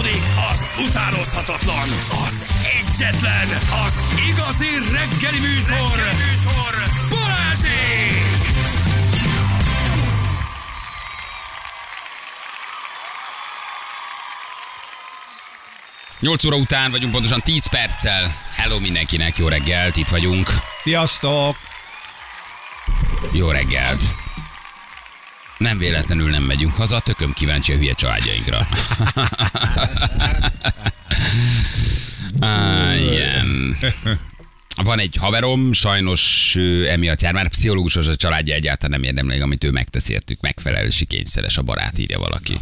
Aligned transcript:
Folytatódik 0.00 0.22
az 0.52 0.66
utánozhatatlan, 0.88 1.88
az 2.26 2.46
egyetlen, 2.64 3.48
az 3.86 4.02
igazi 4.28 4.66
reggeli 4.92 5.38
műsor, 5.38 5.96
reggeli 5.96 6.30
műsor. 6.30 6.74
Balázsék! 7.10 8.48
8 16.20 16.44
óra 16.44 16.56
után 16.56 16.90
vagyunk 16.90 17.12
pontosan 17.12 17.40
10 17.40 17.66
perccel. 17.66 18.34
Hello 18.54 18.78
mindenkinek, 18.78 19.36
jó 19.36 19.48
reggelt, 19.48 19.96
itt 19.96 20.08
vagyunk. 20.08 20.50
Sziasztok! 20.82 21.56
Jó 23.32 23.50
reggelt. 23.50 24.02
Nem 25.60 25.78
véletlenül 25.78 26.30
nem 26.30 26.42
megyünk 26.42 26.72
haza, 26.72 27.00
tököm 27.00 27.32
kíváncsi 27.32 27.72
a 27.72 27.76
hülye 27.76 27.92
családjainkra. 27.92 28.68
ah, 32.40 33.00
igen. 33.00 33.76
Van 34.76 34.98
egy 34.98 35.16
haverom, 35.16 35.72
sajnos 35.72 36.54
ő 36.58 36.88
emiatt 36.88 37.22
jár, 37.22 37.32
már 37.32 37.48
pszichológusos 37.48 38.06
a 38.06 38.16
családja 38.16 38.54
egyáltalán 38.54 39.00
nem 39.00 39.08
érdemli, 39.08 39.40
amit 39.40 39.64
ő 39.64 39.70
megtesz 39.70 40.08
értük, 40.08 40.40
megfelelési 40.40 41.04
kényszeres 41.04 41.58
a 41.58 41.62
barát, 41.62 41.98
írja 41.98 42.18
valaki. 42.18 42.58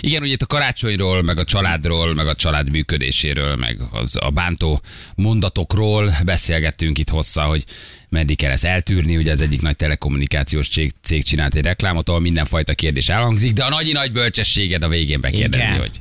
Igen, 0.00 0.22
ugye 0.22 0.32
itt 0.32 0.42
a 0.42 0.46
karácsonyról, 0.46 1.22
meg 1.22 1.38
a 1.38 1.44
családról, 1.44 2.14
meg 2.14 2.26
a 2.26 2.34
család 2.34 2.70
működéséről, 2.70 3.56
meg 3.56 3.78
az 3.90 4.16
a 4.20 4.30
bántó 4.30 4.80
mondatokról 5.14 6.10
beszélgettünk 6.24 6.98
itt 6.98 7.08
hossza, 7.08 7.42
hogy 7.42 7.64
meddig 8.08 8.36
kell 8.36 8.50
ezt 8.50 8.64
eltűrni. 8.64 9.16
Ugye 9.16 9.32
az 9.32 9.40
egyik 9.40 9.62
nagy 9.62 9.76
telekommunikációs 9.76 10.68
cég, 10.68 10.92
cég 11.02 11.24
csinált 11.24 11.54
egy 11.54 11.64
reklámot, 11.64 12.08
ahol 12.08 12.20
mindenfajta 12.20 12.74
kérdés 12.74 13.08
elhangzik, 13.08 13.52
de 13.52 13.64
a 13.64 13.68
nagy 13.68 13.92
nagy 13.92 14.12
bölcsességed 14.12 14.82
a 14.82 14.88
végén 14.88 15.20
bekérdezi, 15.20 15.64
Igen. 15.64 15.78
hogy 15.78 16.00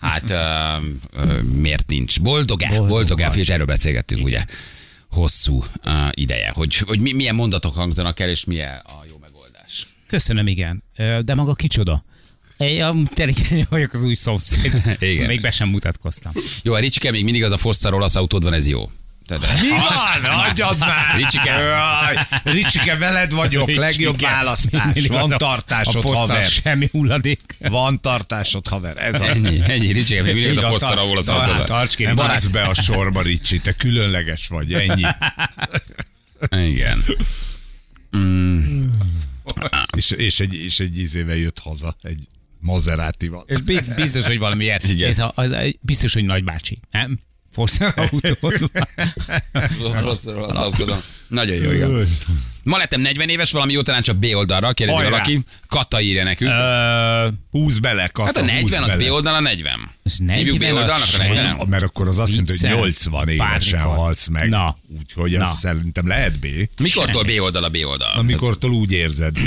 hát 0.00 0.30
ö, 0.30 0.36
ö, 1.12 1.42
miért 1.42 1.86
nincs? 1.88 2.20
Boldog-e? 2.20 2.68
Boldog 2.68 2.88
Boldog-e? 2.88 3.28
vagy. 3.28 3.38
És 3.38 3.48
erről 3.48 3.66
beszélgettünk 3.66 4.24
ugye 4.24 4.44
hosszú 5.10 5.62
uh, 5.84 5.92
ideje, 6.10 6.50
hogy, 6.54 6.76
hogy 6.76 7.00
mi, 7.00 7.12
milyen 7.12 7.34
mondatok 7.34 7.74
hangzanak 7.74 8.20
el, 8.20 8.28
és 8.28 8.44
milyen 8.44 8.82
a 8.84 9.04
jó 9.08 9.18
megoldás. 9.20 9.86
Köszönöm, 10.06 10.46
igen. 10.46 10.82
De 11.24 11.34
maga 11.34 11.54
kicsoda? 11.54 12.04
Én 12.56 12.82
a 12.82 12.94
terékeny 13.14 13.66
vagyok 13.70 13.92
az 13.92 14.04
új 14.04 14.14
szomszéd. 14.14 14.82
Igen. 14.98 15.26
Még 15.26 15.40
be 15.40 15.50
sem 15.50 15.68
mutatkoztam. 15.68 16.32
Jó, 16.62 16.72
a 16.72 16.78
Ricske, 16.78 17.10
még 17.10 17.24
mindig 17.24 17.44
az 17.44 17.52
a 17.52 17.56
fosszar 17.58 17.94
olasz 17.94 18.14
autód 18.14 18.42
van, 18.42 18.52
ez 18.52 18.68
jó. 18.68 18.90
Tehát, 19.26 19.60
Mi 19.60 19.68
van? 19.68 20.32
Hagyjad 20.32 20.78
már! 20.78 21.16
Ricsike. 21.16 21.52
Jaj, 21.52 22.26
Ricsike, 22.44 22.96
veled 22.96 23.32
vagyok. 23.32 23.66
Ricsike. 23.66 23.86
Legjobb 23.86 24.20
választás. 24.20 24.94
Az 24.96 25.06
Van 25.06 25.38
tartásod, 25.38 26.04
a 26.04 26.16
haver. 26.16 26.44
Semmi 26.44 26.88
hulladék. 26.92 27.40
Van 27.58 28.00
tartásod, 28.00 28.68
haver. 28.68 28.96
Ez 28.96 29.20
az. 29.20 29.44
ennyi, 29.44 29.60
ennyi, 29.66 29.92
Ricske, 29.92 30.22
még 30.22 30.34
mindig 30.34 30.50
az 30.50 30.56
Így 30.56 30.64
a 30.64 30.70
fosszar 30.70 30.98
olasz 30.98 31.26
tar- 31.26 31.48
autód. 31.50 31.66
Tarts 31.66 31.94
ki, 31.94 32.04
Nem 32.04 32.14
barát. 32.14 32.32
állsz 32.32 32.46
be 32.46 32.62
a 32.62 32.74
sorba, 32.74 33.22
Ricsi, 33.22 33.60
te 33.60 33.72
különleges 33.72 34.48
vagy, 34.48 34.72
ennyi. 34.72 35.06
Igen. 36.50 37.04
És, 39.96 40.10
és, 40.10 40.40
egy, 40.40 40.54
és 40.54 40.80
egy 40.80 40.98
ízével 40.98 41.36
jött 41.36 41.58
haza, 41.58 41.96
egy 42.02 42.26
Maserati-val. 42.62 43.44
És 43.46 43.60
biz- 43.60 43.94
biztos, 43.94 44.26
hogy 44.26 44.38
valamiért. 44.38 44.88
Igen. 44.88 45.08
Ez 45.08 45.18
a, 45.18 45.32
az, 45.34 45.54
biztos, 45.80 46.12
hogy 46.14 46.24
nagybácsi. 46.24 46.80
Nem? 46.90 47.18
Van. 49.80 50.02
Fosszar 50.02 50.36
olasz 50.36 50.56
autód 50.64 50.88
van. 50.88 51.00
Nagyon 51.32 51.56
jó, 51.56 51.70
igen. 51.70 52.06
Ma 52.64 52.76
lettem 52.76 53.00
40 53.00 53.28
éves, 53.28 53.50
valami 53.52 53.72
jó 53.72 53.82
talán 53.82 54.02
csak 54.02 54.16
B 54.16 54.26
oldalra, 54.34 54.72
kérdezi 54.72 54.98
Hajrá. 54.98 55.10
valaki. 55.10 55.40
Kata 55.68 56.00
írja 56.00 56.24
nekünk. 56.24 56.50
Ö, 56.50 57.28
Húz 57.50 57.78
bele, 57.78 58.06
Kata, 58.08 58.26
Hát 58.26 58.36
a 58.36 58.44
40 58.44 58.62
húz 58.62 58.72
az 58.72 58.86
bele. 58.96 59.08
B 59.08 59.12
oldal 59.12 59.34
a 59.34 59.40
40. 59.40 59.72
Ez 60.02 60.16
Hívjuk 60.18 60.58
B 60.58 60.60
40 60.60 60.76
az 60.76 60.80
oldalnak 60.82 61.02
a 61.08 61.10
sem. 61.10 61.26
40 61.26 61.56
Nem, 61.56 61.68
mert 61.68 61.82
akkor 61.82 62.06
az 62.08 62.18
azt 62.18 62.30
jelenti, 62.30 62.50
hogy 62.52 62.60
Viccelsz. 62.60 63.04
80 63.04 63.28
évesen 63.28 63.80
halsz 63.80 64.26
meg. 64.28 64.48
Na. 64.48 64.76
Úgyhogy 65.00 65.30
Na. 65.38 65.44
szerintem 65.44 66.06
lehet 66.06 66.38
B. 66.38 66.46
Mikortól 66.82 67.22
B 67.22 67.30
oldal 67.40 67.64
a 67.64 67.68
B 67.68 67.76
oldal? 67.84 68.12
Amikortól 68.14 68.70
úgy 68.70 68.92
érzed. 68.92 69.36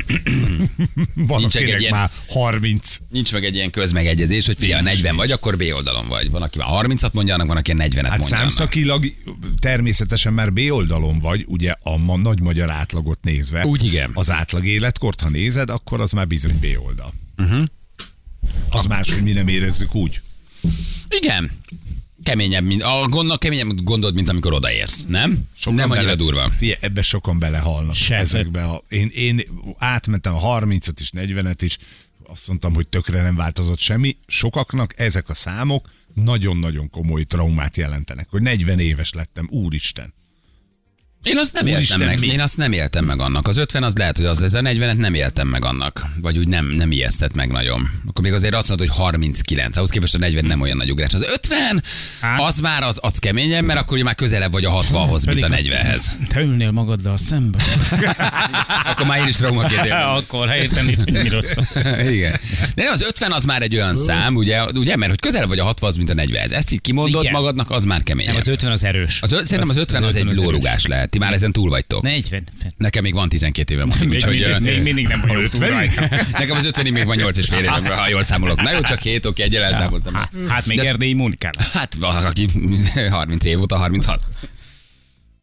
Van 1.15 1.39
Nincs 1.39 1.55
egy 1.55 1.61
akinek 1.63 1.79
ilyen- 1.79 1.93
már 1.93 2.09
30. 2.29 2.97
Nincs 3.09 3.33
meg 3.33 3.43
egy 3.45 3.55
ilyen 3.55 3.69
közmegegyezés, 3.69 4.45
hogy 4.45 4.57
figyelj, 4.57 4.79
ha 4.81 4.85
40 4.89 5.15
vagy, 5.15 5.31
akkor 5.31 5.57
B 5.57 5.63
oldalon 5.73 6.07
vagy. 6.07 6.29
Van, 6.31 6.41
aki 6.41 6.57
már 6.57 6.67
30-at 6.71 7.11
mondja, 7.11 7.33
annak 7.33 7.47
van, 7.47 7.57
aki 7.57 7.71
a 7.71 7.75
40-et 7.75 7.79
Hát 7.79 8.17
mondja. 8.17 8.37
annak. 8.37 8.49
számszakilag 8.51 9.05
természetesen 9.59 10.33
már 10.33 10.53
B 10.53 10.59
oldalon 10.69 11.19
vagy, 11.19 11.43
ugye 11.47 11.74
a 11.83 11.97
ma 11.97 12.17
nagy 12.17 12.39
magyar 12.39 12.69
átlagot 12.69 13.19
nézve. 13.21 13.65
Úgy 13.65 13.83
igen. 13.83 14.11
Az 14.13 14.31
átlag 14.31 14.65
életkort, 14.65 15.21
ha 15.21 15.29
nézed, 15.29 15.69
akkor 15.69 16.01
az 16.01 16.11
már 16.11 16.27
bizony 16.27 16.59
B 16.59 16.65
oldal. 16.85 17.13
Uh-huh. 17.37 17.65
Az 18.69 18.85
más, 18.85 19.13
hogy 19.13 19.23
mi 19.23 19.31
nem 19.31 19.47
érezzük 19.47 19.95
úgy. 19.95 20.21
Igen. 21.09 21.51
Keményebb, 22.23 22.63
mint, 22.63 22.83
a 22.83 23.07
gondol, 23.09 23.37
keményebb 23.37 23.83
gondod, 23.83 24.13
mint 24.13 24.29
amikor 24.29 24.53
odaérsz, 24.53 25.05
nem? 25.07 25.47
Sokan 25.55 25.73
nem 25.73 25.89
annyira 25.89 26.05
bele- 26.05 26.17
durva. 26.17 26.49
Figyelj, 26.49 26.77
ebbe 26.81 27.01
sokan 27.01 27.39
belehalnak. 27.39 27.95
Se. 27.95 28.15
Ezekbe 28.15 28.63
a, 28.63 28.83
én, 28.89 29.09
én 29.13 29.41
átmentem 29.77 30.35
a 30.35 30.59
30-at 30.59 30.95
is, 30.99 31.09
40-et 31.13 31.57
is, 31.59 31.77
azt 32.27 32.47
mondtam, 32.47 32.73
hogy 32.73 32.87
tökre 32.87 33.21
nem 33.21 33.35
változott 33.35 33.79
semmi. 33.79 34.17
Sokaknak 34.27 34.99
ezek 34.99 35.29
a 35.29 35.33
számok 35.33 35.89
nagyon-nagyon 36.13 36.89
komoly 36.89 37.23
traumát 37.23 37.77
jelentenek, 37.77 38.27
hogy 38.29 38.41
40 38.41 38.79
éves 38.79 39.13
lettem, 39.13 39.47
úristen. 39.49 40.13
Én 41.25 41.37
azt 41.37 41.53
nem 41.53 41.63
Úristen, 41.63 41.99
éltem 42.01 42.07
meg. 42.07 42.19
mi? 42.19 42.27
Én 42.33 42.39
azt 42.39 42.57
nem 42.57 42.71
éltem 42.71 43.05
meg 43.05 43.19
annak. 43.19 43.47
Az 43.47 43.57
50 43.57 43.83
az 43.83 43.93
lehet, 43.95 44.17
hogy 44.17 44.25
az 44.25 44.39
lesz, 44.39 44.53
a 44.53 44.59
40-et 44.61 44.97
nem 44.97 45.13
éltem 45.13 45.47
meg 45.47 45.65
annak. 45.65 46.05
Vagy 46.21 46.37
úgy 46.37 46.47
nem, 46.47 46.65
nem 46.65 46.91
ijesztett 46.91 47.35
meg 47.35 47.51
nagyon. 47.51 47.89
Akkor 48.07 48.23
még 48.23 48.33
azért 48.33 48.53
azt 48.53 48.69
mondod, 48.69 48.87
hogy 48.87 48.97
39. 48.97 49.77
Ahhoz 49.77 49.89
képest 49.89 50.15
a 50.15 50.17
40 50.17 50.45
nem 50.45 50.61
olyan 50.61 50.77
nagy 50.77 50.91
ugrás. 50.91 51.13
Az 51.13 51.21
50, 51.33 51.83
Hát. 52.21 52.41
az 52.41 52.59
már 52.59 52.83
az, 52.83 52.97
az 53.01 53.17
keményebb, 53.17 53.63
mert 53.63 53.79
akkor 53.79 53.97
már 53.99 54.15
közelebb 54.15 54.51
vagy 54.51 54.65
a 54.65 54.71
60-hoz, 54.83 55.25
mint 55.25 55.43
a 55.43 55.47
40-hez. 55.47 56.05
Te 56.27 56.39
ülnél 56.41 56.71
magaddal 56.71 57.17
szembe. 57.17 57.57
Akkor 58.91 59.05
már 59.05 59.19
én 59.19 59.27
is 59.27 59.35
trauma 59.35 59.63
Akkor 60.17 60.47
ha 60.47 60.55
értem, 60.55 60.85
hogy 60.85 61.11
miről. 61.11 61.43
Igen. 62.11 62.39
De 62.75 62.83
nem, 62.83 62.91
az 62.91 63.01
50 63.01 63.31
az 63.31 63.45
már 63.45 63.61
egy 63.61 63.75
olyan 63.75 63.95
szám, 63.95 64.35
ugye, 64.35 64.63
ugye 64.65 64.95
mert 64.95 65.11
hogy 65.11 65.19
közel 65.19 65.47
vagy 65.47 65.59
a 65.59 65.63
60 65.63 65.89
az, 65.89 65.95
mint 65.95 66.09
a 66.09 66.13
40 66.13 66.51
Ezt 66.51 66.71
így 66.71 66.81
kimondod 66.81 67.21
Igen. 67.21 67.33
magadnak, 67.33 67.71
az 67.71 67.83
már 67.83 68.03
kemény. 68.03 68.25
Nem, 68.25 68.35
az 68.35 68.47
50 68.47 68.71
az 68.71 68.83
erős. 68.83 69.21
az, 69.21 69.29
szerintem 69.29 69.69
az 69.69 69.77
50 69.77 70.03
az, 70.03 70.15
egy 70.15 70.21
erős. 70.21 70.35
lórugás 70.35 70.85
lehet. 70.85 71.14
Ti 71.15 71.21
már 71.21 71.33
ezen 71.33 71.51
túl 71.51 71.69
vagytok. 71.69 72.01
40. 72.01 72.43
Nekem 72.77 73.03
még 73.03 73.13
van 73.13 73.29
12 73.29 73.73
éve 73.73 73.85
mondjuk, 73.85 74.09
Még, 74.09 74.17
úgyhogy... 74.17 74.61
még, 74.61 74.73
még, 74.73 74.81
mindig 74.83 75.07
nem 75.07 75.21
vagyok 75.27 75.49
túl 75.49 75.61
50-ig? 75.61 75.69
rajta. 75.69 76.15
Nekem 76.39 76.55
az 76.57 76.65
50 76.65 76.91
még 76.91 77.05
van 77.05 77.15
8 77.15 77.37
és 77.37 77.47
fél 77.47 77.59
évem, 77.59 77.85
ha 77.85 78.09
jól 78.09 78.21
számolok. 78.23 78.61
Na 78.61 78.71
jó, 78.71 78.81
csak 78.81 79.01
7, 79.01 79.25
oké, 79.25 79.43
egyel 79.43 79.63
elszámoltam. 79.63 80.13
Hát, 80.13 80.31
hát 80.47 80.65
még 80.65 80.79
erdélyi 80.79 81.13
Mónikál. 81.13 81.51
Hát, 81.73 81.97
aki 82.01 82.47
30 83.09 83.45
év 83.45 83.61
óta 83.61 83.77
36. 83.77 84.21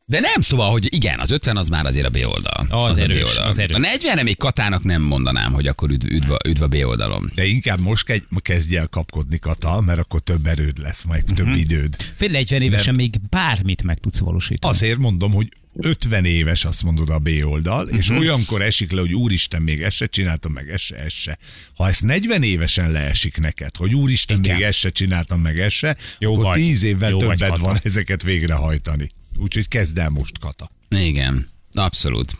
De 0.05 0.21
nem, 0.21 0.41
szóval, 0.41 0.71
hogy 0.71 0.94
igen, 0.94 1.19
az 1.19 1.31
50 1.31 1.56
az 1.56 1.69
már 1.69 1.87
azért 1.87 2.06
a 2.06 2.11
B 2.11 2.16
oldal. 2.25 2.66
Az 2.87 2.99
a 2.99 3.03
erős, 3.03 3.22
B 3.22 3.27
oldal. 3.27 3.47
az 3.47 3.59
erős. 3.59 3.77
A 3.77 3.78
40 3.78 4.25
még 4.25 4.37
Katának 4.37 4.82
nem 4.84 5.03
mondanám, 5.03 5.53
hogy 5.53 5.66
akkor 5.66 5.91
üdv, 5.91 6.06
üdv, 6.11 6.32
üdv 6.49 6.62
a 6.62 6.66
B 6.66 6.75
oldalon. 6.84 7.32
De 7.34 7.44
inkább 7.44 7.81
most 7.81 8.05
kezd, 8.05 8.27
kezdj 8.43 8.77
el 8.77 8.87
kapkodni, 8.87 9.38
Kata, 9.38 9.81
mert 9.81 9.99
akkor 9.99 10.21
több 10.21 10.47
erőd 10.47 10.78
lesz, 10.78 11.03
majd 11.05 11.25
Mhm. 11.25 11.34
több 11.34 11.55
időd. 11.56 11.97
Fél 12.16 12.28
40 12.31 12.62
évesen 12.62 12.94
még 12.94 13.15
bármit 13.31 13.82
meg 13.82 13.99
tudsz 13.99 14.19
valósítani. 14.19 14.75
Azért 14.75 14.99
mondom, 14.99 15.32
hogy 15.32 15.49
50 15.75 16.25
éves, 16.25 16.65
azt 16.65 16.83
mondod 16.83 17.10
a 17.10 17.19
B 17.19 17.28
oldal, 17.44 17.88
és 17.88 18.09
Mhm. 18.09 18.19
olyankor 18.19 18.62
esik 18.62 18.91
le, 18.91 19.00
hogy 19.00 19.15
úristen, 19.15 19.62
még 19.62 19.83
ezt 19.83 19.97
se 19.97 20.06
csináltam, 20.06 20.53
meg 20.53 20.69
ezt 20.71 20.83
se, 20.84 20.97
ezt 20.97 21.16
se. 21.16 21.38
Ha 21.77 21.88
ezt 21.88 22.03
40 22.03 22.43
évesen 22.43 22.91
leesik 22.91 23.37
neked, 23.37 23.77
hogy 23.77 23.94
úristen, 23.94 24.38
Igen. 24.38 24.55
még 24.56 24.65
ezt 24.65 24.78
se 24.78 24.91
csináltam, 24.91 25.41
meg 25.41 25.59
ezt 25.61 25.77
se, 25.77 25.97
Jó 26.19 26.32
akkor 26.32 26.44
vagy. 26.44 26.61
10 26.61 26.82
évvel 26.82 27.11
Jó 27.11 27.19
vagy, 27.19 27.27
többet 27.38 27.50
Kata. 27.50 27.65
van 27.65 27.78
ezeket 27.82 28.22
végrehajtani. 28.22 29.11
Úgyhogy 29.37 29.69
kezd 29.69 29.99
el 29.99 30.09
most, 30.09 30.38
Kata. 30.38 30.71
Igen, 30.88 31.49
abszolút. 31.72 32.37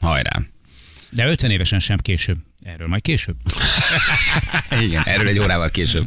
Hajrá. 0.00 0.42
De 1.10 1.26
50 1.26 1.50
évesen 1.50 1.78
sem 1.78 1.98
később. 1.98 2.38
Erről 2.64 2.86
majd 2.86 3.02
később. 3.02 3.36
Igen, 4.80 5.02
erről 5.04 5.28
egy 5.28 5.38
órával 5.38 5.70
később. 5.70 6.06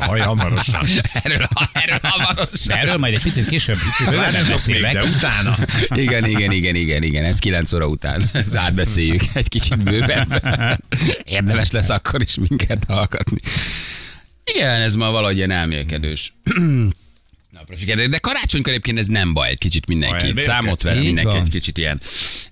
Haj, 0.00 0.20
hamarosan. 0.20 0.86
erről, 1.22 1.48
erről 1.72 1.98
hamarosan. 2.02 2.66
De 2.66 2.74
erről 2.74 2.96
majd 2.96 3.14
egy 3.14 3.22
picit 3.22 3.46
később. 3.46 3.76
Picit 3.76 4.14
Várjatok 4.14 4.40
még, 4.42 4.50
beszélek. 4.50 4.92
de 4.92 5.02
utána. 5.02 5.56
Igen, 5.94 6.24
igen, 6.24 6.52
igen, 6.52 6.74
igen, 6.74 7.02
igen, 7.02 7.24
ez 7.24 7.38
9 7.38 7.72
óra 7.72 7.86
után. 7.86 8.22
Ezt 8.32 8.54
átbeszéljük 8.54 9.22
egy 9.32 9.48
kicsit 9.48 9.82
bővebben. 9.82 10.82
Érdemes 11.24 11.70
lesz 11.70 11.90
akkor 11.90 12.20
is 12.20 12.34
minket 12.34 12.84
hallgatni. 12.88 13.38
Igen, 14.44 14.80
ez 14.80 14.94
ma 14.94 15.10
valahogy 15.10 15.36
ilyen 15.36 15.50
elmélkedős. 15.50 16.32
Napra 17.66 17.82
sikerült. 17.82 18.10
De 18.10 18.18
karácsonykor 18.18 18.72
egyébként 18.72 18.98
ez 18.98 19.06
nem 19.06 19.32
baj, 19.32 19.48
egy 19.48 19.58
kicsit 19.58 19.86
mindenki 19.86 20.14
elmélkedsz? 20.14 20.44
számot 20.44 20.84
Így 20.84 21.04
mindenki 21.04 21.30
van. 21.30 21.44
egy 21.44 21.50
kicsit 21.50 21.78
ilyen 21.78 22.00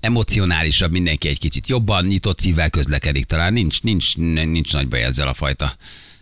emocionálisabb, 0.00 0.90
mindenki 0.90 1.28
egy 1.28 1.38
kicsit 1.38 1.68
jobban, 1.68 2.04
nyitott 2.06 2.38
szívvel 2.38 2.70
közlekedik. 2.70 3.24
Talán 3.24 3.52
nincs, 3.52 3.82
nincs, 3.82 4.16
nincs 4.16 4.72
nagy 4.72 4.88
baj 4.88 5.02
ezzel 5.02 5.28
a 5.28 5.34
fajta 5.34 5.74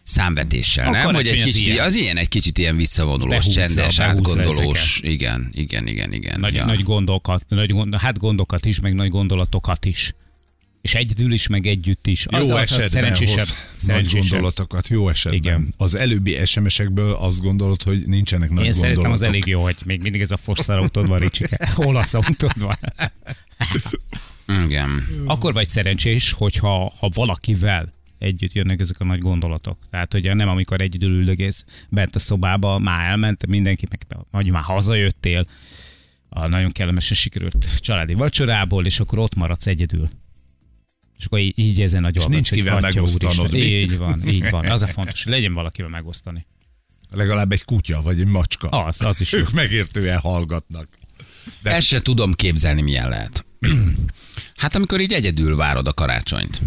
számvetéssel, 0.03 0.87
A 0.87 0.91
nem? 0.91 1.15
Hogy 1.15 1.27
egy 1.27 1.39
az 1.39 1.45
kicsit, 1.45 1.67
ilyen. 1.67 1.85
az 1.85 1.95
ilyen 1.95 2.17
egy 2.17 2.29
kicsit 2.29 2.59
ilyen 2.59 2.77
visszavonulós, 2.77 3.29
Behúzza, 3.29 3.63
csendes, 3.63 3.97
behúzza 3.97 4.03
átgondolós. 4.03 5.01
Igen, 5.03 5.51
igen, 5.53 5.87
igen, 5.87 6.13
igen. 6.13 6.41
Nagy, 6.41 6.55
ja. 6.55 6.65
nagy 6.65 6.83
gondokat, 6.83 7.45
nagy 7.49 7.71
gond, 7.71 7.97
hát 7.97 8.19
gondokat 8.19 8.65
is, 8.65 8.81
meg 8.81 8.95
nagy 8.95 9.09
gondolatokat 9.09 9.85
is. 9.85 10.13
És 10.81 10.95
egyedül 10.95 11.33
is, 11.33 11.47
meg 11.47 11.67
együtt 11.67 12.07
is. 12.07 12.27
Az, 12.27 12.49
jó 12.49 12.55
az, 12.55 12.61
az 12.61 12.79
esetben 12.79 12.89
szerencsésebb. 12.89 13.39
hoz 13.39 13.49
nagy 13.49 13.77
szerencsésebb. 13.77 14.31
gondolatokat, 14.31 14.89
jó 14.89 15.09
esetben. 15.09 15.41
Igen. 15.41 15.75
Az 15.77 15.95
előbbi 15.95 16.39
SMS-ekből 16.45 17.13
azt 17.13 17.41
gondolod, 17.41 17.83
hogy 17.83 18.07
nincsenek 18.07 18.51
nagy 18.51 18.65
Én 18.65 18.71
gondolatok. 18.71 18.81
szerintem 18.81 19.13
az 19.13 19.23
elég 19.23 19.47
jó, 19.47 19.63
hogy 19.63 19.77
még 19.85 20.03
mindig 20.03 20.21
ez 20.21 20.31
a 20.31 20.37
Forszar 20.37 20.79
autód 20.79 21.09
van, 21.09 21.19
Ricsike. 21.19 21.73
Olasz 21.77 22.15
autód 22.15 22.61
van. 22.61 22.79
Igen. 24.65 25.07
Akkor 25.27 25.53
vagy 25.53 25.69
szerencsés, 25.69 26.33
hogyha 26.33 26.93
ha 26.99 27.11
valakivel 27.15 27.93
együtt 28.19 28.53
jönnek 28.53 28.81
ezek 28.81 29.01
a 29.01 29.05
nagy 29.05 29.21
gondolatok. 29.21 29.79
Tehát, 29.91 30.13
hogy 30.13 30.37
nem 30.37 30.49
amikor 30.49 30.81
egyedül 30.81 31.11
üldögész 31.11 31.65
bent 31.89 32.15
a 32.15 32.19
szobába, 32.19 32.79
már 32.79 33.09
elment 33.11 33.47
mindenki, 33.47 33.87
meg 33.91 34.07
vagy 34.31 34.51
már 34.51 34.63
hazajöttél, 34.63 35.47
a 36.29 36.47
nagyon 36.47 36.71
kellemesen 36.73 37.17
sikerült 37.17 37.81
családi 37.81 38.15
vacsorából, 38.15 38.87
és 38.87 39.01
akkor 39.01 39.19
ott 39.19 39.35
maradsz 39.35 39.67
egyedül. 39.67 40.11
És 41.21 41.27
akkor 41.27 41.39
így, 41.39 41.59
így 41.59 41.81
ezen 41.81 42.05
a 42.05 42.11
gyalmat, 42.11 42.33
nincs 42.35 42.51
kivel 42.51 42.81
megosztanod? 42.81 43.55
Így 43.55 43.97
van, 43.99 44.29
így 44.29 44.51
van. 44.51 44.67
Az 44.67 44.83
a 44.83 44.87
fontos, 44.87 45.25
hogy 45.25 45.33
legyen 45.33 45.55
valakivel 45.55 45.91
megosztani. 45.91 46.47
Legalább 47.11 47.53
egy 47.53 47.65
kutya, 47.65 48.03
vagy 48.03 48.21
egy 48.21 48.27
macska. 48.27 48.69
Az, 48.69 49.03
az 49.03 49.21
is 49.21 49.33
jó. 49.33 49.39
Ők 49.39 49.53
megértően 49.53 50.19
hallgatnak. 50.19 50.89
De- 51.63 51.71
Ezt 51.75 51.87
se 51.87 52.01
tudom 52.03 52.33
képzelni, 52.33 52.83
milyen 52.83 53.09
lehet. 53.09 53.47
Hát 54.57 54.75
amikor 54.75 55.01
így 55.01 55.13
egyedül 55.13 55.57
várod 55.57 55.87
a 55.89 55.93
karácsonyt. 55.93 56.61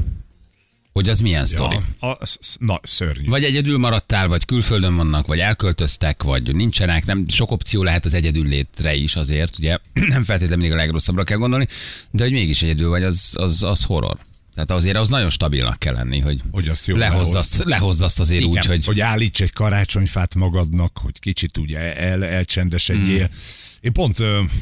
Hogy 0.92 1.10
az 1.10 1.20
milyen 1.20 1.46
sztori. 1.46 1.78
Ja, 2.02 2.12
a, 2.12 2.26
sz- 2.26 2.60
na, 2.60 2.80
szörnyű. 2.84 3.28
Vagy 3.30 3.44
egyedül 3.44 3.78
maradtál, 3.78 4.28
vagy 4.28 4.46
külföldön 4.46 4.96
vannak, 4.96 5.28
vagy 5.28 5.40
elköltöztek, 5.40 6.24
vagy 6.24 6.56
nincsenek, 6.56 7.06
nem 7.06 7.28
sok 7.28 7.52
opció 7.52 7.84
lehet 7.84 8.06
az 8.06 8.14
egyedül 8.14 8.48
létre 8.48 8.96
is 8.96 9.16
azért, 9.16 9.58
ugye 9.58 9.78
nem 9.94 10.24
feltétlenül 10.24 10.58
mindig 10.58 10.72
a 10.72 10.76
legrosszabbra 10.76 11.24
kell 11.24 11.38
gondolni, 11.38 11.68
de 12.12 12.24
hogy 12.24 12.32
mégis 12.32 12.62
egyedül 12.64 12.90
vagy, 12.90 13.04
az, 13.04 13.36
az, 13.40 13.64
az 13.64 13.84
horror. 13.84 14.18
Tehát 14.54 14.72
azért 14.72 14.98
az 14.98 15.10
nagyon 15.10 15.30
stabilnak 15.30 15.80
kell 15.80 15.94
lenni, 15.94 16.20
hogy, 16.20 16.42
Hogy 16.52 16.68
azt 16.68 16.88
lehozz 16.88 17.34
azt, 17.34 17.64
lehozz 17.64 18.02
azt 18.02 18.20
azért 18.20 18.42
Igen. 18.42 18.52
úgy, 18.52 18.66
hogy 18.66 18.86
hogy 18.86 19.00
állíts 19.00 19.42
egy 19.42 19.54
karácsonyfát 19.54 20.36
magadnak, 20.36 20.98
hogy 20.98 21.20
kicsit 21.20 21.58
ugye 21.58 21.96
el, 21.96 22.24
elcsendesedjél. 22.24 23.30
Mm. 23.32 23.38
Én 23.84 23.94
pont 23.94 24.18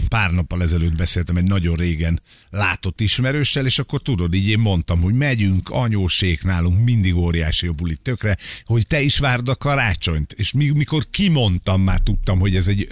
pár 0.07 0.31
nappal 0.31 0.61
ezelőtt 0.61 0.95
beszéltem 0.95 1.37
egy 1.37 1.43
nagyon 1.43 1.75
régen 1.75 2.21
látott 2.49 3.01
ismerőssel, 3.01 3.65
és 3.65 3.79
akkor 3.79 4.01
tudod, 4.01 4.33
így 4.33 4.47
én 4.47 4.59
mondtam, 4.59 5.01
hogy 5.01 5.13
megyünk, 5.13 5.69
anyósék 5.69 6.43
nálunk, 6.43 6.83
mindig 6.83 7.15
óriási 7.15 7.67
a 7.67 7.71
buli 7.71 7.95
tökre, 7.95 8.37
hogy 8.65 8.87
te 8.87 9.01
is 9.01 9.17
várd 9.19 9.49
a 9.49 9.55
karácsonyt. 9.55 10.33
És 10.37 10.51
mi, 10.51 10.69
mikor 10.69 11.05
kimondtam, 11.11 11.81
már 11.81 11.99
tudtam, 11.99 12.39
hogy 12.39 12.55
ez 12.55 12.67
egy 12.67 12.87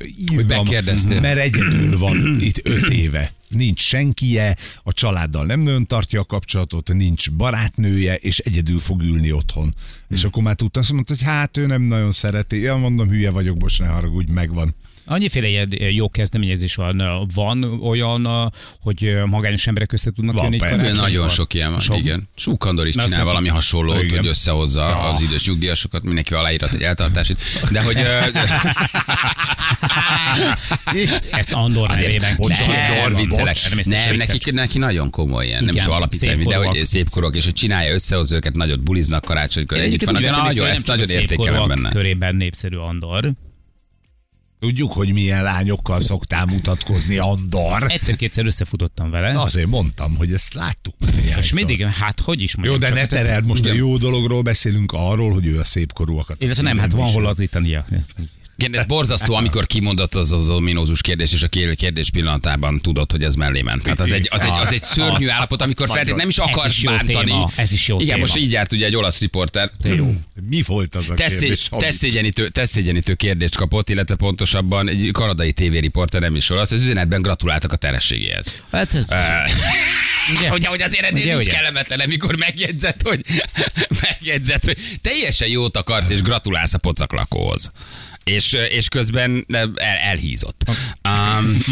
megkérdeztél. 0.47 1.19
mert 1.19 1.39
egyedül 1.39 1.97
van 1.97 2.37
itt 2.47 2.59
öt 2.63 2.89
éve. 2.89 3.33
Nincs 3.47 3.81
senkije, 3.81 4.57
a 4.83 4.93
családdal 4.93 5.45
nem 5.45 5.59
nagyon 5.59 5.85
tartja 5.85 6.21
a 6.21 6.25
kapcsolatot, 6.25 6.93
nincs 6.93 7.31
barátnője, 7.31 8.15
és 8.15 8.39
egyedül 8.39 8.79
fog 8.79 9.01
ülni 9.01 9.31
otthon. 9.31 9.75
És 10.09 10.23
akkor 10.23 10.43
már 10.43 10.55
tudtam, 10.55 10.81
azt 10.81 10.91
mondta, 10.91 11.13
hogy 11.13 11.23
hát 11.23 11.57
ő 11.57 11.65
nem 11.65 11.81
nagyon 11.81 12.11
szereti. 12.11 12.57
Ja, 12.57 12.75
mondom, 12.75 13.09
hülye 13.09 13.29
vagyok, 13.29 13.59
most 13.59 13.79
ne 13.79 13.87
haragudj, 13.87 14.31
megvan. 14.31 14.75
Annyiféle 15.09 15.47
ilyen 15.47 15.69
jó 15.91 16.09
kezdeményezés 16.09 16.75
van. 16.75 17.27
Van 17.33 17.63
olyan, 17.63 18.51
hogy 18.81 19.17
magányos 19.25 19.67
emberek 19.67 19.91
össze 19.91 20.11
tudnak 20.11 20.35
Van, 20.35 20.43
jönni 20.43 20.85
egy 20.85 20.95
nagyon 20.95 21.29
sok 21.29 21.53
ilyen 21.53 21.71
van, 21.71 21.79
Sok? 21.79 21.97
igen. 21.97 22.29
Súkandor 22.35 22.87
is 22.87 22.95
Na, 22.95 23.03
csinál 23.03 23.23
valami 23.23 23.47
hasonlót, 23.47 24.03
Igen. 24.03 24.17
hogy 24.17 24.27
összehozza 24.27 24.87
Ja. 24.89 24.97
az 24.99 25.21
idős 25.21 25.47
nyugdíjasokat, 25.47 26.03
mindenki 26.03 26.33
aláírat 26.33 26.73
egy 26.73 26.81
eltartásit. 26.81 27.41
De 27.71 27.81
hogy... 27.83 27.97
Ezt 31.31 31.51
Andor 31.51 31.89
nevében 31.89 32.35
nem, 32.39 32.59
Andor 33.01 33.15
viccelek. 33.15 33.57
Nem, 33.83 34.15
neki, 34.15 34.51
neki 34.51 34.77
nagyon 34.77 35.09
komoly 35.09 35.45
ilyen, 35.45 35.63
nem 35.63 35.75
is 35.75 35.85
alapítani, 35.85 36.43
de 36.43 36.55
hogy 36.55 36.85
szépkorok, 36.85 37.35
és 37.35 37.43
hogy 37.43 37.53
csinálja 37.53 37.93
összehozza 37.93 38.35
őket, 38.35 38.55
nagyot 38.55 38.83
buliznak 38.83 39.25
karácsonykor, 39.25 39.77
együtt 39.77 40.03
vannak. 40.03 40.21
Nagyon, 40.21 40.67
ezt 40.67 40.87
nagyon 40.87 41.05
a 41.09 41.11
értékelem 41.11 41.67
benne. 41.67 41.89
körében 41.89 42.35
népszerű 42.35 42.75
Andor. 42.75 43.31
Tudjuk, 44.59 44.91
hogy 44.91 45.13
milyen 45.13 45.43
lányokkal 45.43 45.99
szoktál 45.99 46.45
mutatkozni, 46.45 47.17
Andor. 47.17 47.83
Egyszer-kétszer 47.87 48.45
összefutottam 48.45 49.09
vele. 49.09 49.31
Na, 49.31 49.41
azért 49.41 49.67
mondtam, 49.67 50.15
hogy 50.15 50.33
ezt 50.33 50.53
láttuk. 50.53 50.95
és 51.37 51.53
mindig, 51.53 51.85
hát 51.85 52.19
hogy 52.19 52.41
is 52.41 52.55
Jó, 52.57 52.61
mondjam, 52.71 52.79
de 52.79 52.85
csak 52.85 52.95
ne 52.95 52.99
hát- 53.17 53.25
tereld, 53.25 53.45
most 53.45 53.63
a 53.65 53.67
Igen. 53.67 53.77
jó 53.77 53.97
dologról 53.97 54.41
beszélünk 54.41 54.91
arról, 54.91 55.33
hogy 55.33 55.45
ő 55.45 55.59
a 55.59 55.63
szépkorúakat. 55.63 56.41
a 56.41 56.45
Illetve 56.45 56.63
nem, 56.63 56.77
hát 56.77 56.91
van 56.91 57.11
hol 57.11 57.21
lazítania. 57.21 57.85
Igen, 58.59 58.79
ez 58.79 58.85
borzasztó, 58.85 59.33
amikor 59.33 59.67
kimondott 59.67 60.15
az 60.15 60.31
az 60.31 60.49
ominózus 60.49 61.01
kérdés, 61.01 61.33
és 61.33 61.43
a 61.43 61.47
kérdés- 61.47 61.77
kérdés 61.79 62.09
pillanatában 62.09 62.79
tudod, 62.79 63.11
hogy 63.11 63.23
ez 63.23 63.35
mellé 63.35 63.61
ment. 63.61 63.87
Hát 63.87 63.99
az 63.99 64.11
egy, 64.11 64.27
az 64.31 64.41
egy, 64.41 64.49
az 64.61 64.73
egy 64.73 64.81
szörnyű 64.81 65.25
Az- 65.25 65.31
állapot, 65.31 65.61
amikor 65.61 65.85
feltétlenül 65.87 66.19
nem 66.19 66.29
is 66.29 66.37
Ez 66.37 66.45
akarsz 66.47 66.77
is 66.77 66.83
jó 66.83 66.91
bántani. 66.91 67.25
téma, 67.25 67.49
ez 67.55 67.71
is 67.71 67.87
jó 67.87 67.95
Igen, 67.95 68.07
téma. 68.07 68.19
most 68.19 68.35
így 68.37 68.51
járt 68.51 68.71
ugye 68.71 68.85
egy 68.85 68.95
olasz 68.95 69.19
riporter. 69.19 69.71
Mi 70.49 70.61
volt 70.65 70.95
az 70.95 71.09
a 71.09 71.13
Teszé, 71.13 71.39
kérdés? 71.39 71.69
teszégyenítő, 71.77 72.47
teszégyenítő 72.49 73.13
kérdést 73.13 73.55
kapott, 73.55 73.89
illetve 73.89 74.15
pontosabban 74.15 74.89
egy 74.89 75.09
kanadai 75.11 75.51
tévériporter, 75.51 76.21
nem 76.21 76.35
is 76.35 76.49
olasz, 76.49 76.71
az 76.71 76.83
üzenetben 76.83 77.21
gratuláltak 77.21 77.71
a 77.71 77.75
terességéhez. 77.75 78.53
Hát 78.71 78.93
ez... 78.93 79.07
Ugye, 80.37 80.49
hogy, 80.49 80.65
hogy 80.65 80.81
azért 80.81 81.03
ennél 81.05 81.21
Ugye, 81.23 81.31
nincs 81.33 81.45
ugye? 81.45 81.55
kellemetlen, 81.55 81.99
amikor 81.99 82.35
megjegyzett, 82.35 83.01
hogy, 83.01 83.21
megjegyzett, 84.01 84.65
hogy 84.65 84.77
teljesen 85.01 85.47
jót 85.47 85.77
akarsz, 85.77 86.09
és 86.09 86.21
gratulálsz 86.21 86.73
a 86.73 86.77
pocaklakóhoz. 86.77 87.71
És, 88.29 88.57
és 88.69 88.87
közben 88.87 89.45
el, 89.47 89.71
elhízott. 90.03 90.63
Um, 91.03 91.63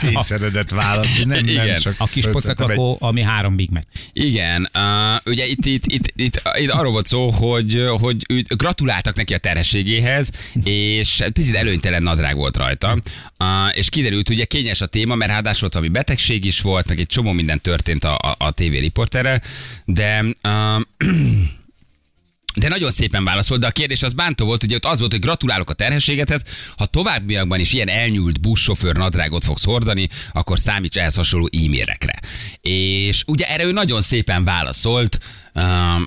Kényszeredett 0.00 0.70
válasz, 0.70 1.16
hogy 1.16 1.26
nem, 1.26 1.44
nem 1.44 1.54
Igen. 1.54 1.76
csak... 1.76 1.94
A 1.98 2.06
kis 2.06 2.24
összetem 2.24 2.50
egy- 2.50 2.76
pocakakó, 2.76 2.96
ami 3.00 3.22
három 3.22 3.56
Big 3.56 3.70
Mac. 3.70 3.84
Igen, 4.12 4.70
uh, 4.74 5.32
ugye 5.32 5.46
itt, 5.46 5.64
itt, 5.64 5.86
itt, 5.86 6.12
itt, 6.16 6.42
itt 6.58 6.70
arról 6.70 6.92
volt 6.92 7.06
szó, 7.06 7.30
hogy, 7.30 7.84
hogy 8.00 8.46
gratuláltak 8.56 9.16
neki 9.16 9.34
a 9.34 9.38
terhességéhez, 9.38 10.30
és 10.64 11.22
picit 11.32 11.54
előnytelen 11.54 12.02
nadrág 12.02 12.36
volt 12.36 12.56
rajta, 12.56 12.98
uh, 13.38 13.76
és 13.76 13.88
kiderült, 13.88 14.28
ugye 14.28 14.44
kényes 14.44 14.80
a 14.80 14.86
téma, 14.86 15.14
mert 15.14 15.30
ráadásul 15.30 15.68
valami 15.72 15.90
betegség 15.90 16.44
is 16.44 16.60
volt, 16.60 16.88
meg 16.88 17.00
egy 17.00 17.06
csomó 17.06 17.32
minden 17.32 17.60
történt 17.60 18.04
a, 18.04 18.16
a, 18.16 18.34
a 18.38 18.50
TV 18.50 18.62
riporterrel, 18.62 19.42
de 19.84 20.24
uh, 20.42 20.82
de 22.54 22.68
nagyon 22.68 22.90
szépen 22.90 23.24
válaszolt, 23.24 23.60
de 23.60 23.66
a 23.66 23.70
kérdés 23.70 24.02
az 24.02 24.12
bántó 24.12 24.44
volt, 24.44 24.62
ugye 24.62 24.74
ott 24.74 24.84
az 24.84 24.98
volt, 24.98 25.12
hogy 25.12 25.20
gratulálok 25.20 25.70
a 25.70 25.72
terhességedhez, 25.72 26.42
ha 26.76 26.86
továbbiakban 26.86 27.60
is 27.60 27.72
ilyen 27.72 27.88
elnyúlt 27.88 28.40
buszsofőr 28.40 28.96
nadrágot 28.96 29.44
fogsz 29.44 29.64
hordani, 29.64 30.08
akkor 30.32 30.58
számíts 30.58 30.96
ehhez 30.96 31.14
hasonló 31.14 31.48
e-mailekre. 31.52 32.18
És 32.60 33.22
ugye 33.26 33.48
erre 33.48 33.64
ő 33.64 33.72
nagyon 33.72 34.02
szépen 34.02 34.44
válaszolt, 34.44 35.18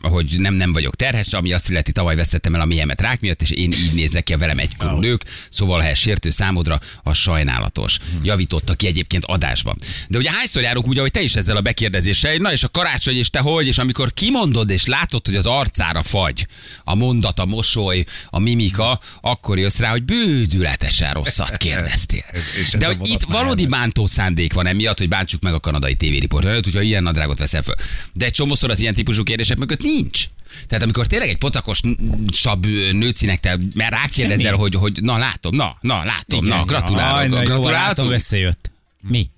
hogy 0.01 0.35
nem, 0.39 0.53
nem 0.53 0.71
vagyok 0.73 0.95
terhes, 0.95 1.33
ami 1.33 1.53
azt 1.53 1.69
illeti, 1.69 1.91
tavaly 1.91 2.15
vesztettem 2.15 2.55
el 2.55 2.61
a 2.61 2.65
méhemet 2.65 3.01
rák 3.01 3.19
miatt, 3.21 3.41
és 3.41 3.49
én 3.49 3.71
így 3.71 3.93
nézek 3.93 4.23
ki 4.23 4.33
a 4.33 4.37
velem 4.37 4.57
egykorú 4.59 4.97
nők, 4.97 5.23
szóval 5.49 5.81
ha 5.81 5.87
ez 5.87 5.97
sértő 5.97 6.29
számodra, 6.29 6.79
a 7.03 7.13
sajnálatos. 7.13 7.97
Javította 8.23 8.73
ki 8.73 8.87
egyébként 8.87 9.25
adásban. 9.25 9.75
De 10.07 10.17
ugye 10.17 10.31
hányszor 10.31 10.61
járunk 10.61 10.87
úgy, 10.87 10.97
ahogy 10.97 11.11
te 11.11 11.21
is 11.21 11.35
ezzel 11.35 11.57
a 11.57 11.61
bekérdezéssel, 11.61 12.35
na 12.35 12.51
és 12.51 12.63
a 12.63 12.67
karácsony, 12.69 13.15
és 13.17 13.29
te 13.29 13.39
hogy, 13.39 13.67
és 13.67 13.77
amikor 13.77 14.13
kimondod, 14.13 14.69
és 14.69 14.85
látod, 14.85 15.25
hogy 15.25 15.35
az 15.35 15.45
arcára 15.45 16.03
fagy 16.03 16.47
a 16.83 16.95
mondat, 16.95 17.39
a 17.39 17.45
mosoly, 17.45 18.03
a 18.29 18.39
mimika, 18.39 18.99
akkor 19.21 19.57
jössz 19.59 19.79
rá, 19.79 19.89
hogy 19.89 20.03
bődületesen 20.03 21.13
rosszat 21.13 21.57
kérdeztél. 21.67 22.23
Ez- 22.31 22.43
ez 22.73 22.79
De 22.79 22.85
hogy 22.85 23.07
itt 23.07 23.23
valódi 23.23 23.65
bántó 23.65 24.05
szándék 24.05 24.53
van 24.53 24.67
emiatt, 24.67 24.97
hogy 24.97 25.09
bántsuk 25.09 25.41
meg 25.41 25.53
a 25.53 25.59
kanadai 25.59 25.95
tévériportert, 25.95 26.63
hogyha 26.63 26.81
ilyen 26.81 27.03
nadrágot 27.03 27.37
veszel 27.37 27.61
föl. 27.63 27.75
De 28.13 28.29
csomószor 28.29 28.69
az 28.69 28.79
ilyen 28.79 28.93
típusú 28.93 29.23
kérdések 29.37 29.57
mögött 29.57 29.81
nincs. 29.81 30.23
Tehát 30.67 30.83
amikor 30.83 31.07
tényleg 31.07 31.29
egy 31.29 31.37
pocakos 31.37 31.81
n- 31.81 31.97
sabb 32.33 32.65
nőcinek 32.91 33.39
te 33.39 33.57
mert 33.73 33.91
rákérdezel, 33.91 34.55
hogy, 34.55 34.75
hogy 34.75 35.01
na 35.01 35.17
látom, 35.17 35.55
na, 35.55 35.77
na 35.81 36.03
látom, 36.03 36.45
na 36.45 36.53
Igen. 36.55 36.65
gratulálok, 36.65 37.17
Aj, 37.19 37.27
na, 37.27 37.35
jó, 37.35 37.47
látom, 37.47 37.61
gratulálok. 37.65 38.11
összejött. 38.13 38.71
Mi? 39.01 39.29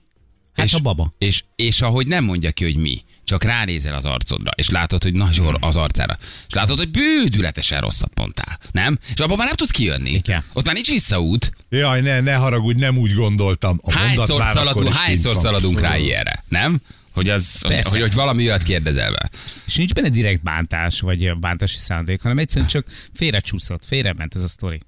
Hát 0.54 0.66
És- 0.66 0.74
a 0.74 0.80
baba. 0.80 1.14
És, 1.18 1.44
és 1.56 1.82
ahogy 1.82 2.08
nem 2.08 2.24
mondja 2.24 2.52
ki, 2.52 2.64
hogy 2.64 2.78
mi, 2.78 3.02
csak 3.24 3.44
ránézel 3.44 3.94
az 3.94 4.06
arcodra, 4.06 4.52
és 4.56 4.70
látod, 4.70 5.04
hogy 5.04 5.14
nagyon 5.14 5.58
az 5.60 5.76
arcára, 5.76 6.18
és 6.48 6.54
látod, 6.54 6.78
hogy 6.78 6.90
bődületesen 6.90 7.82
rosszat 7.82 8.12
mondtál, 8.16 8.60
nem? 8.72 8.98
És 9.14 9.20
abban 9.20 9.38
már 9.38 9.48
nem 9.48 9.56
tudsz 9.56 9.72
kijönni. 9.72 10.10
Igen. 10.12 10.44
Ott 10.54 10.66
már 10.66 10.74
nincs 10.74 10.90
visszaút. 10.92 11.52
Jaj, 11.70 12.02
ne, 12.02 12.20
ne 12.20 12.34
haragudj, 12.36 12.80
nem 12.80 12.98
úgy 12.98 13.14
gondoltam. 13.14 13.80
A 13.84 13.94
Hányszor, 13.94 14.44
szaladunk, 14.44 14.94
hányszor 14.94 15.36
szaladunk 15.36 15.80
rá 15.80 15.98
ilyenre, 15.98 16.44
nem? 16.48 16.80
Hogy, 17.14 17.30
az, 17.30 17.62
hogy, 17.62 17.72
Persze. 17.72 17.90
hogy, 17.90 18.02
hogy 18.02 18.14
valami 18.14 18.44
olyat 18.44 18.64
kérdezel 18.64 19.12
be. 19.12 19.30
És 19.66 19.76
nincs 19.76 19.94
benne 19.94 20.10
direkt 20.10 20.44
bántás, 20.44 21.00
vagy 21.00 21.38
bántási 21.40 21.78
szándék, 21.78 22.22
hanem 22.22 22.38
egyszerűen 22.38 22.70
csak 22.70 22.88
félrecsúszott, 23.14 23.86
félrement 23.86 24.36
ez 24.36 24.42
a 24.42 24.48
sztori. 24.48 24.80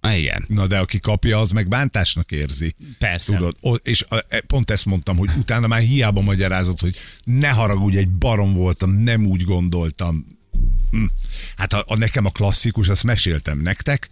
Ah, 0.00 0.18
igen. 0.18 0.44
Na 0.48 0.66
de 0.66 0.78
aki 0.78 1.00
kapja, 1.00 1.40
az 1.40 1.50
meg 1.50 1.68
bántásnak 1.68 2.32
érzi. 2.32 2.74
Persze. 2.98 3.36
Tudod, 3.36 3.56
o, 3.60 3.74
és 3.74 4.04
a, 4.08 4.24
e, 4.28 4.40
pont 4.40 4.70
ezt 4.70 4.84
mondtam, 4.84 5.16
hogy 5.16 5.30
utána 5.38 5.66
már 5.66 5.80
hiába 5.80 6.20
magyarázott, 6.20 6.80
hogy 6.80 6.96
ne 7.24 7.48
haragudj, 7.48 7.96
egy 7.96 8.08
barom 8.08 8.52
voltam, 8.52 8.90
nem 8.90 9.26
úgy 9.26 9.42
gondoltam. 9.42 10.26
Hm. 10.90 11.04
Hát 11.56 11.72
a, 11.72 11.84
a 11.86 11.96
nekem 11.96 12.24
a 12.24 12.30
klasszikus, 12.30 12.88
azt 12.88 13.04
meséltem 13.04 13.58
nektek, 13.58 14.08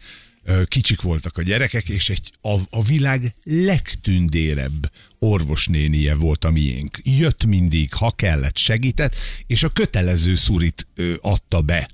kicsik 0.64 1.00
voltak 1.00 1.36
a 1.36 1.42
gyerekek, 1.42 1.88
és 1.88 2.08
egy, 2.08 2.32
a, 2.40 2.54
a 2.70 2.82
világ 2.82 3.34
legtündérebb 3.44 4.92
orvosnénie 5.18 6.14
volt 6.14 6.44
a 6.44 6.50
miénk. 6.50 6.98
Jött 7.02 7.44
mindig, 7.44 7.94
ha 7.94 8.10
kellett, 8.10 8.56
segített, 8.56 9.16
és 9.46 9.62
a 9.62 9.68
kötelező 9.68 10.34
szurit 10.34 10.86
adta 11.20 11.60
be 11.60 11.88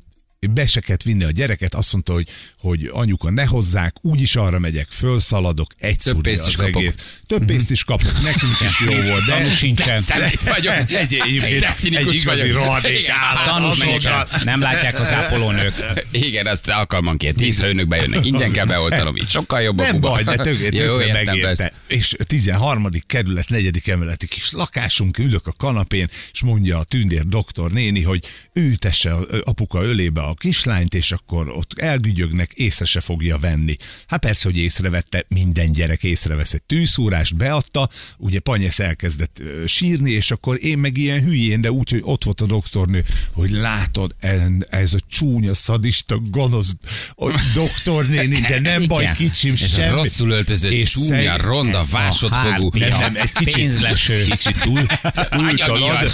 be 0.51 0.67
se 0.67 0.81
kellett 0.81 1.03
vinni 1.03 1.25
a 1.25 1.31
gyereket, 1.31 1.75
azt 1.75 1.93
mondta, 1.93 2.13
hogy, 2.13 2.29
hogy 2.59 2.91
anyuka 2.93 3.31
ne 3.31 3.45
hozzák, 3.45 3.95
úgyis 4.01 4.37
arra 4.37 4.59
megyek, 4.59 4.87
fölszaladok, 4.91 5.75
egy 5.79 5.97
Több 5.97 6.21
pénzt 6.21 6.43
az 6.43 6.49
is 6.49 6.55
kapok. 6.57 6.77
egész. 6.83 6.95
Több 7.27 7.45
pénzt 7.45 7.71
is 7.71 7.85
kapok, 7.85 8.13
nekünk 8.23 8.53
is 8.61 8.81
jó 8.81 8.93
volt, 9.11 9.25
de 9.25 9.33
Tanú 9.33 9.51
sincsen. 9.51 10.01
Szemét 10.01 10.43
vagyok. 10.43 10.73
egy, 10.75 10.93
egyébként 11.25 11.97
egy 11.97 12.15
igazi 12.15 12.51
rohadék 12.51 13.09
állat. 13.09 13.75
Sincsen. 13.75 14.27
Nem 14.45 14.61
látják 14.61 15.01
az 15.01 15.13
ápolónők. 15.13 15.75
Igen, 16.11 16.47
azt 16.47 16.69
alkalmanként 16.69 17.37
tíz, 17.37 17.61
ha 17.61 17.67
önök 17.69 17.89
bejönnek, 17.89 18.25
ingyen 18.25 18.53
kell 18.53 18.65
beoltanom, 18.67 19.17
így 19.17 19.29
sokkal 19.29 19.61
jobb 19.61 19.79
a 19.79 19.83
Nem 19.83 20.01
baj, 20.01 20.23
de 20.23 20.51
értem, 20.61 21.13
megérte. 21.13 21.73
És 21.89 22.15
13. 22.27 22.89
kerület, 23.07 23.49
4. 23.49 23.83
emeleti 23.87 24.27
kis 24.27 24.53
lakásunk, 24.53 25.19
ülök 25.19 25.47
a 25.47 25.53
kanapén, 25.57 26.09
és 26.33 26.43
mondja 26.43 26.79
a 26.79 26.85
tündér 26.85 27.27
doktor 27.27 27.71
néni, 27.73 28.03
hogy 28.03 28.25
ő 28.53 28.75
tesse 28.75 29.13
a- 29.15 29.27
apuka 29.45 29.83
ölébe 29.83 30.21
a 30.21 30.34
kislányt, 30.35 30.95
és 30.95 31.13
akkor 31.13 31.49
ott 31.49 31.73
elgügyögnek, 31.79 32.53
észre 32.53 32.85
se 32.85 33.01
fogja 33.01 33.39
venni. 33.39 33.77
Hát 34.07 34.21
persze, 34.21 34.49
hogy 34.49 34.59
észrevette, 34.59 35.25
minden 35.29 35.73
gyerek 35.73 36.03
észrevesz 36.03 36.53
egy 36.53 36.63
tűszúrást, 36.63 37.37
beadta, 37.37 37.89
ugye 38.19 38.41
Panyesz 38.41 38.79
elkezdett 38.79 39.43
sírni, 39.67 40.11
és 40.11 40.31
akkor 40.31 40.59
én 40.65 40.79
meg 40.79 40.97
ilyen 40.97 41.23
hülyén, 41.23 41.61
de 41.61 41.71
úgy, 41.71 41.91
hogy 41.91 42.01
ott 42.05 42.25
volt 42.25 42.41
a 42.41 42.47
doktornő, 42.47 43.05
hogy 43.33 43.51
látod, 43.51 44.15
en- 44.21 44.67
ez 44.71 44.95
a 44.95 44.99
csúnya, 45.11 45.55
szadista, 45.55 46.19
gonosz 46.31 46.73
a 47.17 47.41
doktornéni, 47.55 48.41
de 48.41 48.61
nem 48.61 48.87
baj, 48.89 49.03
Igen. 49.03 49.15
kicsim, 49.15 49.53
Ez 49.53 49.63
a 49.63 49.67
semmi. 49.67 49.95
rosszul 49.95 50.31
öltözött, 50.31 50.73
És 50.73 50.91
csúnya, 50.91 51.07
szeg- 51.07 51.41
ronda, 51.41 51.79
ez 51.79 51.89
a 51.89 51.93
vásodfogú. 51.93 52.71
nem, 52.79 52.89
nem, 52.89 53.17
egy 53.17 53.33
kicsit, 53.33 53.55
Pénzleső. 53.55 54.25
kicsit 54.25 54.61
túl, 54.61 54.87
túl 55.31 55.55
talad. 55.57 56.13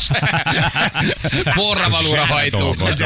Porra 1.55 1.89
valóra 1.91 2.25
hajtó. 2.27 2.59
dolgozó. 2.59 3.05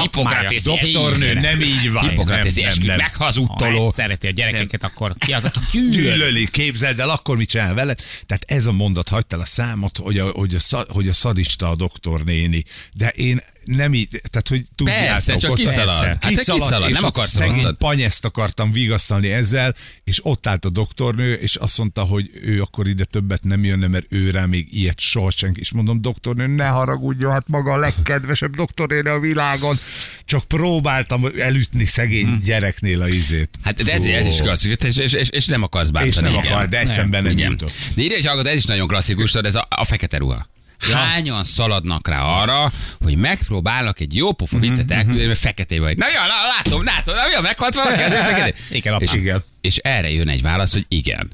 Hippokratész. 0.00 0.64
Doktornő, 0.64 1.32
nem 1.34 1.60
így 1.60 1.92
van. 1.92 2.08
Hippokratész 2.08 2.56
nem, 2.56 2.66
eskü 2.66 2.86
nem, 2.86 2.96
nem. 2.96 3.06
Ha 3.06 3.10
meghazudtoló. 3.18 3.86
ezt 3.86 3.94
szereti 3.94 4.26
a 4.26 4.30
gyerekeket, 4.30 4.82
akkor 4.82 5.14
ki 5.18 5.32
az, 5.32 5.44
aki 5.44 5.60
gyűlöl? 5.72 5.90
Gyűlöli, 5.92 6.48
képzeld 6.50 7.00
el, 7.00 7.10
akkor 7.10 7.36
mit 7.36 7.48
csinál 7.48 7.74
veled? 7.74 8.00
Tehát 8.26 8.44
ez 8.46 8.66
a 8.66 8.72
mondat 8.72 9.08
hagyta 9.08 9.38
a 9.38 9.44
számot, 9.44 9.98
hogy 9.98 10.18
a, 10.18 10.30
hogy 10.30 10.56
a, 10.70 10.84
hogy 10.88 11.08
a 11.08 11.12
szadista 11.12 11.68
a 11.68 11.76
doktornéni. 11.76 12.64
De 12.92 13.08
én 13.08 13.42
nem 13.64 13.94
így, 13.94 14.08
tehát 14.08 14.48
hogy 14.48 14.62
tudjátok. 14.74 15.06
Persze, 15.08 15.36
csak 15.36 15.50
ott- 15.50 15.56
kiszalad. 15.56 16.04
Hát 16.04 16.18
te 16.20 16.28
kiszalad, 16.52 16.88
és 16.88 16.94
nem 16.94 17.04
akarsz 17.04 17.30
szegény 17.30 17.62
rosszat. 17.62 18.24
Akartam 18.24 18.72
vigasztalni 18.72 19.30
ezzel, 19.30 19.74
és 20.04 20.20
ott 20.22 20.46
állt 20.46 20.64
a 20.64 20.68
doktornő, 20.70 21.32
és 21.32 21.56
azt 21.56 21.78
mondta, 21.78 22.02
hogy 22.02 22.30
ő 22.42 22.60
akkor 22.60 22.88
ide 22.88 23.04
többet 23.04 23.44
nem 23.44 23.64
jönne, 23.64 23.86
mert 23.86 24.06
ő 24.08 24.30
rá 24.30 24.44
még 24.44 24.66
ilyet 24.70 25.00
soha 25.00 25.30
senki. 25.30 25.60
És 25.60 25.72
mondom, 25.72 26.02
doktornő, 26.02 26.46
ne 26.46 26.66
haragudjon, 26.66 27.32
hát 27.32 27.48
maga 27.48 27.72
a 27.72 27.76
legkedvesebb 27.78 28.56
doktornő 28.56 29.00
a 29.00 29.18
világon. 29.20 29.76
Csak 30.24 30.44
próbáltam 30.44 31.24
elütni 31.38 31.84
szegény 31.84 32.26
Hm. 32.26 32.44
gyereknél 32.44 33.02
a 33.02 33.08
izét. 33.08 33.50
Hát 33.62 33.82
de 33.82 33.92
ez, 33.92 34.04
ez 34.04 34.26
is 34.26 34.40
klasszikus, 34.40 34.88
és, 34.88 34.96
és, 34.96 35.12
és, 35.12 35.28
és 35.28 35.46
nem 35.46 35.62
akarsz 35.62 35.90
bántani. 35.90 36.26
És 36.26 36.32
nem 36.32 36.36
akar, 36.36 36.68
de 36.68 36.78
eszembe 36.78 37.20
nem 37.20 37.32
Igen. 37.32 37.50
jutott. 37.50 37.72
De 37.94 38.02
írja 38.02 38.16
egy 38.16 38.26
hallgató, 38.26 38.48
ez 38.48 38.56
is 38.56 38.64
nagyon 38.64 38.88
klasszikus, 38.88 39.30
tudod, 39.30 39.46
ez 39.46 39.54
a, 39.54 39.66
a 39.70 39.84
fekete 39.84 40.16
ruha. 40.18 40.48
Hányan 40.92 41.42
szaladnak 41.42 42.08
rá 42.08 42.22
arra, 42.22 42.72
hogy 43.00 43.16
megpróbálnak 43.16 44.00
egy 44.00 44.16
jó 44.16 44.32
pofa 44.32 44.56
Mhm, 44.56 44.66
viccet 44.66 44.90
elküldeni, 44.90 45.26
mert 45.26 45.38
fekete 45.38 45.80
vagy. 45.80 45.96
Na 45.96 46.06
jó, 46.06 46.18
lá- 46.20 46.56
látom, 46.56 46.84
látom, 46.84 47.14
na 47.14 47.20
jó, 47.34 47.40
meghalt 47.40 47.74
valaki, 47.74 48.02
ezért 48.08 48.24
fekete. 48.26 48.54
Igen, 48.70 49.00
és, 49.00 49.12
Igen. 49.14 49.44
és 49.60 49.76
erre 49.76 50.10
jön 50.10 50.28
egy 50.28 50.42
válasz, 50.42 50.72
hogy 50.72 50.84
igen. 50.88 51.30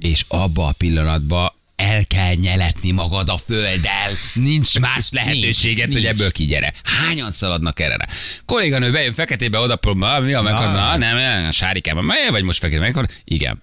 És 0.00 0.24
abba 0.28 0.66
a 0.66 0.74
pillanatban 0.78 1.52
el 1.76 2.04
kell 2.04 2.34
nyeletni 2.34 2.90
magad 2.90 3.28
a 3.28 3.38
földdel. 3.46 4.10
Nincs 4.32 4.78
más 4.78 5.06
lehetőséged, 5.10 5.84
hogy 5.86 5.94
nincs. 5.94 6.06
ebből 6.06 6.32
kigyere. 6.32 6.72
Hányan 6.84 7.32
szaladnak 7.32 7.80
erre 7.80 7.96
rá? 7.96 8.06
Kolléganő 8.46 8.90
bejön 8.92 9.12
feketébe, 9.12 9.58
oda 9.58 9.76
próbál, 9.76 10.20
mi 10.20 10.32
a 10.32 10.42
meghalt? 10.42 10.72
Na, 10.72 10.96
nem, 10.96 11.16
nem, 11.16 11.50
sárikában, 11.50 12.10
vagy 12.30 12.42
most 12.42 12.58
fekete 12.58 12.80
meghalt? 12.80 13.20
Igen. 13.24 13.62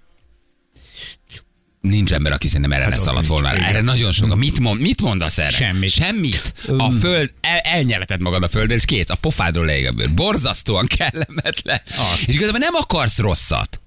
Nincs 1.88 2.12
ember, 2.14 2.32
aki 2.32 2.48
szerintem 2.48 2.72
erre 2.72 2.84
Hát 2.84 2.94
az 2.94 3.00
szaladt 3.00 3.28
nincs, 3.28 3.28
volna. 3.28 3.56
igen. 3.56 3.68
Erre 3.68 3.82
nagyon 3.82 4.12
sokan. 4.12 4.38
Mit, 4.38 4.60
mond, 4.60 4.82
mit 4.82 5.02
mondasz 5.02 5.38
erre? 5.38 5.50
Semmit. 5.50 5.90
Semmit. 5.90 6.54
A 6.78 6.90
föld, 6.92 7.32
el, 7.42 7.58
elnyeleted 7.58 8.22
magad 8.22 8.44
a 8.44 8.48
földön, 8.48 8.78
és 8.78 8.86
kész. 8.86 9.10
A 9.10 9.16
pofádról 9.16 9.66
leég 9.66 9.88
a 9.88 9.92
bőr. 9.92 10.14
Borzasztóan 10.14 10.86
kellemetlen. 10.88 11.82
Azt. 11.98 12.28
És 12.28 12.36
igazából 12.36 12.60
nem 12.60 12.74
akarsz 12.74 13.20
rosszat. 13.20 13.82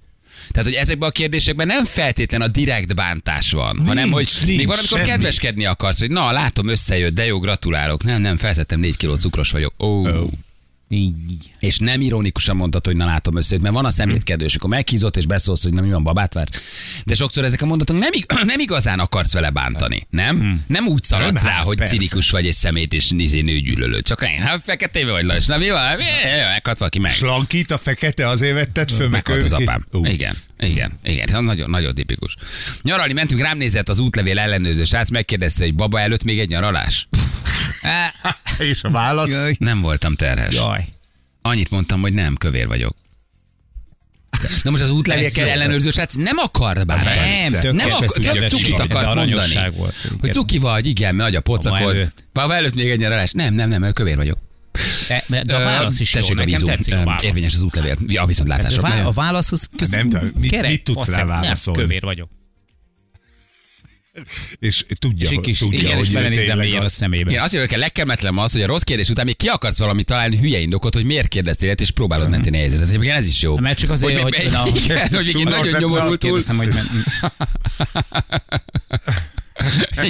Tehát, 0.51 0.67
hogy 0.67 0.77
ezekben 0.77 1.09
a 1.09 1.11
kérdésekben 1.11 1.67
nem 1.67 1.85
feltétlen 1.85 2.41
a 2.41 2.47
direkt 2.47 2.95
bántás 2.95 3.51
van, 3.51 3.75
nincs, 3.75 3.87
hanem 3.87 4.11
hogy 4.11 4.29
nincs, 4.45 4.57
még 4.57 4.67
van, 4.67 4.77
amikor 4.77 4.97
semmi. 4.97 5.09
kedveskedni 5.09 5.65
akarsz, 5.65 5.99
hogy 5.99 6.11
na, 6.11 6.31
látom, 6.31 6.67
összejött, 6.67 7.13
de 7.13 7.25
jó, 7.25 7.39
gratulálok. 7.39 8.03
Nem, 8.03 8.21
nem, 8.21 8.37
felszedtem 8.37 8.79
négy 8.79 8.97
kiló 8.97 9.15
cukros 9.15 9.51
vagyok. 9.51 9.73
Ó. 9.83 10.07
Ó. 10.07 10.29
Így. 10.89 11.51
És 11.59 11.77
nem 11.77 12.01
ironikusan 12.01 12.55
mondtad, 12.55 12.85
hogy 12.85 12.95
na 12.95 13.05
látom 13.05 13.35
összejött, 13.37 13.63
mert 13.63 13.75
van 13.75 13.85
a 13.85 13.89
szemétkedő, 13.89 14.45
és 14.45 14.55
akkor 14.55 14.69
meghízott, 14.69 15.17
és 15.17 15.25
beszólsz, 15.25 15.63
hogy 15.63 15.73
nem 15.73 15.83
mi 15.83 15.91
van, 15.91 16.03
babát 16.03 16.33
vársz. 16.33 16.61
De 17.05 17.15
sokszor 17.15 17.43
ezek 17.43 17.61
a 17.61 17.65
mondatok 17.65 17.97
nem, 17.97 18.09
ig- 18.13 18.43
nem 18.43 18.59
igazán 18.59 18.99
akarsz 18.99 19.33
vele 19.33 19.49
bántani, 19.49 20.07
nem? 20.09 20.63
Nem 20.67 20.87
úgy 20.87 21.03
szaladsz 21.03 21.41
rá, 21.43 21.49
hát, 21.51 21.63
hogy 21.63 21.77
persze. 21.77 21.93
cinikus 21.93 22.29
vagy, 22.29 22.45
és 22.45 22.53
szemét, 22.55 22.93
és 22.93 23.09
nizé 23.09 23.41
nőgyűlölő. 23.41 24.01
Csak 24.01 24.23
ennyi, 24.23 24.37
hát 24.37 24.61
feketébe 24.65 25.11
vagy 25.11 25.23
lass. 25.25 25.45
Na 25.45 25.57
mi 25.57 25.69
van? 25.69 25.95
Mi? 25.95 26.03
Meghalt 26.53 26.77
valaki 26.77 26.99
meg. 26.99 27.11
Slankit 27.11 27.71
a 27.71 27.77
fekete 27.77 28.27
azért 28.27 28.53
vetted 28.53 28.91
föl, 28.91 29.09
meg 29.09 29.29
az 29.29 29.53
apám. 29.53 29.85
Ú. 29.91 30.05
Igen, 30.05 30.35
igen, 30.59 30.99
igen. 31.03 31.27
Ez 31.27 31.41
Nagyon, 31.41 31.69
nagyon 31.69 31.95
tipikus. 31.95 32.35
Nyaralni 32.81 33.13
mentünk, 33.13 33.41
rám 33.41 33.57
nézett 33.57 33.89
az 33.89 33.99
útlevél 33.99 34.39
ellenőrző 34.39 34.83
srác, 34.83 35.09
megkérdezte, 35.09 35.63
hogy 35.63 35.75
baba 35.75 35.99
előtt 35.99 36.23
még 36.23 36.39
egy 36.39 36.49
nyaralás. 36.49 37.07
És 38.57 38.83
a 38.83 38.89
válasz? 38.89 39.29
Jaj. 39.29 39.55
Nem 39.59 39.81
voltam 39.81 40.15
terhes. 40.15 40.53
Jaj. 40.55 40.85
Annyit 41.41 41.69
mondtam, 41.69 42.01
hogy 42.01 42.13
nem, 42.13 42.35
kövér 42.35 42.67
vagyok. 42.67 42.95
Na 44.63 44.69
most 44.71 44.83
az 44.83 44.89
útlevélkel 44.91 45.45
jó. 45.45 45.51
ellenőrző 45.51 45.89
srác 45.89 46.13
nem 46.13 46.37
akar 46.37 46.85
bántani. 46.85 47.15
Nem, 47.49 47.75
nem 47.75 47.87
akar, 47.89 48.09
cukit 48.49 48.79
akart 48.79 49.15
mondani. 49.15 49.69
volt. 49.75 49.95
Hogy 50.19 50.31
cuki 50.31 50.57
vagy, 50.57 50.87
igen, 50.87 51.15
nagy 51.15 51.35
a 51.35 51.41
pocak 51.41 51.71
Baba 51.73 51.83
volt. 51.83 51.95
előtt. 52.49 52.75
Még 52.75 52.89
egy 52.89 52.99
nyaralás. 52.99 53.31
Nem, 53.31 53.53
nem, 53.53 53.69
nem, 53.69 53.93
kövér 53.93 54.15
vagyok. 54.15 54.37
De, 55.27 55.43
de 55.43 55.55
a 55.55 55.59
válasz 55.63 55.99
is 55.99 56.13
jó, 56.13 56.19
Tessék 56.21 56.37
a 56.37 56.39
nekem 56.39 56.51
vízum. 56.53 56.67
tetszik 56.69 56.93
a 56.93 57.03
válasz. 57.03 57.23
Érvényes 57.23 57.53
az 57.53 57.61
útlevél. 57.61 57.95
Ja, 58.07 58.19
Hát 58.19 58.27
viszontlátásra. 58.27 58.83
a, 58.83 58.87
Nagyon- 58.87 59.05
a 59.05 59.11
válasz 59.11 59.51
az 59.51 59.67
köszönöm. 59.77 60.07
Nem, 60.07 60.31
de 60.31 60.39
mit- 60.39 60.61
mit 60.61 60.83
tudsz 60.83 61.07
rá 61.07 61.25
válaszolni? 61.25 61.79
Nem, 61.79 61.87
kövér 61.87 62.01
vagyok. 62.03 62.29
És 64.59 64.85
tudja, 64.99 65.29
És 65.29 65.35
hogy, 65.35 65.43
kis, 65.43 65.57
tudja, 65.57 65.79
igen, 65.79 65.91
és 65.91 65.97
hogy 65.97 66.09
ő 66.09 66.13
belenézem 66.13 66.57
mélyen 66.57 66.81
a 66.81 66.83
az. 66.83 66.91
szemébe. 66.93 67.29
Igen, 67.29 67.43
azt 67.43 67.51
mondjuk, 67.51 67.73
hogy 67.73 67.81
a 67.81 67.85
legkelmetlen 67.85 68.37
az, 68.37 68.51
hogy 68.51 68.61
a 68.61 68.65
rossz 68.65 68.81
kérdés 68.81 69.09
után 69.09 69.25
még 69.25 69.37
ki 69.37 69.47
akarsz 69.47 69.79
valamit 69.79 70.05
találni 70.05 70.37
hülye 70.37 70.59
indokot, 70.59 70.93
hogy 70.93 71.05
miért 71.05 71.27
kérdeztél 71.27 71.71
és 71.71 71.91
próbálod 71.91 72.29
menteni 72.29 72.57
a 72.57 72.59
helyzetet. 72.59 72.87
Egyébként 72.87 73.13
ez 73.15 73.27
is 73.27 73.41
jó. 73.41 73.57
Mert 73.57 73.77
csak 73.77 73.89
azért, 73.89 74.21
hogy, 74.21 74.35
hogy, 74.35 74.51
na, 74.51 74.67
igen, 74.83 75.09
hogy 75.09 75.31
Tudod, 75.31 75.49
nagyon 75.49 75.79
nyomorultul. 75.79 76.17
kérdeztem, 76.17 76.57
hogy 76.57 76.69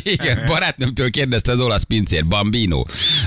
Igen, 0.03 0.43
barátnőmtől 0.45 1.09
kérdezte 1.09 1.51
az 1.51 1.59
olasz 1.59 1.83
pincér, 1.83 2.25
Bambino. 2.25 2.83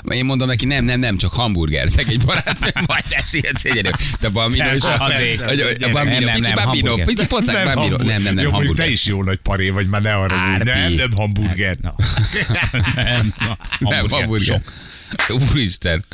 Én 0.08 0.24
mondom 0.24 0.48
neki, 0.48 0.66
nem, 0.66 0.84
nem, 0.84 1.00
nem, 1.00 1.16
csak 1.16 1.32
hamburger. 1.32 1.88
Szegény 1.88 2.20
barátnőm, 2.26 2.84
majd 2.86 3.04
esélyed 3.08 3.56
szégyenő. 3.56 3.90
De 4.20 4.28
Bambino 4.28 4.74
is 4.74 4.82
a, 4.82 4.94
a, 4.94 5.12
Bambino, 5.92 6.26
nem, 6.26 6.34
pici 6.34 6.52
Bambino, 6.52 6.88
hamburger. 6.88 7.04
pici 7.04 7.26
pocak 7.26 7.54
Nem, 7.54 7.74
Bambino. 7.74 7.96
Nem, 7.96 8.22
nem, 8.22 8.34
nem, 8.34 8.50
hamburger. 8.50 8.86
te 8.86 8.92
is 8.92 9.04
jó 9.04 9.22
nagy 9.22 9.38
paré 9.38 9.70
vagy, 9.70 9.86
már 9.86 10.02
ne 10.02 10.14
arra. 10.14 10.36
Nem, 10.64 10.92
nem 10.92 11.12
hamburger. 11.16 11.76
Nem, 11.76 13.34
hamburger. 14.10 14.60
Sok. 15.26 15.40
Úristen. 15.50 16.04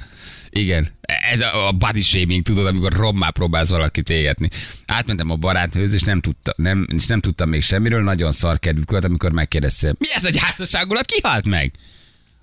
Igen, 0.56 0.88
ez 1.30 1.40
a, 1.40 1.68
a 1.68 1.72
body 1.72 2.00
shaming, 2.00 2.42
tudod, 2.42 2.66
amikor 2.66 2.92
rommá 2.92 3.30
próbálsz 3.30 3.68
valakit 3.68 4.10
égetni. 4.10 4.48
Átmentem 4.86 5.30
a 5.30 5.36
barátnőhöz, 5.36 5.92
és 5.92 6.02
nem, 6.02 6.20
tudta, 6.20 6.54
nem, 6.56 6.86
és 6.94 7.06
nem 7.06 7.20
tudtam 7.20 7.48
még 7.48 7.62
semmiről, 7.62 8.02
nagyon 8.02 8.32
szar 8.32 8.58
kedvük 8.58 8.90
volt, 8.90 9.04
amikor 9.04 9.32
megkérdezte, 9.32 9.94
mi 9.98 10.06
ez 10.14 10.24
a 10.24 10.30
gyászosságulat, 10.30 11.06
ki 11.06 11.20
halt 11.22 11.46
meg? 11.46 11.72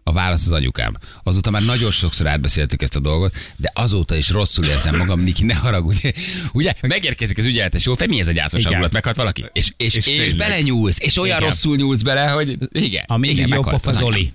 A 0.05 0.11
válasz 0.11 0.45
az 0.45 0.51
anyukám. 0.51 0.93
Azóta 1.23 1.49
már 1.49 1.63
nagyon 1.63 1.91
sokszor 1.91 2.27
átbeszéltük 2.27 2.81
ezt 2.81 2.95
a 2.95 2.99
dolgot, 2.99 3.35
de 3.55 3.71
azóta 3.73 4.15
is 4.15 4.29
rosszul 4.29 4.65
érzem 4.65 4.95
magam, 4.95 5.19
Niki, 5.19 5.43
ne 5.43 5.55
haragudj. 5.55 6.11
Ugye, 6.53 6.73
megérkezik 6.81 7.37
az 7.37 7.45
ügyeletes 7.45 7.85
jó, 7.85 7.93
mi 8.07 8.19
ez 8.19 8.27
a 8.27 8.31
gyászosságulat, 8.31 8.79
Igen. 8.79 8.91
meghalt 8.93 9.15
valaki? 9.15 9.45
És, 9.53 9.71
és, 9.77 9.95
és, 9.95 10.07
És 10.07 10.33
belenyúlsz, 10.33 10.99
és 10.99 11.17
olyan 11.17 11.37
Igen. 11.37 11.49
rosszul 11.49 11.75
nyúlsz 11.75 12.01
bele, 12.01 12.27
hogy 12.27 12.57
igen. 12.71 13.05
Mindig 13.07 13.37
igen, 13.37 13.47
jobb 13.47 13.69
pofa. 13.69 13.91
Zoli. 13.91 14.31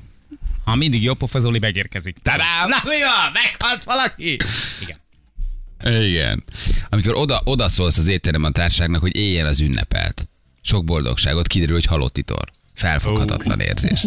Ha 0.68 0.74
mindig 0.74 1.02
jobb 1.02 1.18
pofa 1.18 1.38
Zoli 1.38 1.58
megérkezik. 1.58 2.18
Tadám! 2.18 2.68
Na 2.68 2.76
mi 2.84 3.00
van? 3.00 3.32
Meghalt 3.32 3.84
valaki? 3.84 4.38
Igen. 4.80 5.00
Igen. 6.04 6.44
Amikor 6.88 7.14
oda, 7.14 7.40
oda 7.44 7.68
szólsz 7.68 7.98
az 7.98 8.06
étterem 8.06 8.44
a 8.44 8.50
társágnak, 8.50 9.00
hogy 9.00 9.16
éljen 9.16 9.46
az 9.46 9.60
ünnepelt. 9.60 10.28
Sok 10.60 10.84
boldogságot, 10.84 11.46
kiderül, 11.46 11.74
hogy 11.74 11.84
halott 11.84 12.18
itor. 12.18 12.50
Felfoghatatlan 12.74 13.60
érzés. 13.60 14.06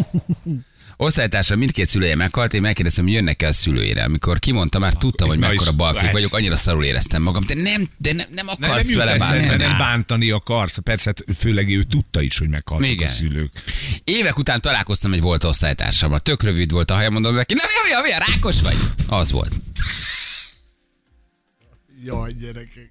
Osztálytársam 1.02 1.58
mindkét 1.58 1.88
szülője 1.88 2.16
meghalt, 2.16 2.54
én 2.54 2.60
megkérdeztem, 2.60 3.04
hogy 3.04 3.12
jönnek-e 3.12 3.46
a 3.46 3.52
szülőire. 3.52 4.04
Amikor 4.04 4.38
kimondta, 4.38 4.78
már 4.78 4.94
tudtam, 4.94 5.28
hogy 5.28 5.38
mekkora 5.38 5.72
balfék 5.72 6.10
vagyok, 6.10 6.34
annyira 6.34 6.56
szarul 6.56 6.84
éreztem 6.84 7.22
magam. 7.22 7.44
De 7.46 7.54
nem, 7.54 7.88
de 7.96 8.12
nem, 8.12 8.26
nem 8.34 8.46
Ne, 8.46 8.52
akarsz 8.52 8.82
nem 8.82 8.90
jut 8.90 8.98
vele 8.98 9.18
bántani. 9.18 9.56
nem 9.62 9.78
bántani 9.78 10.30
akarsz. 10.30 10.78
Persze, 10.78 11.04
hát 11.16 11.36
főleg 11.36 11.68
ő 11.68 11.82
tudta 11.82 12.20
is, 12.20 12.38
hogy 12.38 12.48
meghaltak 12.48 12.90
Igen. 12.90 13.08
a 13.08 13.10
szülők. 13.10 13.50
Évek 14.04 14.38
után 14.38 14.60
találkoztam 14.60 15.12
egy 15.12 15.20
volt 15.20 15.44
osztálytársammal. 15.44 16.18
Tök 16.18 16.42
rövid 16.42 16.70
volt 16.70 16.90
a 16.90 16.94
haja, 16.94 17.10
mondom 17.10 17.34
neki, 17.34 17.54
na 17.54 17.62
mi, 18.02 18.10
mi, 18.10 18.24
rákos 18.32 18.60
vagy? 18.60 18.76
Az 19.06 19.30
volt. 19.30 19.52
Jaj, 22.04 22.32
gyerekek. 22.32 22.90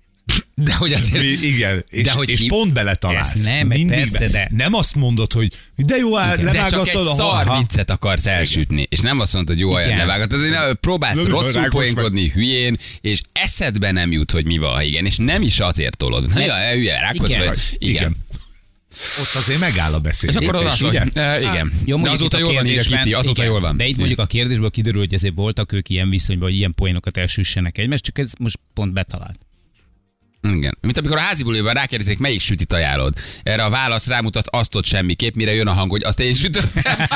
De 0.55 0.73
hogy 0.75 0.93
azért... 0.93 1.21
Mi, 1.21 1.47
igen, 1.47 1.85
és, 1.89 2.03
De 2.03 2.11
hogy 2.11 2.29
és 2.29 2.39
ki- 2.39 2.47
pont 2.47 2.73
beletalálsz. 2.73 3.33
Ezt 3.33 3.43
nem, 3.45 3.67
persze, 3.87 4.19
be- 4.19 4.27
de- 4.27 4.49
Nem 4.51 4.73
azt 4.73 4.95
mondod, 4.95 5.33
hogy 5.33 5.51
de 5.75 5.95
jó, 5.95 6.17
áll, 6.17 6.35
De 6.35 6.41
csak 6.41 6.47
egy 6.49 6.53
levágattad 6.55 7.07
a 7.07 7.13
szar 7.13 7.45
hal. 7.45 7.59
viccet 7.59 7.89
akarsz 7.89 8.25
elsütni, 8.25 8.85
és 8.89 8.99
nem 8.99 9.19
azt 9.19 9.33
mondod, 9.33 9.55
hogy 9.55 9.63
jó 9.63 9.79
Igen. 9.79 9.97
levágod. 9.97 10.29
Tehát 10.29 10.73
próbálsz 10.73 11.15
Nem, 11.23 11.31
rosszul 11.31 11.67
poénkodni 11.69 12.29
hülyén, 12.29 12.77
és 13.01 13.21
eszedbe 13.31 13.91
nem 13.91 14.11
jut, 14.11 14.31
hogy 14.31 14.45
mi 14.45 14.57
van, 14.57 14.73
ha 14.73 14.81
igen, 14.81 15.05
és 15.05 15.15
nem 15.17 15.41
is 15.41 15.59
azért 15.59 15.97
tolod. 15.97 16.33
Na, 16.33 16.39
ja, 16.39 16.73
hülye, 16.73 16.99
rákos 16.99 17.29
Igen. 17.29 17.45
vagy. 17.45 17.59
Igen. 17.77 17.93
Igen. 17.93 18.15
Ott 19.19 19.35
azért 19.35 19.59
megáll 19.59 19.93
a 19.93 19.95
És 19.95 20.01
beszélgetés, 20.01 20.47
akkor 20.47 20.65
az 20.65 20.81
ugye? 20.81 20.99
hogy, 21.01 21.11
e, 21.13 21.39
igen. 21.39 21.73
Jó, 21.85 21.97
De 21.97 22.09
azóta 22.09 22.37
jól 22.39 22.53
van, 22.53 22.65
írja 22.65 22.81
Kiti, 22.81 23.13
azóta 23.13 23.41
igen, 23.41 23.51
jól 23.53 23.61
van. 23.61 23.77
De 23.77 23.85
itt 23.87 23.97
mondjuk 23.97 24.19
a 24.19 24.25
kérdésből 24.25 24.69
kiderül, 24.69 24.99
hogy 24.99 25.13
ezért 25.13 25.33
voltak 25.35 25.71
ők 25.71 25.89
ilyen 25.89 26.09
viszonyban, 26.09 26.47
hogy 26.49 26.57
ilyen 26.57 26.73
poénokat 26.75 27.17
elsüssenek 27.17 27.77
egymást, 27.77 28.03
csak 28.03 28.17
ez 28.17 28.31
most 28.39 28.59
pont 28.73 28.93
betalált. 28.93 29.39
Igen. 30.41 30.77
Mint 30.81 30.97
amikor 30.97 31.17
a 31.17 31.19
házi 31.19 31.43
buliban 31.43 31.73
rákérdezik, 31.73 32.17
melyik 32.19 32.39
sütit 32.39 32.73
ajánlod. 32.73 33.13
Erre 33.43 33.63
a 33.63 33.69
válasz 33.69 34.07
rámutat 34.07 34.47
azt 34.47 34.75
ott 34.75 34.85
semmiképp, 34.85 35.35
mire 35.35 35.53
jön 35.53 35.67
a 35.67 35.73
hang, 35.73 35.91
hogy 35.91 36.03
azt 36.03 36.19
én 36.19 36.33
sütöttem. 36.33 36.97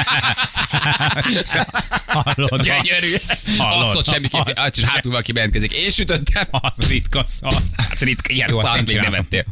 Hallod? 2.07 2.61
Gyönyörű. 2.63 3.15
Hallod? 3.57 3.85
Azt 3.85 3.95
ott 3.95 4.05
semmiképp. 4.09 4.41
Az- 4.47 4.53
Az, 4.57 4.71
és 4.77 4.83
hátul 4.83 5.11
valaki 5.11 5.31
bejelentkezik. 5.31 5.71
Én 5.73 5.89
sütöttem. 5.89 6.43
Az 6.51 6.87
ritka 6.87 7.23
szar. 7.25 7.61
Hát 7.77 7.99
ritka, 7.99 8.33
ilyen 8.33 8.49
Jó, 8.49 8.59
azt 8.59 8.75
én 8.77 8.83
még 8.85 8.97
nem 8.99 9.13
ettél. 9.13 9.45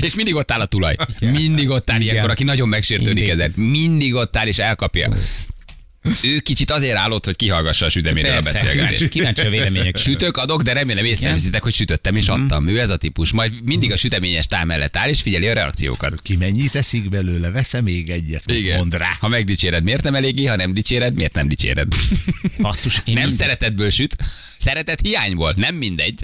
és 0.00 0.14
mindig 0.14 0.34
ott 0.34 0.50
áll 0.50 0.60
a 0.60 0.66
tulaj. 0.66 0.96
Mindig 1.20 1.70
ott 1.70 1.90
áll 1.90 2.00
ilyenkor, 2.00 2.30
aki 2.30 2.44
nagyon 2.44 2.68
megsértődik 2.68 3.28
ezen. 3.28 3.52
Mindig 3.56 4.14
ott 4.14 4.36
áll 4.36 4.46
és 4.46 4.58
elkapja. 4.58 5.08
Ő 6.22 6.38
kicsit 6.38 6.70
azért 6.70 6.96
állott, 6.96 7.24
hogy 7.24 7.36
kihallgassa 7.36 7.86
a 7.86 7.88
süteméről 7.88 8.36
a 8.36 8.40
beszélgetést. 8.40 9.08
kíváncsi, 9.08 9.46
a 9.46 9.50
vélemények. 9.50 9.96
Sütök, 9.96 10.36
adok, 10.36 10.62
de 10.62 10.72
remélem 10.72 11.04
észreveszitek, 11.04 11.62
hogy 11.62 11.74
sütöttem 11.74 12.16
és 12.16 12.28
adtam. 12.28 12.68
Ő 12.68 12.80
ez 12.80 12.90
a 12.90 12.96
típus. 12.96 13.32
Majd 13.32 13.52
mindig 13.64 13.92
a 13.92 13.96
süteményes 13.96 14.46
tál 14.46 14.64
mellett 14.64 14.96
áll 14.96 15.08
és 15.08 15.20
figyeli 15.20 15.46
a 15.48 15.52
reakciókat. 15.52 16.20
Ki 16.22 16.36
mennyit 16.36 16.74
eszik 16.74 17.08
belőle, 17.08 17.50
veszem 17.50 17.84
még 17.84 18.10
egyet, 18.10 18.42
Igen. 18.46 18.76
mond 18.76 18.94
rá. 18.94 19.16
Ha 19.20 19.28
megdicséred, 19.28 19.82
miért 19.82 20.02
nem 20.02 20.14
eléggé, 20.14 20.44
ha 20.44 20.56
nem 20.56 20.74
dicséred, 20.74 21.14
miért 21.14 21.34
nem 21.34 21.48
dicséred? 21.48 21.88
Basszus, 22.58 22.94
én 23.04 23.14
nem 23.14 23.26
minden- 23.26 23.30
szeretetből 23.46 23.90
süt, 23.90 24.16
szeretet 24.58 25.00
hiányból, 25.00 25.54
nem 25.56 25.74
mindegy. 25.74 26.18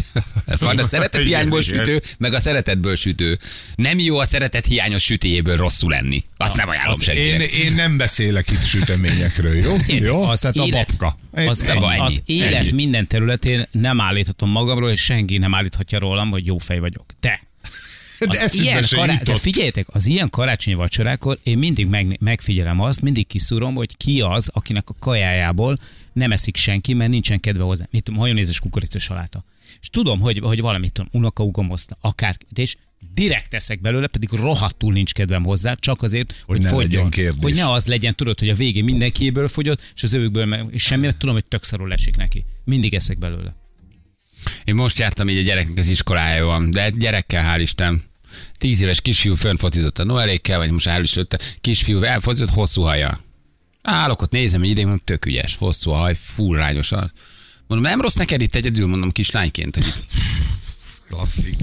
Van 0.58 0.78
a 0.78 0.84
szeretet 0.84 1.22
hiányból 1.22 1.62
sütő, 1.62 2.02
meg 2.18 2.32
a 2.34 2.40
szeretetből 2.40 2.96
sütő. 2.96 3.38
Nem 3.74 3.98
jó 3.98 4.18
a 4.18 4.24
szeretet 4.24 4.66
hiányos 4.66 5.02
sütéjéből 5.02 5.56
rosszul 5.56 5.90
lenni. 5.90 6.24
Azt 6.42 6.56
nem 6.56 6.68
ajánlom 6.68 6.92
az 6.92 7.02
senkinek. 7.02 7.52
Én, 7.52 7.64
én 7.64 7.72
nem 7.72 7.96
beszélek 7.96 8.50
itt 8.50 8.62
süteményekről, 8.62 9.54
jó? 9.56 9.76
jó? 9.86 10.22
az 10.22 10.40
Tehát 10.40 10.56
a 10.56 10.66
babka. 10.70 11.16
az, 11.30 11.68
Ennyi. 11.68 11.84
az, 11.84 11.94
az 11.98 12.22
élet 12.24 12.54
Ennyi. 12.54 12.72
minden 12.72 13.06
területén 13.06 13.66
nem 13.70 14.00
állíthatom 14.00 14.50
magamról, 14.50 14.90
és 14.90 15.00
senki 15.00 15.38
nem 15.38 15.54
állíthatja 15.54 15.98
rólam, 15.98 16.30
hogy 16.30 16.46
jó 16.46 16.58
fej 16.58 16.78
vagyok. 16.78 17.04
De 17.20 17.40
De 18.18 18.26
az 18.28 18.36
eszünkbe 18.36 18.70
ilyen 18.70 18.84
kará... 18.90 19.14
de 19.14 19.34
figyeljetek, 19.36 19.86
az 19.88 20.06
ilyen 20.06 20.30
karácsonyi 20.30 20.76
vacsorákor 20.76 21.38
én 21.42 21.58
mindig 21.58 21.86
meg, 21.86 22.16
megfigyelem 22.20 22.80
azt, 22.80 23.00
mindig 23.00 23.26
kiszúrom, 23.26 23.74
hogy 23.74 23.96
ki 23.96 24.20
az, 24.20 24.50
akinek 24.52 24.88
a 24.88 24.94
kajájából 24.98 25.78
nem 26.12 26.32
eszik 26.32 26.56
senki, 26.56 26.94
mert 26.94 27.10
nincsen 27.10 27.40
kedve 27.40 27.62
hozzá. 27.62 27.84
Tudom, 28.02 28.20
majonézes 28.20 28.58
kukoricás 28.58 29.02
saláta. 29.02 29.44
És 29.80 29.88
tudom, 29.90 30.20
hogy, 30.20 30.38
hogy 30.38 30.60
valamit 30.60 30.92
tudom, 30.92 31.10
unokahúgom 31.12 31.68
hozta, 31.68 31.96
akár, 32.00 32.36
és 32.54 32.76
direkt 33.14 33.50
teszek 33.50 33.80
belőle, 33.80 34.06
pedig 34.06 34.30
rohadtul 34.30 34.92
nincs 34.92 35.12
kedvem 35.12 35.44
hozzá, 35.44 35.74
csak 35.74 36.02
azért, 36.02 36.42
hogy, 36.46 36.60
ne 36.60 36.68
fogyjon. 36.68 36.88
legyen 36.88 37.10
kérdés. 37.10 37.42
Hogy 37.42 37.54
ne 37.54 37.70
az 37.70 37.86
legyen, 37.86 38.14
tudod, 38.14 38.38
hogy 38.38 38.48
a 38.48 38.54
végén 38.54 38.84
mindenkiből 38.84 39.48
fogyott, 39.48 39.92
és 39.94 40.02
az 40.02 40.14
őkből 40.14 40.44
meg, 40.44 40.66
és 40.70 40.82
semmi, 40.82 41.02
mert 41.02 41.16
tudom, 41.16 41.34
hogy 41.34 41.44
tök 41.44 41.64
szarul 41.64 41.92
esik 41.92 42.16
neki. 42.16 42.44
Mindig 42.64 42.94
eszek 42.94 43.18
belőle. 43.18 43.54
Én 44.64 44.74
most 44.74 44.98
jártam 44.98 45.28
így 45.28 45.38
a 45.38 45.42
gyereknek 45.42 45.78
az 45.78 45.88
iskolájában, 45.88 46.70
de 46.70 46.84
egy 46.84 46.96
gyerekkel, 46.96 47.56
hál' 47.56 47.62
Isten. 47.62 48.02
Tíz 48.58 48.80
éves 48.80 49.00
kisfiú 49.00 49.34
fönfotizott 49.34 49.98
a 49.98 50.04
Noelékkel, 50.04 50.58
vagy 50.58 50.70
most 50.70 50.86
el 50.86 51.02
is 51.02 51.14
lőtte. 51.14 51.38
Kisfiú 51.60 52.02
elfotizott 52.02 52.50
hosszú 52.50 52.82
haja. 52.82 53.20
Állok 53.82 54.22
ott, 54.22 54.30
nézem 54.30 54.62
egy 54.62 54.68
ideig, 54.68 54.88
tök 55.04 55.26
ügyes, 55.26 55.56
hosszú 55.56 55.90
a 55.90 55.96
haj, 55.96 56.14
full 56.14 56.56
rányosan. 56.56 57.12
Mondom, 57.66 57.90
nem 57.90 58.00
rossz 58.00 58.14
neked 58.14 58.40
itt 58.40 58.54
egyedül, 58.54 58.86
mondom 58.86 59.10
kislányként, 59.10 59.74
hogy 59.74 59.84
Klasszik. 61.08 61.56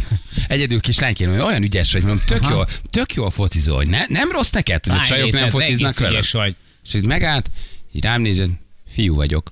egyedül 0.47 0.79
kislányként, 0.79 1.31
hogy 1.31 1.39
olyan 1.39 1.63
ügyes 1.63 1.91
vagy, 1.91 2.01
mondom, 2.01 2.23
tök 2.25 2.49
jól, 2.49 2.67
tök 2.89 3.13
jól 3.13 3.31
focizol, 3.31 3.75
hogy 3.75 3.87
ne, 3.87 4.05
nem 4.07 4.31
rossz 4.31 4.49
neked, 4.49 4.85
hogy 4.85 4.97
a 4.97 5.05
csajok 5.05 5.31
nem 5.31 5.49
fociznak 5.49 5.99
vele. 5.99 6.21
vagy. 6.31 6.55
És 6.83 6.93
így 6.93 7.05
megállt, 7.05 7.49
így 7.91 8.03
rám 8.03 8.21
nézett, 8.21 8.49
fiú 8.91 9.15
vagyok. 9.15 9.51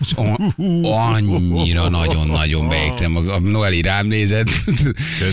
És 0.00 0.12
annyira 0.82 1.88
nagyon-nagyon 1.88 2.68
beégtem, 2.68 3.16
a 3.16 3.38
Noeli 3.38 3.82
rám 3.82 4.06
nézett, 4.06 4.48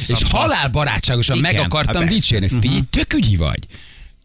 és 0.08 0.24
halál 0.30 0.68
barátságosan 0.68 1.38
meg 1.38 1.60
akartam 1.60 2.02
hát 2.02 2.12
dicsérni, 2.12 2.48
figyelj, 2.48 2.82
tök 2.90 3.14
ügyi 3.14 3.36
vagy. 3.36 3.60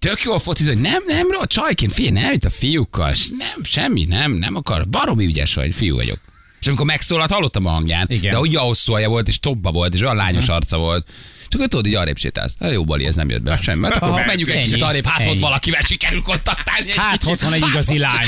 Tök 0.07 0.23
jól 0.23 0.39
focizol, 0.39 0.73
hogy 0.73 0.83
nem, 0.83 1.03
nem, 1.07 1.31
rossz, 1.31 1.47
csajként, 1.47 1.93
figyelj, 1.93 2.21
nem 2.25 2.33
itt 2.33 2.45
a 2.45 2.51
fiúkkal, 2.51 3.15
nem, 3.39 3.63
semmi, 3.63 4.05
nem, 4.05 4.33
nem 4.33 4.55
akar, 4.55 4.89
baromi 4.89 5.25
ügyes 5.25 5.55
vagy, 5.55 5.75
fiú 5.75 5.95
vagyok. 5.95 6.19
És 6.61 6.67
amikor 6.67 6.87
megszólalt, 6.87 7.31
hallottam 7.31 7.67
a 7.67 7.71
hangján, 7.71 8.07
Igen. 8.11 8.31
de 8.31 8.39
olyan 8.39 8.63
hosszú 8.63 8.93
haja 8.93 9.09
volt, 9.09 9.29
és 9.29 9.39
tobba 9.39 9.71
volt, 9.71 9.95
és 9.95 10.01
olyan 10.03 10.17
lányos 10.17 10.49
arca 10.49 10.77
volt. 10.77 11.09
Csak 11.49 11.61
tudod, 11.61 11.87
így 11.87 11.95
arrébb 11.95 12.17
sétálsz. 12.19 12.55
Hát 12.61 12.73
jó, 12.73 12.85
Bali, 12.85 13.07
ez 13.07 13.15
nem 13.17 13.29
jött 13.31 13.43
be 13.43 13.59
semmi. 13.63 13.85
Hát, 13.85 13.99
ha 13.99 14.23
menjünk 14.27 14.51
egy 14.51 14.65
kicsit 14.65 14.83
arrébb, 14.83 15.07
hát 15.07 15.21
ott 15.21 15.27
ennyi. 15.27 15.41
valakivel 15.41 15.81
sikerül 15.81 16.21
kontaktálni 16.23 16.91
egy 16.91 16.97
Hát, 16.97 17.19
kicsit. 17.19 17.33
ott 17.33 17.41
van 17.41 17.53
egy 17.53 17.65
igazi 17.69 17.99
lány. 17.99 18.27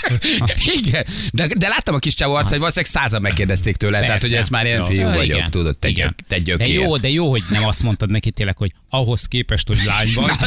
Igen, 0.76 1.06
de, 1.32 1.46
de 1.56 1.68
láttam 1.68 1.94
a 1.94 1.98
kis 1.98 2.14
csávó 2.14 2.34
arcát, 2.34 2.50
hogy 2.50 2.58
valószínűleg 2.58 2.92
százan 2.92 3.20
megkérdezték 3.20 3.76
tőle, 3.76 4.00
tehát 4.00 4.10
Persze. 4.10 4.26
hogy 4.28 4.36
ez 4.36 4.48
már 4.48 4.66
ilyen 4.66 4.84
fiú 4.84 5.00
Ja, 5.00 5.06
vagyok, 5.08 5.36
igen. 5.36 5.50
tudod, 5.50 5.78
te, 5.78 5.88
Igen. 5.88 6.14
gyök, 6.28 6.58
te 6.58 6.64
De 6.64 6.72
jó, 6.72 6.96
de 6.96 7.08
jó, 7.08 7.30
hogy 7.30 7.42
nem 7.50 7.64
azt 7.64 7.82
mondtad 7.82 8.10
neki 8.10 8.30
tényleg, 8.30 8.56
hogy 8.56 8.72
ahhoz 8.88 9.24
képest, 9.24 9.66
hogy 9.66 9.78
lány 9.86 10.12
vagy, 10.14 10.30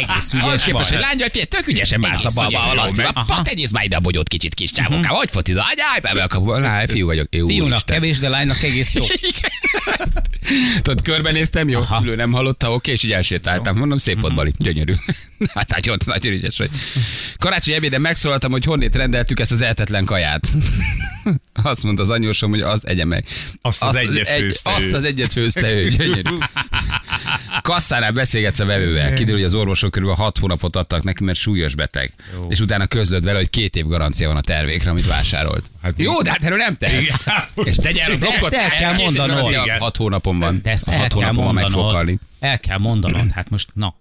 egész 0.00 0.32
Ahhoz 0.32 0.46
ügyes 0.52 0.64
képest, 0.64 0.90
hogy 0.90 0.98
lány 0.98 1.16
vagy, 1.18 1.30
figyelj, 1.30 1.46
tök 1.48 1.66
ügyesen 1.66 2.00
bánsz 2.00 2.24
a 2.24 2.42
Egész 2.42 2.52
balba 2.92 3.24
Pa, 3.26 3.42
tegyész 3.42 3.70
már 3.70 3.84
ide 3.84 3.96
a 3.96 4.00
bogyót 4.00 4.28
kicsit 4.28 4.54
kis 4.54 4.72
csávóká, 4.72 5.08
hogy 5.08 5.30
focizol? 5.30 5.64
Anyáj, 5.70 6.00
be 6.16 6.22
a 6.22 6.26
kapuba, 6.26 6.58
lány, 6.58 6.88
fiú 6.88 7.06
vagyok. 7.06 7.34
Jó, 7.34 7.46
Fiúnak 7.46 7.66
Úristen. 7.68 7.94
kevés, 7.96 8.18
de 8.18 8.28
lánynak 8.28 8.62
egész 8.62 8.94
jó. 8.94 9.04
Tudod, 10.82 11.02
körbenéztem, 11.02 11.68
jó, 11.68 11.80
Aha. 11.80 11.98
szülő 12.00 12.14
nem 12.14 12.32
hallotta, 12.32 12.72
oké, 12.72 12.92
és 12.92 13.02
így 13.02 13.12
elsétáltam. 13.12 13.76
Mondom, 13.76 13.98
szép 13.98 14.20
volt, 14.20 14.34
Bali, 14.34 14.52
gyönyörű. 14.58 14.92
Hát 15.54 15.70
nagyon, 15.70 15.96
nagyon 16.04 16.32
ügyes 16.32 16.58
vagy. 16.58 16.70
Karácsony 17.38 17.74
ebéden 17.74 18.00
megszólaltam, 18.00 18.50
hogy 18.50 18.64
honnét 18.64 18.94
rendeltük 18.94 19.40
ezt 19.40 19.52
az 19.52 19.60
eltetlen 19.60 20.04
kaját. 20.04 20.46
Azt 21.62 21.82
mondta 21.82 22.02
az 22.02 22.10
anyósom, 22.10 22.50
hogy 22.50 22.60
az 22.60 22.86
egye 22.86 23.04
meg. 23.04 23.24
Azt 23.60 23.82
az 23.82 23.96
egyet 23.96 24.28
főzte 24.28 24.70
Azt 24.74 24.82
ő. 24.84 24.92
az 24.94 25.04
egyet 25.04 25.32
főzte 25.32 25.72
ő, 25.72 25.88
gyönyörű. 25.96 26.36
Kasszánál 27.62 28.12
beszélgetsz 28.12 28.60
a 28.60 28.64
vevővel. 28.64 29.12
Kiderül, 29.12 29.34
hogy 29.34 29.44
az 29.44 29.54
orvosok 29.54 29.90
körülbelül 29.90 30.22
6 30.22 30.38
hónapot 30.38 30.76
adtak 30.76 31.02
neki, 31.02 31.24
mert 31.24 31.38
súlyos 31.38 31.74
beteg. 31.74 32.12
És 32.48 32.60
utána 32.60 32.86
közlöd 32.86 33.24
vele, 33.24 33.38
hogy 33.38 33.50
két 33.50 33.76
év 33.76 33.86
garancia 33.86 34.28
van 34.28 34.36
a 34.36 34.40
tervékre, 34.40 34.90
amit 34.90 35.06
vásárolt. 35.06 35.64
Hát 35.82 35.94
Jó, 35.96 36.22
de 36.22 36.30
hát 36.30 36.44
erről 36.44 36.58
nem 36.58 36.76
tehetsz. 36.76 37.14
És 37.64 37.76
tegye 37.76 38.02
el 38.02 38.10
a 38.10 38.16
blokkot. 38.16 38.52
Ezt 38.52 38.62
el 38.62 38.78
kell 38.78 38.94
mondanod. 38.94 39.54
Hat 39.78 39.96
hónapon 39.96 40.38
van. 40.38 40.60
De 40.62 40.70
ezt 40.70 40.88
A 40.88 40.92
el 40.92 40.98
hat 40.98 41.08
kell 41.08 41.18
hónapon 41.18 41.44
van 41.44 41.54
meg 41.54 41.64
fog 41.64 41.82
mondanod. 41.82 42.18
El 42.40 42.58
kell 42.58 42.78
mondanod. 42.78 43.30
Hát 43.30 43.50
most, 43.50 43.68
na. 43.74 43.94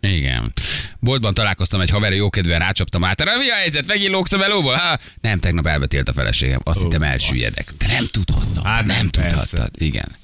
Igen. 0.00 0.52
Boltban 0.98 1.34
találkoztam 1.34 1.80
egy 1.80 1.90
haverja, 1.90 2.16
jókedvűen 2.16 2.58
rácsaptam 2.58 3.04
át. 3.04 3.24
Mi 3.24 3.50
a 3.50 3.54
helyzet? 3.54 3.86
Megint 3.86 4.10
lógsz 4.10 4.32
a 4.32 4.36
melóból? 4.36 4.74
Ha? 4.74 4.98
Nem, 5.20 5.38
tegnap 5.38 5.66
elbetélt 5.66 6.08
a 6.08 6.12
feleségem. 6.12 6.60
Azt 6.64 6.82
hittem 6.82 7.02
elsüllyedek. 7.02 7.64
De 7.78 7.86
nem 7.86 8.06
tudhattad. 8.06 8.64
Hát 8.64 8.84
nem 8.84 9.10
persze. 9.10 9.36
tudhattad. 9.36 9.70
Igen. 9.82 10.18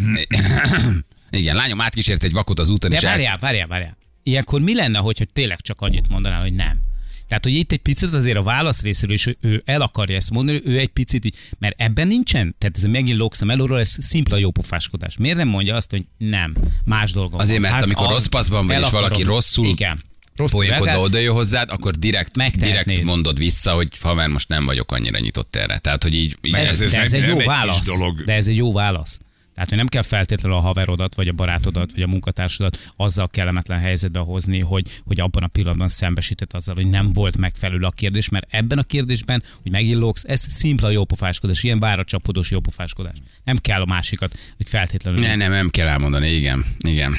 Igen, 1.30 1.56
lányom 1.56 1.80
átkísért 1.80 2.22
egy 2.24 2.32
vakot 2.32 2.58
az 2.58 2.68
úton, 2.70 2.90
De 2.90 2.96
és 2.96 3.02
el... 3.02 3.10
várjál, 3.10 3.38
várjál, 3.38 3.66
várjál. 3.66 3.96
Ilyenkor 4.22 4.60
mi 4.60 4.74
lenne, 4.74 4.98
hogyha 4.98 5.24
tényleg 5.32 5.60
csak 5.60 5.80
annyit 5.80 6.08
mondanál, 6.08 6.40
hogy 6.40 6.54
nem? 6.54 6.80
Tehát, 7.28 7.44
hogy 7.44 7.54
itt 7.54 7.72
egy 7.72 7.78
picit 7.78 8.12
azért 8.12 8.36
a 8.36 8.42
válasz 8.42 8.82
részéről 8.82 9.14
is 9.14 9.26
ő- 9.40 9.62
el 9.64 9.80
akarja 9.80 10.16
ezt 10.16 10.30
mondani, 10.30 10.60
ő 10.64 10.78
egy 10.78 10.88
picit, 10.88 11.24
így- 11.24 11.36
mert 11.58 11.80
ebben 11.80 12.06
nincsen, 12.08 12.54
tehát 12.58 12.76
ez 12.76 12.82
megint 12.82 13.18
lógsz 13.18 13.40
a 13.40 13.44
melóról, 13.44 13.78
ez 13.78 13.96
szimpla 13.98 14.36
jópofáskodás. 14.36 15.16
Miért 15.16 15.36
nem 15.36 15.48
mondja 15.48 15.74
azt, 15.76 15.90
hogy 15.90 16.04
nem, 16.18 16.54
más 16.84 17.12
dolgom 17.12 17.38
Azért, 17.40 17.60
mert 17.60 17.74
Hát 17.74 17.82
amikor 17.82 18.06
az- 18.06 18.12
rossz 18.12 18.26
paszban 18.26 18.66
vagy, 18.66 18.80
és 18.80 18.90
valaki 18.90 19.22
rosszul 19.22 19.66
Igen. 19.66 20.00
Rosszul 20.36 20.58
poénkodva 20.66 21.00
oda 21.00 21.18
jön 21.18 21.32
hozzád, 21.34 21.70
akkor 21.70 21.94
direkt, 21.98 22.36
direkt 22.58 23.02
mondod 23.02 23.38
vissza, 23.38 23.72
hogy 23.72 23.88
haver, 24.00 24.28
most 24.28 24.48
nem 24.48 24.64
vagyok 24.64 24.92
annyira 24.92 25.18
nyitott 25.18 25.56
erre. 25.56 25.78
Tehát, 25.78 26.02
hogy 26.02 26.14
így, 26.14 26.36
így 26.42 26.54
Ez, 26.54 26.68
ez- 26.68 26.80
ez 26.80 26.92
ez 26.92 27.12
egy 27.12 27.26
jó 27.26 27.38
válasz. 27.38 27.86
dolog. 27.86 28.24
De 28.24 28.32
ez 28.32 28.48
egy 28.48 28.56
jó 28.56 28.72
válasz. 28.72 29.18
Tehát, 29.54 29.68
hogy 29.68 29.78
nem 29.78 29.86
kell 29.86 30.02
feltétlenül 30.02 30.58
a 30.58 30.60
haverodat, 30.60 31.14
vagy 31.14 31.28
a 31.28 31.32
barátodat, 31.32 31.92
vagy 31.92 32.02
a 32.02 32.06
munkatársadat 32.06 32.92
azzal 32.96 33.28
kellemetlen 33.28 33.78
helyzetbe 33.78 34.18
hozni, 34.18 34.60
hogy, 34.60 35.00
hogy 35.04 35.20
abban 35.20 35.42
a 35.42 35.46
pillanatban 35.46 35.88
szembesített 35.88 36.52
azzal, 36.52 36.74
hogy 36.74 36.88
nem 36.88 37.12
volt 37.12 37.36
megfelelő 37.36 37.84
a 37.84 37.90
kérdés, 37.90 38.28
mert 38.28 38.46
ebben 38.50 38.78
a 38.78 38.82
kérdésben, 38.82 39.42
hogy 39.62 39.70
megillogsz, 39.70 40.24
ez 40.24 40.40
szimpla 40.40 40.90
jópofáskodás, 40.90 41.62
ilyen 41.62 41.78
váracsapodós 41.78 42.50
jópofáskodás. 42.50 43.16
Nem 43.44 43.56
kell 43.56 43.80
a 43.80 43.86
másikat, 43.86 44.38
hogy 44.56 44.68
feltétlenül. 44.68 45.20
Ne, 45.20 45.34
nem, 45.34 45.50
nem 45.50 45.68
kell 45.68 45.88
elmondani, 45.88 46.28
igen, 46.28 46.64
igen. 46.78 47.14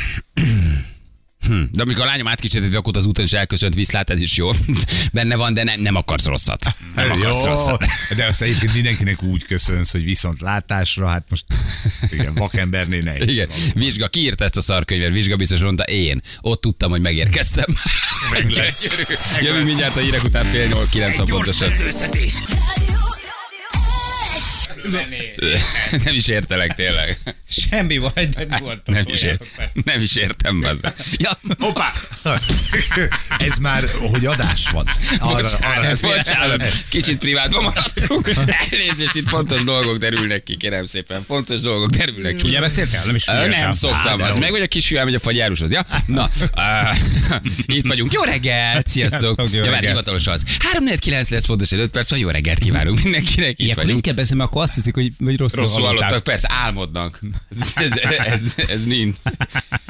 Hm. 1.47 1.61
De 1.71 1.81
amikor 1.81 2.01
a 2.03 2.05
lányom 2.05 2.27
átkicsitetett 2.27 2.75
akkor 2.75 2.97
az 2.97 3.05
úton 3.05 3.25
is 3.25 3.31
elköszönt 3.31 3.75
viszlát, 3.75 4.09
ez 4.09 4.21
is 4.21 4.37
jó. 4.37 4.51
Benne 5.13 5.35
van, 5.35 5.53
de 5.53 5.63
ne, 5.63 5.75
nem 5.75 5.95
akarsz 5.95 6.25
rosszat. 6.25 6.65
Nem 6.95 7.11
akarsz 7.11 7.43
Jó, 7.43 7.49
rosszat. 7.49 7.85
de 8.17 8.25
azt 8.25 8.41
egyébként 8.41 8.73
mindenkinek 8.73 9.23
úgy 9.23 9.43
köszönsz, 9.43 9.91
hogy 9.91 10.03
viszont 10.03 10.41
látásra, 10.41 11.07
hát 11.07 11.25
most 11.29 11.43
igen, 12.09 12.33
vakembernél 12.33 13.01
nehéz. 13.01 13.27
Igen, 13.27 13.47
valóban. 13.47 13.71
vizsga, 13.75 14.07
ki 14.07 14.19
írta 14.19 14.43
ezt 14.43 14.57
a 14.57 14.61
szarkönyvet? 14.61 15.11
Vizsga 15.11 15.35
biztos 15.35 15.59
mondta, 15.59 15.83
én. 15.83 16.21
Ott 16.41 16.61
tudtam, 16.61 16.89
hogy 16.89 17.01
megérkeztem. 17.01 17.75
Gyönyörű. 18.31 19.03
Jövünk 19.41 19.65
mindjárt 19.65 19.95
a 19.95 19.99
hírek 19.99 20.23
után 20.23 20.43
fél 20.43 20.67
nyolc, 20.67 20.89
kilenc 20.89 21.29
pontosan. 21.29 21.71
Szellőztetés. 24.91 25.59
Nem 26.05 26.13
is 26.15 26.27
értelek 26.27 26.75
tényleg. 26.75 27.17
Semmi 27.49 27.97
baj, 27.97 28.25
de 28.25 28.43
nyugodtan 28.57 28.95
Nem 28.95 29.03
is, 29.07 29.21
ér, 29.23 29.37
nem 29.85 30.01
is 30.01 30.15
értem. 30.15 30.63
Az. 30.63 30.91
Ja, 31.17 31.31
Hoppá! 31.59 31.91
Ez 33.37 33.57
már, 33.57 33.83
hogy 34.11 34.25
adás 34.25 34.69
van. 34.69 34.87
Arra, 35.19 35.49
arra 35.61 35.85
Ez 35.85 36.01
bocsánat, 36.01 36.63
kicsit 36.89 37.17
privátban 37.17 37.63
maradtunk. 37.63 38.29
Elnézést, 38.71 39.15
itt 39.15 39.27
fontos 39.27 39.63
dolgok 39.63 39.97
derülnek 39.97 40.43
ki, 40.43 40.57
kérem 40.57 40.85
szépen. 40.85 41.23
Fontos 41.27 41.59
dolgok 41.59 41.89
derülnek 41.89 42.35
ki. 42.35 42.47
Ugye 42.47 42.59
beszéltél? 42.59 43.01
Nem 43.05 43.15
is 43.15 43.23
figyeltem. 43.23 43.49
nem 43.59 43.71
szoktam, 43.71 44.17
de 44.17 44.23
az 44.23 44.31
hogy- 44.31 44.41
meg 44.41 44.51
vagy 44.51 44.61
a 44.61 44.67
kisfiú 44.67 44.97
elmegy 44.97 45.13
a 45.15 45.19
fagyárushoz, 45.19 45.71
ja? 45.71 45.85
Na, 46.05 46.29
uh, 46.55 46.97
itt 47.77 47.87
vagyunk. 47.87 48.13
Jó 48.13 48.21
reggelt, 48.23 48.87
sziasztok. 48.87 49.19
Sziasztok, 49.19 49.49
jó 49.51 49.55
Ja, 49.55 49.61
már 49.71 49.73
reggelt. 49.73 49.87
hivatalos 49.87 50.27
az. 50.27 50.43
3 50.71 50.85
9 50.99 51.29
lesz 51.29 51.45
pontosan 51.45 51.79
5 51.79 51.89
perc, 51.89 52.17
jó 52.17 52.29
reggelt 52.29 52.59
kívánunk 52.59 53.01
mindenkinek. 53.03 53.49
Itt 53.49 53.59
Ilyenkor 53.59 53.83
vagyunk. 53.83 54.05
inkább 54.05 54.15
beszélni, 54.15 54.43
akkor 54.43 54.61
azt 54.61 54.70
hiszik, 54.75 54.93
hogy, 54.93 55.11
hogy 55.23 55.37
rosszul, 55.37 55.59
Rosszul 55.59 55.81
hallották. 55.81 56.09
hallottak, 56.09 56.23
persze, 56.23 56.47
álmodnak. 56.51 57.19
Ez, 57.49 57.71
ez, 57.75 57.91
ez, 58.17 58.41
ez 58.67 58.83
nincs. 58.83 59.15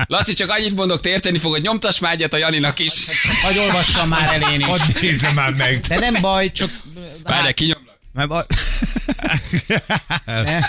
Laci, 0.08 0.34
csak 0.34 0.50
annyit 0.50 0.76
mondok, 0.76 1.02
te 1.02 1.10
érteni 1.10 1.38
fogod, 1.38 1.62
nyomtass 1.62 2.00
már 2.00 2.14
egyet 2.14 2.34
a 2.34 2.38
Janinak 2.38 2.80
is. 2.80 2.94
Hagy 3.42 3.58
olvassam 3.58 4.08
már 4.08 4.34
el 4.42 4.52
én 4.52 4.60
is. 4.60 4.66
Hadd 4.66 4.80
nézze 5.02 5.32
már 5.32 5.54
meg. 5.54 5.80
De 5.80 6.00
nem 6.00 6.16
baj, 6.22 6.52
csak... 6.52 6.70
Várj, 7.24 7.52
kinyomlak. 7.54 7.91
Mert 8.14 8.28
baj... 8.28 8.44
Ne, 10.26 10.60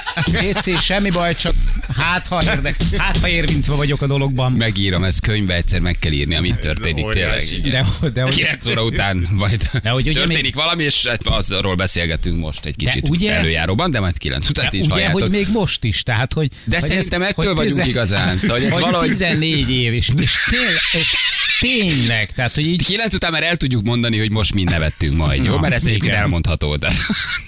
Léci, 0.41 0.77
semmi 0.81 1.11
baj, 1.11 1.35
csak 1.37 1.55
hát 1.97 2.27
ha, 2.27 2.43
érdek, 2.43 2.77
hát 2.97 3.17
ha 3.17 3.29
érvintve 3.29 3.75
vagyok 3.75 4.03
a 4.03 4.07
dologban. 4.07 4.53
Megírom, 4.53 5.05
ezt 5.05 5.21
könyvbe 5.21 5.55
egyszer 5.55 5.81
meg 5.81 5.99
kell 5.99 6.13
írni, 6.13 6.35
amit 6.35 6.59
történik 6.59 6.95
tényleg. 6.95 7.29
óriási. 7.29 7.57
igen. 7.67 7.87
De, 8.01 8.09
de, 8.09 8.23
hogy 8.23 8.35
9 8.35 8.67
óra 8.67 8.83
után 8.85 9.27
majd 9.31 9.71
De 9.83 9.91
hogy 9.91 10.09
ugye 10.09 10.19
történik 10.19 10.43
még- 10.43 10.55
valami, 10.55 10.85
és 10.85 11.07
hát 11.07 11.27
azról 11.27 11.75
beszélgetünk 11.75 12.41
most 12.41 12.65
egy 12.67 12.77
kicsit 12.77 13.09
ugye- 13.09 13.33
előjáróban, 13.33 13.91
de 13.91 14.01
majd 14.01 14.19
9 14.19 14.49
után 14.49 14.69
de 14.71 14.77
is 14.77 14.85
ugye, 14.85 14.93
halljátok. 14.93 15.21
hogy 15.21 15.31
még 15.31 15.47
most 15.53 15.85
is, 15.85 16.03
tehát, 16.03 16.33
hogy... 16.33 16.49
De 16.65 16.79
hogy 16.81 16.89
szerintem 16.89 17.23
ettől 17.23 17.55
hogy 17.55 17.57
vagyunk 17.67 17.87
igazán. 17.87 18.39
Szóval, 18.39 18.57
hogy 18.57 18.67
ez 18.67 18.73
hogy 18.73 18.83
valahogy- 18.83 19.09
14 19.09 19.71
év, 19.71 19.93
és, 19.93 20.11
és, 20.21 20.33
tényleg, 20.51 20.73
és 20.93 21.15
tényleg, 21.63 22.33
tehát, 22.33 22.55
hogy 22.55 22.67
így... 22.67 22.85
9 22.85 23.15
után 23.15 23.33
már 23.33 23.43
el 23.43 23.57
tudjuk 23.57 23.83
mondani, 23.83 24.19
hogy 24.19 24.31
most 24.31 24.55
mind 24.55 24.71
nevettünk 24.71 25.17
majd, 25.17 25.45
jó? 25.45 25.55
Na, 25.55 25.61
Mert 25.61 25.75
ez 25.75 25.87
egyébként 25.87 26.15
elmondható. 26.15 26.77
De... 26.77 26.93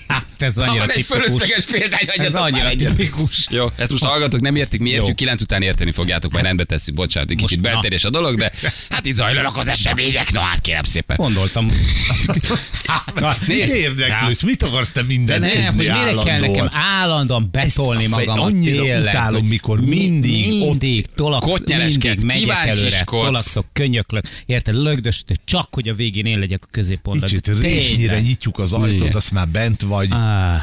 Hát 0.09 0.25
ez 0.39 0.55
Ha 0.57 0.63
annyira 0.63 0.79
van 0.87 0.89
egy 0.91 0.95
tipikus. 1.07 1.25
fölösleges 1.25 1.65
példány, 1.65 2.01
Ez 2.27 2.35
annyira 2.35 2.69
egyet. 2.69 2.95
tipikus. 2.95 3.47
Jó, 3.51 3.67
ezt 3.77 3.91
most 3.91 4.03
hallgatok, 4.05 4.41
nem 4.41 4.57
értik, 4.57 4.81
mi 4.81 4.91
értjük. 4.91 5.17
9 5.17 5.43
után 5.43 5.63
érteni 5.63 5.93
fogjátok, 5.93 6.33
majd 6.33 6.45
rendbe 6.45 6.65
tesszük, 6.65 6.95
bocsánat, 6.95 7.31
egy 7.31 7.37
kicsit 7.37 7.59
Most, 7.59 7.69
na. 7.69 7.73
belterjes 7.73 8.05
a 8.05 8.11
dolog, 8.11 8.39
de 8.39 8.53
hát 8.91 9.07
itt 9.07 9.15
zajlanak 9.15 9.57
az 9.57 9.69
események, 9.69 10.33
no 10.33 10.41
hát 10.41 10.61
kérem 10.61 10.85
szépen. 10.85 11.17
Gondoltam. 11.17 11.69
Hát, 12.87 13.47
mit 13.47 13.59
Nézd. 13.59 13.75
érdeklődsz? 13.75 14.43
Mit 14.43 14.63
akarsz 14.63 14.93
te 14.93 15.01
De 15.01 15.07
minden 15.07 15.41
nem, 15.41 15.51
hogy 15.65 15.75
mire 15.77 15.93
kell 15.93 15.97
állandóan? 16.07 16.41
nekem 16.41 16.69
állandóan 16.73 17.49
betolni 17.53 18.07
magamat. 18.07 18.39
annyira 18.39 18.83
tényleg, 18.83 19.03
utálom, 19.03 19.47
mikor 19.47 19.81
mindig 19.81 20.53
ott- 20.63 20.69
mindig 20.69 21.07
tolaksz, 21.15 21.47
Kotnyereskedsz, 21.47 22.23
mindig 22.23 22.47
megyek 22.47 22.67
előre, 22.67 23.05
tolakszok, 23.05 23.67
könyöklök, 24.07 24.43
érted, 24.47 24.75
lögdös, 24.75 25.25
csak 25.45 25.75
hogy 25.75 25.89
a 25.89 25.95
végén 25.95 26.27
én 26.27 26.39
legyek 26.39 26.63
a 26.65 26.69
középpontban. 26.71 27.29
Kicsit 27.29 27.61
résnyire 27.61 28.21
nyitjuk 28.21 28.59
az 28.59 28.73
ajtót, 28.73 29.01
Igen. 29.01 29.13
azt 29.15 29.33
már 29.33 29.49
bent 29.49 29.83
vagy. 29.83 30.09
Á. 30.11 30.57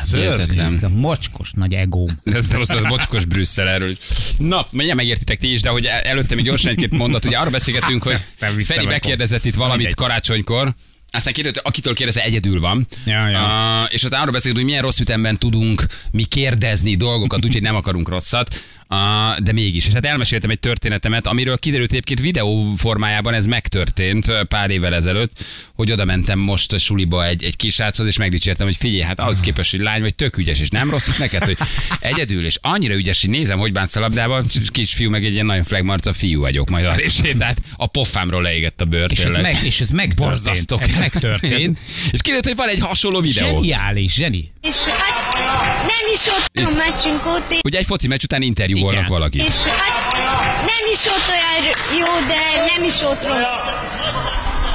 Ez 0.71 0.83
a 0.83 0.89
mocskos 0.89 1.51
nagy 1.51 1.73
egóm. 1.73 2.07
Ez 2.23 2.47
nem 2.47 2.61
az, 2.61 2.69
az 2.69 2.83
mocskos 2.83 3.25
Brüsszel 3.25 3.67
erről. 3.67 3.97
Na, 4.37 4.67
mindjárt 4.69 4.99
megértitek 4.99 5.37
ti 5.37 5.51
is, 5.51 5.61
de 5.61 5.69
hogy 5.69 5.85
előtte 5.85 6.35
még 6.35 6.43
gyorsan 6.43 6.71
egy-két 6.71 6.91
mondat, 6.91 7.25
ugye 7.25 7.37
arra 7.37 7.49
beszélgetünk, 7.49 8.03
hogy 8.07 8.19
nem 8.39 8.55
viszem 8.55 8.75
Feri 8.75 8.87
el. 8.87 8.91
bekérdezett 8.93 9.45
itt 9.45 9.55
valamit 9.55 9.77
Mindegy. 9.77 9.95
karácsonykor, 9.95 10.75
aztán 11.13 11.33
kérdezett, 11.33 11.65
akitől 11.65 11.93
kérdezze, 11.93 12.23
egyedül 12.23 12.59
van. 12.59 12.87
Ja, 13.05 13.27
ja. 13.29 13.39
Uh, 13.39 13.93
és 13.93 14.03
aztán 14.03 14.19
arról 14.19 14.31
beszélünk, 14.31 14.57
hogy 14.57 14.67
milyen 14.67 14.81
rossz 14.81 14.99
ütemben 14.99 15.37
tudunk 15.37 15.85
mi 16.11 16.23
kérdezni 16.23 16.95
dolgokat, 16.95 17.45
úgyhogy 17.45 17.61
nem 17.61 17.75
akarunk 17.75 18.09
rosszat. 18.09 18.61
Uh, 18.91 19.37
de 19.39 19.51
mégis. 19.51 19.87
És 19.87 19.93
hát 19.93 20.05
elmeséltem 20.05 20.49
egy 20.49 20.59
történetemet, 20.59 21.27
amiről 21.27 21.57
kiderült 21.57 21.91
egyébként 21.91 22.19
videó 22.19 22.73
formájában 22.77 23.33
ez 23.33 23.45
megtörtént 23.45 24.45
pár 24.47 24.69
évvel 24.69 24.95
ezelőtt, 24.95 25.31
hogy 25.75 25.91
oda 25.91 26.05
mentem 26.05 26.39
most 26.39 26.73
a 26.73 26.77
suliba 26.77 27.25
egy, 27.25 27.43
egy 27.43 27.55
kisráchoz, 27.55 28.07
és 28.07 28.17
megdicsértem, 28.17 28.65
hogy 28.65 28.77
figyelj, 28.77 29.01
hát 29.01 29.19
ahhoz 29.19 29.39
képest, 29.39 29.71
hogy 29.71 29.79
lány 29.79 30.01
vagy 30.01 30.15
tök 30.15 30.37
ügyes, 30.37 30.59
és 30.59 30.69
nem 30.69 30.89
rossz 30.89 31.07
itt 31.07 31.19
neked, 31.19 31.43
hogy 31.43 31.57
egyedül, 31.99 32.45
és 32.45 32.57
annyira 32.61 32.93
ügyes, 32.93 33.21
hogy 33.21 33.29
nézem, 33.29 33.59
hogy 33.59 33.71
bánsz 33.71 33.95
a 33.95 33.99
labdával, 33.99 34.43
és 34.61 34.71
kisfiú, 34.71 35.09
meg 35.09 35.25
egy 35.25 35.33
ilyen 35.33 35.45
nagyon 35.45 35.63
flagmarca 35.63 36.13
fiú 36.13 36.39
vagyok, 36.39 36.69
majd 36.69 36.85
arra 36.85 37.03
is 37.03 37.15
tehát 37.37 37.61
a 37.77 37.87
pofámról 37.87 38.41
leégett 38.41 38.81
a 38.81 38.85
bőr. 38.85 39.11
És 39.11 39.19
ez, 39.19 39.35
meg, 39.35 39.59
és 39.63 39.81
ez 39.81 39.89
megtörtént. 39.89 40.71
Ez 40.71 40.97
megtörtént. 40.97 41.79
és 42.13 42.21
kiderült, 42.21 42.45
hogy 42.45 42.55
van 42.55 42.69
egy 42.69 42.79
hasonló 42.79 43.19
videó. 43.19 43.47
Zseniális, 43.47 44.13
zseni. 44.13 44.51
És 44.61 44.75
hát 44.75 45.30
nem 45.81 46.05
is 46.13 46.27
ott 46.27 46.65
a 46.65 46.89
meccsünk 46.89 47.25
óta, 47.25 47.55
Ugye 47.63 47.77
egy 47.77 47.85
foci 47.85 48.07
meccs 48.07 48.23
után 48.23 48.41
interjúolnak 48.41 49.07
valakit. 49.07 49.41
és 49.47 49.55
hát 49.63 50.13
nem 50.57 50.83
is 50.93 51.05
ott 51.05 51.27
olyan 51.27 51.75
jó, 51.99 52.27
de 52.27 52.65
nem 52.75 52.83
is 52.83 53.01
ott 53.01 53.25
rossz. 53.25 53.69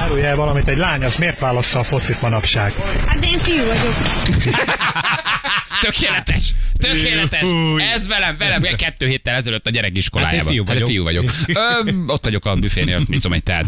Árulj 0.01 0.23
el 0.25 0.35
valamit, 0.35 0.67
egy 0.67 0.77
lány 0.77 1.03
az 1.03 1.15
miért 1.15 1.39
válassza 1.39 1.79
a 1.79 1.83
focit 1.83 2.21
manapság? 2.21 2.73
Hát 3.07 3.19
de 3.19 3.27
én 3.27 3.39
fiú 3.39 3.65
vagyok. 3.65 3.95
Tökéletes! 5.81 6.53
Tökéletes! 6.77 7.41
Ez 7.93 8.07
velem, 8.07 8.37
velem, 8.37 8.61
kettő 8.61 9.07
héttel 9.07 9.35
ezelőtt 9.35 9.67
a 9.67 9.69
gyerekiskolájában. 9.69 10.39
Hát 10.39 10.47
fiú 10.47 10.63
Hát 10.65 10.75
én 10.75 10.81
vagyok. 10.81 10.89
fiú 10.89 11.03
vagyok. 11.03 11.31
Ö, 11.47 11.91
ott 12.07 12.23
vagyok 12.23 12.45
a 12.45 12.55
büfénél, 12.55 13.01
iszom 13.09 13.33
egy 13.33 13.43
teát. 13.43 13.65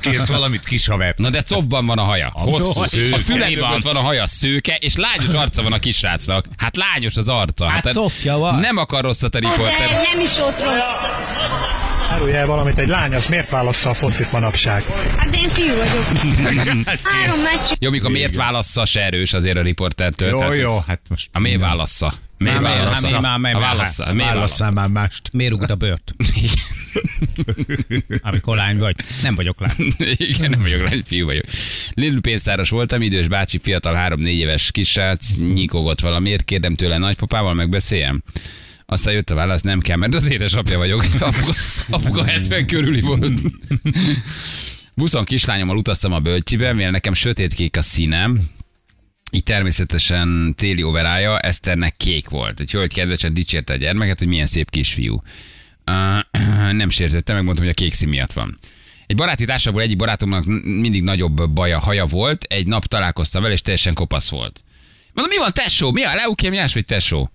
Kérsz 0.00 0.28
valamit, 0.28 0.64
kis 0.64 0.86
haver. 0.86 1.14
Na 1.16 1.30
de 1.30 1.42
cobban 1.42 1.86
van 1.86 1.98
a 1.98 2.02
haja. 2.02 2.30
Hosszú. 2.32 2.82
szőke. 2.84 3.14
A 3.14 3.18
füle 3.18 3.46
Mi 3.46 3.54
van? 3.54 3.96
a 3.96 4.00
haja 4.00 4.26
szőke, 4.26 4.74
és 4.74 4.94
lányos 4.96 5.32
arca 5.34 5.62
van 5.62 5.72
a 5.72 5.78
kisrácnak. 5.78 6.46
Hát 6.56 6.76
lányos 6.76 7.16
az 7.16 7.28
arca. 7.28 7.68
Hát 7.68 7.92
cofja 7.92 8.36
van. 8.36 8.58
Nem 8.58 8.76
akar 8.76 9.02
rosszat 9.02 9.34
a 9.34 9.38
riporter. 9.38 10.02
nem 10.12 10.20
is 10.24 10.38
ott 10.38 10.60
rossz. 10.62 11.04
Árulj 12.08 12.32
el 12.32 12.46
valamit, 12.46 12.78
egy 12.78 12.88
lány 12.88 13.14
az 13.14 13.26
miért 13.26 13.50
válassza 13.50 13.90
a 13.90 13.94
focit 13.94 14.32
manapság? 14.32 14.84
Hát 15.16 15.30
de 15.30 15.38
én 15.38 15.48
fiú 15.48 15.74
vagyok. 15.76 16.04
Három 17.02 17.40
meccs 17.40 17.72
Jó, 17.78 17.90
mikor 17.90 18.10
miért 18.10 18.34
válassza 18.34 18.84
se 18.84 19.04
erős 19.04 19.32
azért 19.32 19.56
a 19.56 19.62
riportertől. 19.62 20.28
Jó, 20.28 20.38
tehát 20.38 20.58
jó, 20.58 20.78
hát 20.86 21.00
most... 21.08 21.28
A 21.32 21.38
miért 21.38 21.60
válassza? 21.60 22.12
Miért 22.38 22.60
válassza? 22.60 23.20
válassza. 23.20 23.60
Válasszál 23.60 24.14
válassza? 24.14 24.70
már 24.70 24.88
mást. 24.88 25.32
Miért 25.32 25.52
rúgod 25.52 25.70
a 25.70 25.74
bört? 25.74 26.14
Amikor 28.22 28.56
lány 28.56 28.78
vagy. 28.78 28.96
Nem 29.22 29.34
vagyok 29.34 29.60
lány. 29.60 29.92
Igen, 30.16 30.50
nem 30.50 30.60
vagyok 30.60 30.88
lány, 30.88 31.02
fiú 31.06 31.26
vagyok. 31.26 31.44
Lidl 31.94 32.18
pénztáros 32.18 32.70
voltam, 32.70 33.02
idős 33.02 33.28
bácsi, 33.28 33.58
fiatal, 33.62 33.94
három-négy 33.94 34.38
éves 34.38 34.70
kisrác, 34.70 35.36
nyikogott 35.54 36.00
valamiért, 36.00 36.44
kérdem 36.44 36.74
tőle 36.74 36.98
nagypapával 36.98 37.54
megbeszéljem. 37.54 38.22
Aztán 38.86 39.14
jött 39.14 39.30
a 39.30 39.34
válasz, 39.34 39.60
nem 39.60 39.80
kell, 39.80 39.96
mert 39.96 40.14
az 40.14 40.30
édesapja 40.30 40.78
vagyok. 40.78 41.04
Apuka, 41.20 41.52
apuka 41.90 42.24
70 42.24 42.66
körüli 42.66 43.00
volt. 43.00 43.32
Buszon 44.94 45.24
kislányommal 45.24 45.76
utaztam 45.76 46.12
a 46.12 46.20
bölcsibe, 46.20 46.72
mivel 46.72 46.90
nekem 46.90 47.12
sötétkék 47.12 47.76
a 47.76 47.82
színem, 47.82 48.40
így 49.30 49.42
természetesen 49.42 50.54
téli 50.56 50.82
overája, 50.82 51.38
Eszternek 51.38 51.96
kék 51.96 52.28
volt. 52.28 52.60
Egy 52.60 52.70
hölgy 52.70 52.92
kedvesen 52.92 53.34
dicsérte 53.34 53.72
a 53.72 53.76
gyermeket, 53.76 54.18
hogy 54.18 54.28
milyen 54.28 54.46
szép 54.46 54.70
kisfiú. 54.70 55.22
Uh, 55.86 56.72
nem 56.72 56.88
sértődtem, 56.88 57.36
megmondtam, 57.36 57.64
hogy 57.66 57.74
a 57.78 57.82
kék 57.82 57.92
szín 57.92 58.08
miatt 58.08 58.32
van. 58.32 58.54
Egy 59.06 59.16
baráti 59.16 59.44
társából 59.44 59.82
egyik 59.82 59.96
barátomnak 59.96 60.44
mindig 60.64 61.02
nagyobb 61.02 61.50
baja 61.50 61.78
haja 61.78 62.06
volt, 62.06 62.42
egy 62.42 62.66
nap 62.66 62.86
találkoztam 62.86 63.42
vele, 63.42 63.54
és 63.54 63.62
teljesen 63.62 63.94
kopasz 63.94 64.28
volt. 64.28 64.62
Mondom, 65.12 65.34
mi 65.36 65.42
van, 65.42 65.52
tesó? 65.52 65.92
Mi 65.92 66.02
a 66.02 66.14
leukémiás, 66.14 66.74
vagy 66.74 66.84
tesó? 66.84 67.30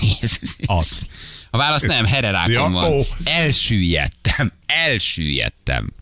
Jézus. 0.00 0.56
Az. 0.66 1.06
A 1.50 1.56
válasz 1.56 1.82
nem, 1.82 2.04
hererákom 2.04 2.52
Ja, 2.52 2.68
van. 2.68 2.92
ó. 2.92 3.06
Elsüllyedtem, 3.24 4.52
elsüllyedtem. 4.66 5.92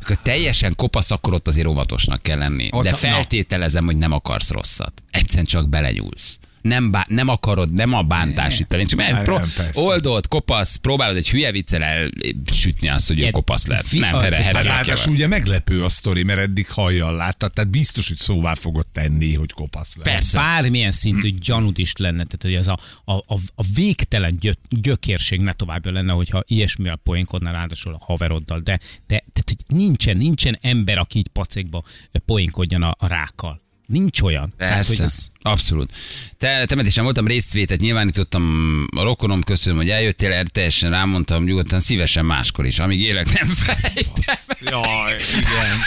Akkor 0.00 0.16
teljesen 0.16 0.76
kopasz, 0.76 1.10
akkor 1.10 1.34
ott 1.34 1.48
azért 1.48 1.66
óvatosnak 1.66 2.22
kell 2.22 2.38
lenni. 2.38 2.68
Ott- 2.70 2.84
De 2.84 2.90
na. 2.90 2.96
feltételezem, 2.96 3.84
hogy 3.84 3.96
nem 3.96 4.12
akarsz 4.12 4.50
rosszat. 4.50 5.02
Egyszerűen 5.10 5.46
csak 5.46 5.68
belenyúlsz. 5.68 6.38
Nem, 6.62 6.90
bá, 6.90 7.04
nem 7.08 7.28
akarod, 7.28 7.72
nem 7.72 7.92
a 7.92 8.02
bántásítani, 8.02 8.84
csak 8.84 8.98
meg 8.98 9.12
Nem, 9.12 9.24
pro, 9.24 9.38
nem, 9.38 9.48
persze. 9.56 9.80
oldod, 9.80 10.28
kopasz, 10.28 10.76
próbálod 10.76 11.16
egy 11.16 11.30
hülye 11.30 11.50
viccel 11.52 11.82
elsütni 11.82 12.88
azt, 12.88 13.08
hogy 13.08 13.20
ő 13.20 13.30
kopasz 13.30 13.66
lett. 13.66 13.86
fi- 13.86 13.98
Nem, 14.00 14.14
a- 14.14 14.20
here, 14.20 14.36
hát 14.36 14.44
here, 14.44 14.56
Hát 14.58 14.66
ráadásul 14.66 15.12
ugye 15.12 15.26
meglepő 15.26 15.84
a 15.84 15.88
sztori, 15.88 16.22
mert 16.22 16.38
eddig 16.38 16.68
hajjal 16.68 17.16
láttad, 17.16 17.52
tehát 17.52 17.70
biztos, 17.70 18.08
hogy 18.08 18.16
szóvá 18.16 18.54
fogod 18.54 18.86
tenni, 18.92 19.34
hogy 19.34 19.52
kopasz 19.52 19.96
lesz. 19.96 20.04
Persze. 20.04 20.38
Bármilyen 20.38 20.90
szintű 20.92 21.30
gyanút 21.30 21.78
is 21.78 21.92
lenne, 21.96 22.24
tehát 22.24 22.42
hogy 22.42 22.54
ez 22.54 22.66
a, 22.66 22.78
a, 23.04 23.12
a, 23.12 23.38
a 23.54 23.64
végtelen 23.74 24.36
gyö, 24.40 24.52
gyökérség 24.68 25.40
ne 25.40 25.52
továbbja 25.52 25.92
lenne, 25.92 26.12
hogyha 26.12 26.42
ilyesmivel 26.46 26.96
poénkodnál 26.96 27.52
ráadásul 27.52 27.94
a 27.94 27.98
haveroddal, 28.04 28.60
de, 28.60 28.78
de 29.06 29.24
tehát, 29.32 29.44
hogy 29.44 29.76
nincsen, 29.76 30.16
nincsen 30.16 30.58
ember, 30.60 30.98
aki 30.98 31.18
így 31.18 31.28
pacékba 31.28 31.82
poénkodjon 32.26 32.82
a, 32.82 32.94
a 32.98 33.06
rákkal. 33.06 33.60
Nincs 33.92 34.20
olyan. 34.20 34.52
Tehát, 34.56 34.74
Persze, 34.74 34.92
hogy 34.96 35.04
ez, 35.04 35.26
abszolút. 35.42 35.92
Te, 36.38 36.64
temetésen 36.66 37.04
voltam, 37.04 37.26
résztvétet 37.26 37.80
nyilvánítottam 37.80 38.86
a 38.96 39.02
rokonom, 39.02 39.42
köszönöm, 39.42 39.78
hogy 39.78 39.90
eljöttél, 39.90 40.32
erre 40.32 40.48
teljesen 40.52 40.90
rámondtam, 40.90 41.44
nyugodtan, 41.44 41.80
szívesen 41.80 42.24
máskor 42.24 42.66
is, 42.66 42.78
amíg 42.78 43.00
élek, 43.00 43.40
nem 43.40 43.48
felejtem. 43.48 44.34
Jaj, 44.60 45.16
igen. 45.38 45.78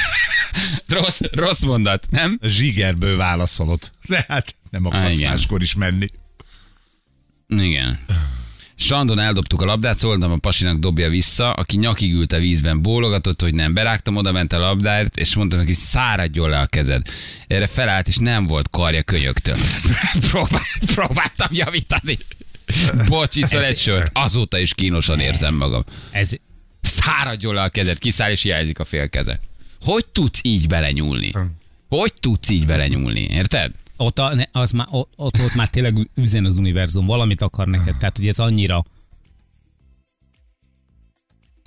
Rossz, 1.00 1.20
rossz 1.32 1.64
mondat, 1.64 2.08
nem? 2.10 2.40
Zsigerből 2.44 3.18
válaszolod. 3.18 3.92
De 4.08 4.26
hát 4.28 4.56
nem 4.70 4.86
akarsz 4.86 5.06
Á, 5.06 5.10
igen. 5.10 5.30
máskor 5.30 5.62
is 5.62 5.76
menni. 5.76 6.08
Igen. 7.48 8.00
Sandon 8.78 9.20
eldobtuk 9.20 9.62
a 9.62 9.66
labdát, 9.66 9.98
szóltam 9.98 10.32
a 10.32 10.38
pasinak 10.38 10.80
dobja 10.80 11.10
vissza, 11.10 11.54
aki 11.54 11.78
nyakig 11.78 12.14
ült 12.14 12.32
a 12.32 12.40
vízben, 12.40 12.82
bólogatott, 12.82 13.42
hogy 13.42 13.54
nem. 13.54 13.74
Berágtam 13.74 14.16
oda 14.16 14.32
ment 14.32 14.54
a 14.54 14.60
labdáért, 14.60 15.18
és 15.18 15.36
mondtam 15.36 15.60
neki, 15.60 15.74
száradjon 15.74 16.50
le 16.50 16.60
a 16.60 16.66
kezed. 16.66 17.02
Erre 17.48 17.68
felállt, 17.68 18.08
és 18.08 18.16
nem 18.18 18.46
volt 18.48 18.70
karja 18.70 19.04
könyöktől. 19.04 19.56
Próbál, 20.30 20.62
próbáltam 20.86 21.48
javítani. 21.52 22.18
Bocs, 23.08 23.36
iszol 23.36 23.62
Ez- 23.62 23.70
egy 23.70 23.78
sört. 23.78 24.12
Azóta 24.14 24.60
is 24.60 24.74
kínosan 24.74 25.20
érzem 25.20 25.56
magam. 25.56 25.84
ez, 26.12 26.30
Száradjon 26.82 27.54
le 27.54 27.62
a 27.62 27.70
kezed, 27.70 27.98
kiszáll 27.98 28.32
és 28.32 28.42
hiányzik 28.42 28.80
a 28.80 28.86
fél 28.86 29.10
keze. 29.10 29.40
Hogy 29.82 30.06
tudsz 30.08 30.40
így 30.44 30.68
belenyúlni? 30.68 31.32
Hogy 31.90 32.14
tudsz 32.20 32.50
így 32.50 32.66
belenyúlni? 32.66 33.20
Érted? 33.22 33.72
Ott, 33.98 34.20
a, 34.20 34.36
ne, 34.36 34.44
az 34.52 34.72
már, 34.72 34.88
ott, 34.90 35.14
ott, 35.18 35.56
már 35.56 35.68
tényleg 35.68 36.10
üzen 36.16 36.46
az 36.46 36.58
univerzum, 36.58 37.06
valamit 37.06 37.42
akar 37.42 37.68
neked, 37.68 37.98
tehát 37.98 38.18
hogy 38.18 38.28
ez 38.28 38.40
annyira, 38.40 38.84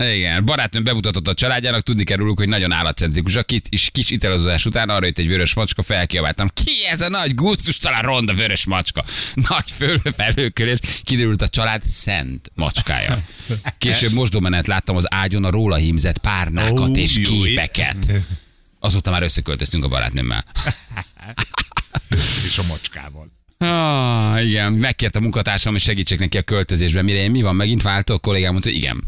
Igen, 0.03 0.45
barátnőm 0.45 0.83
bemutatott 0.83 1.27
a 1.27 1.33
családjának, 1.33 1.81
tudni 1.81 2.03
kell 2.03 2.17
róluk, 2.17 2.37
hogy 2.37 2.47
nagyon 2.47 2.71
állatcentrikus. 2.71 3.35
A 3.35 3.43
kis, 3.43 3.61
és 3.69 3.89
kis 3.91 4.09
italozás 4.09 4.65
után 4.65 4.89
arra 4.89 5.05
jött 5.05 5.17
egy 5.17 5.27
vörös 5.27 5.53
macska, 5.53 5.81
felkiabáltam. 5.81 6.47
Ki 6.53 6.71
ez 6.89 7.01
a 7.01 7.09
nagy 7.09 7.35
gusztustalan 7.35 8.01
ronda 8.01 8.33
vörös 8.33 8.65
macska? 8.65 9.03
Nagy 9.49 9.71
föl, 9.71 9.99
felhőkölés, 10.15 10.79
kiderült 11.03 11.41
a 11.41 11.47
család 11.47 11.83
szent 11.83 12.51
macskája. 12.55 13.23
Később 13.77 14.11
mosdómenet 14.11 14.67
láttam 14.67 14.95
az 14.95 15.13
ágyon 15.13 15.43
a 15.43 15.49
róla 15.49 15.75
hímzett 15.75 16.17
párnákat 16.17 16.89
Ó, 16.89 16.95
és 16.95 17.21
képeket. 17.23 18.11
Azóta 18.79 19.11
már 19.11 19.23
összeköltöztünk 19.23 19.83
a 19.83 19.87
barátnőmmel. 19.87 20.43
És 22.47 22.57
a 22.57 22.63
macskával. 22.67 23.37
Ah, 23.57 24.45
igen, 24.45 24.73
megkért 24.73 25.15
a 25.15 25.19
munkatársam, 25.19 25.71
hogy 25.71 25.81
segítsek 25.81 26.19
neki 26.19 26.37
a 26.37 26.41
költözésben. 26.41 27.03
Mire 27.03 27.17
én 27.17 27.31
mi 27.31 27.41
van, 27.41 27.55
megint 27.55 27.81
váltok? 27.81 28.15
A 28.15 28.19
kollégám 28.19 28.51
mondta, 28.51 28.69
hogy 28.69 28.77
igen. 28.77 29.03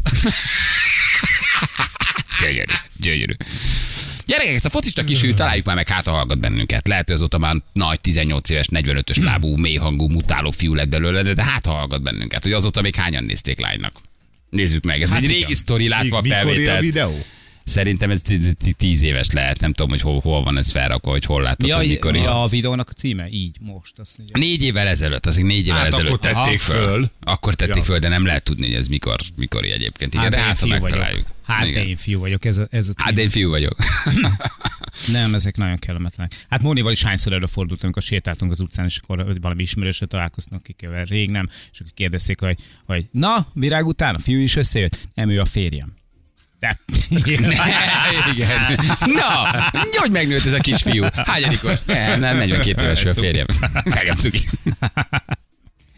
gyönyörű, 2.40 2.72
gyönyörű. 2.96 3.34
Gyerekek, 4.26 4.54
ezt 4.54 4.64
a 4.64 4.70
focista 4.70 5.04
kisű, 5.04 5.34
találjuk 5.34 5.66
már 5.66 5.76
meg, 5.76 5.88
hát 5.88 6.04
ha 6.04 6.12
hallgat 6.12 6.38
bennünket. 6.38 6.88
Lehet, 6.88 7.06
hogy 7.06 7.16
azóta 7.16 7.38
már 7.38 7.56
nagy 7.72 8.00
18 8.00 8.50
éves, 8.50 8.66
45-ös 8.70 9.22
lábú, 9.22 9.56
mélyhangú, 9.56 10.08
mutáló 10.08 10.50
fiú 10.50 10.74
lett 10.74 10.88
belőle, 10.88 11.22
de, 11.22 11.32
de 11.32 11.44
hát 11.44 11.66
ha 11.66 11.72
hallgat 11.72 12.02
bennünket, 12.02 12.42
hogy 12.42 12.52
azóta 12.52 12.80
még 12.80 12.94
hányan 12.94 13.24
nézték 13.24 13.60
lánynak. 13.60 13.92
Nézzük 14.50 14.84
meg, 14.84 15.02
ez 15.02 15.08
hát 15.08 15.18
egy 15.18 15.22
igen. 15.24 15.36
régi 15.36 15.54
sztori, 15.54 15.88
látva 15.88 16.18
a 16.18 16.22
ér 16.24 16.32
a 16.32 16.34
felvételt. 16.34 16.80
videó? 16.80 17.18
Szerintem 17.64 18.10
ez 18.10 18.22
tíz 18.76 19.02
éves 19.02 19.30
lehet, 19.30 19.60
nem 19.60 19.72
tudom, 19.72 19.90
hogy 19.90 20.00
hol, 20.00 20.20
hol 20.20 20.42
van 20.42 20.56
ez 20.58 20.70
felrakva, 20.70 21.10
hogy 21.10 21.24
hol 21.24 21.42
látod, 21.42 21.68
ja, 21.68 21.76
hogy 21.76 21.88
mikor. 21.88 22.16
ja, 22.16 22.42
a 22.42 22.46
videónak 22.46 22.88
a 22.90 22.92
címe? 22.92 23.28
Így, 23.28 23.56
most. 23.60 23.98
Azt 23.98 24.18
mondja. 24.18 24.38
Négy 24.38 24.62
évvel 24.62 24.86
ezelőtt, 24.86 25.26
azért 25.26 25.46
négy 25.46 25.66
évvel 25.66 25.78
Hát 25.78 25.86
ezelőtt. 25.86 26.12
akkor 26.24 26.32
tették 26.32 26.60
föl. 26.60 27.10
Akkor 27.20 27.54
tették 27.54 27.76
Ja. 27.76 27.82
föl, 27.82 27.98
de 27.98 28.08
nem 28.08 28.26
lehet 28.26 28.42
tudni, 28.44 28.66
hogy 28.66 28.74
ez 28.74 28.86
mikor, 28.88 29.20
mikor 29.36 29.64
egyébként. 29.64 30.12
Igen, 30.14 30.22
Hát, 30.24 30.32
de 30.34 30.38
hát, 30.40 30.48
ha 30.48 30.54
fiú 30.54 30.68
vagyok. 30.68 30.82
megtaláljuk. 30.82 31.26
Hát, 31.46 31.66
Igen. 31.66 31.86
én 31.86 31.96
fiú 31.96 32.18
vagyok, 32.20 32.44
ez 32.44 32.56
a, 32.56 32.66
ez 32.70 32.88
a 32.88 32.92
cím. 32.92 33.04
Hát, 33.04 33.18
én 33.18 33.28
fiú 33.28 33.48
vagyok. 33.50 33.76
Nem, 35.12 35.34
ezek 35.34 35.56
nagyon 35.56 35.78
kellemetlenek. 35.78 36.44
Hát 36.48 36.62
Mónival 36.62 36.92
is 36.92 37.02
hányszor 37.02 37.32
előfordult, 37.32 37.82
amikor 37.82 38.02
sétáltunk 38.02 38.50
az 38.50 38.60
utcán, 38.60 38.84
és 38.84 38.96
akkor 39.02 39.38
valami 39.40 39.62
ismerősre 39.62 40.06
találkoznak, 40.06 40.60
akikkel 40.60 41.04
rég 41.04 41.30
nem, 41.30 41.48
és 41.72 41.80
akkor 41.80 41.92
kérdezték, 41.94 42.40
hogy, 42.40 42.58
hogy 42.84 43.06
na, 43.10 43.46
virág 43.54 43.86
után 43.86 44.14
a 44.14 44.18
fiú 44.18 44.38
is 44.40 44.56
összejött? 44.56 44.98
Nem, 45.14 45.28
ő 45.30 45.40
a 45.40 45.44
férjem. 45.44 45.92
Igen. 47.26 47.54
Na, 49.06 50.00
hogy 50.00 50.10
megnőtt 50.10 50.44
ez 50.44 50.52
a 50.52 50.58
kisfiú? 50.58 51.04
Hányadikos? 51.14 51.84
Nem, 51.86 52.20
nem, 52.20 52.36
42 52.36 52.82
éves 52.84 53.04
a 53.04 53.12
férjem. 53.12 53.46
Nagyon 53.84 54.16
cuki. 54.16 54.48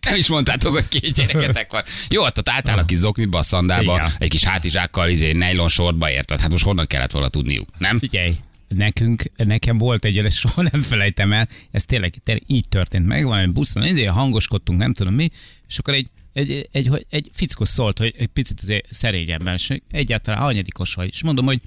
Nem 0.00 0.16
is 0.16 0.28
mondtátok, 0.28 0.72
hogy 0.72 0.88
két 0.88 1.12
gyereketek 1.12 1.72
van. 1.72 1.82
Jó, 2.08 2.22
ott 2.22 2.38
ott 2.38 2.48
álltál 2.48 2.78
a 2.78 2.84
kis 2.84 2.96
zoknitba, 2.96 3.38
a 3.38 3.42
szandába, 3.42 3.96
Igen. 3.96 4.10
egy 4.18 4.28
kis 4.28 4.44
hátizsákkal, 4.44 5.08
izé, 5.08 5.32
nejlon 5.32 5.68
sortba 5.68 6.10
érted. 6.10 6.40
Hát 6.40 6.50
most 6.50 6.64
honnan 6.64 6.86
kellett 6.86 7.10
volna 7.10 7.28
tudniuk, 7.28 7.68
nem? 7.78 7.98
Figyelj, 7.98 8.36
nekünk, 8.68 9.22
nekem 9.36 9.78
volt 9.78 10.04
egy, 10.04 10.18
ezt 10.18 10.38
soha 10.38 10.62
nem 10.72 10.82
felejtem 10.82 11.32
el, 11.32 11.48
ez 11.70 11.84
tényleg, 11.84 12.14
tényleg 12.24 12.44
így 12.46 12.68
történt 12.68 13.06
meg, 13.06 13.24
valami 13.24 13.46
buszon, 13.46 13.82
ezért 13.82 14.10
hangoskodtunk, 14.10 14.78
nem 14.78 14.92
tudom 14.92 15.14
mi, 15.14 15.30
és 15.68 15.78
akkor 15.78 15.94
egy, 15.94 16.08
egy, 16.34 16.68
egy, 16.72 16.88
egy, 16.92 17.06
egy 17.10 17.30
fickó 17.32 17.64
szólt, 17.64 17.98
hogy 17.98 18.14
egy 18.18 18.26
picit 18.26 18.60
azért 18.60 18.86
szerényebben, 18.90 19.54
és 19.54 19.70
egyáltalán 19.90 20.40
hanyadikos 20.40 20.94
vagy, 20.94 21.08
és 21.08 21.22
mondom, 21.22 21.44
hogy 21.44 21.60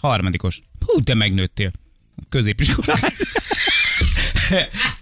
harmadikos. 0.00 0.60
Hú, 0.86 1.02
te 1.02 1.14
megnőttél. 1.14 1.72
Középiskolás. 2.28 3.00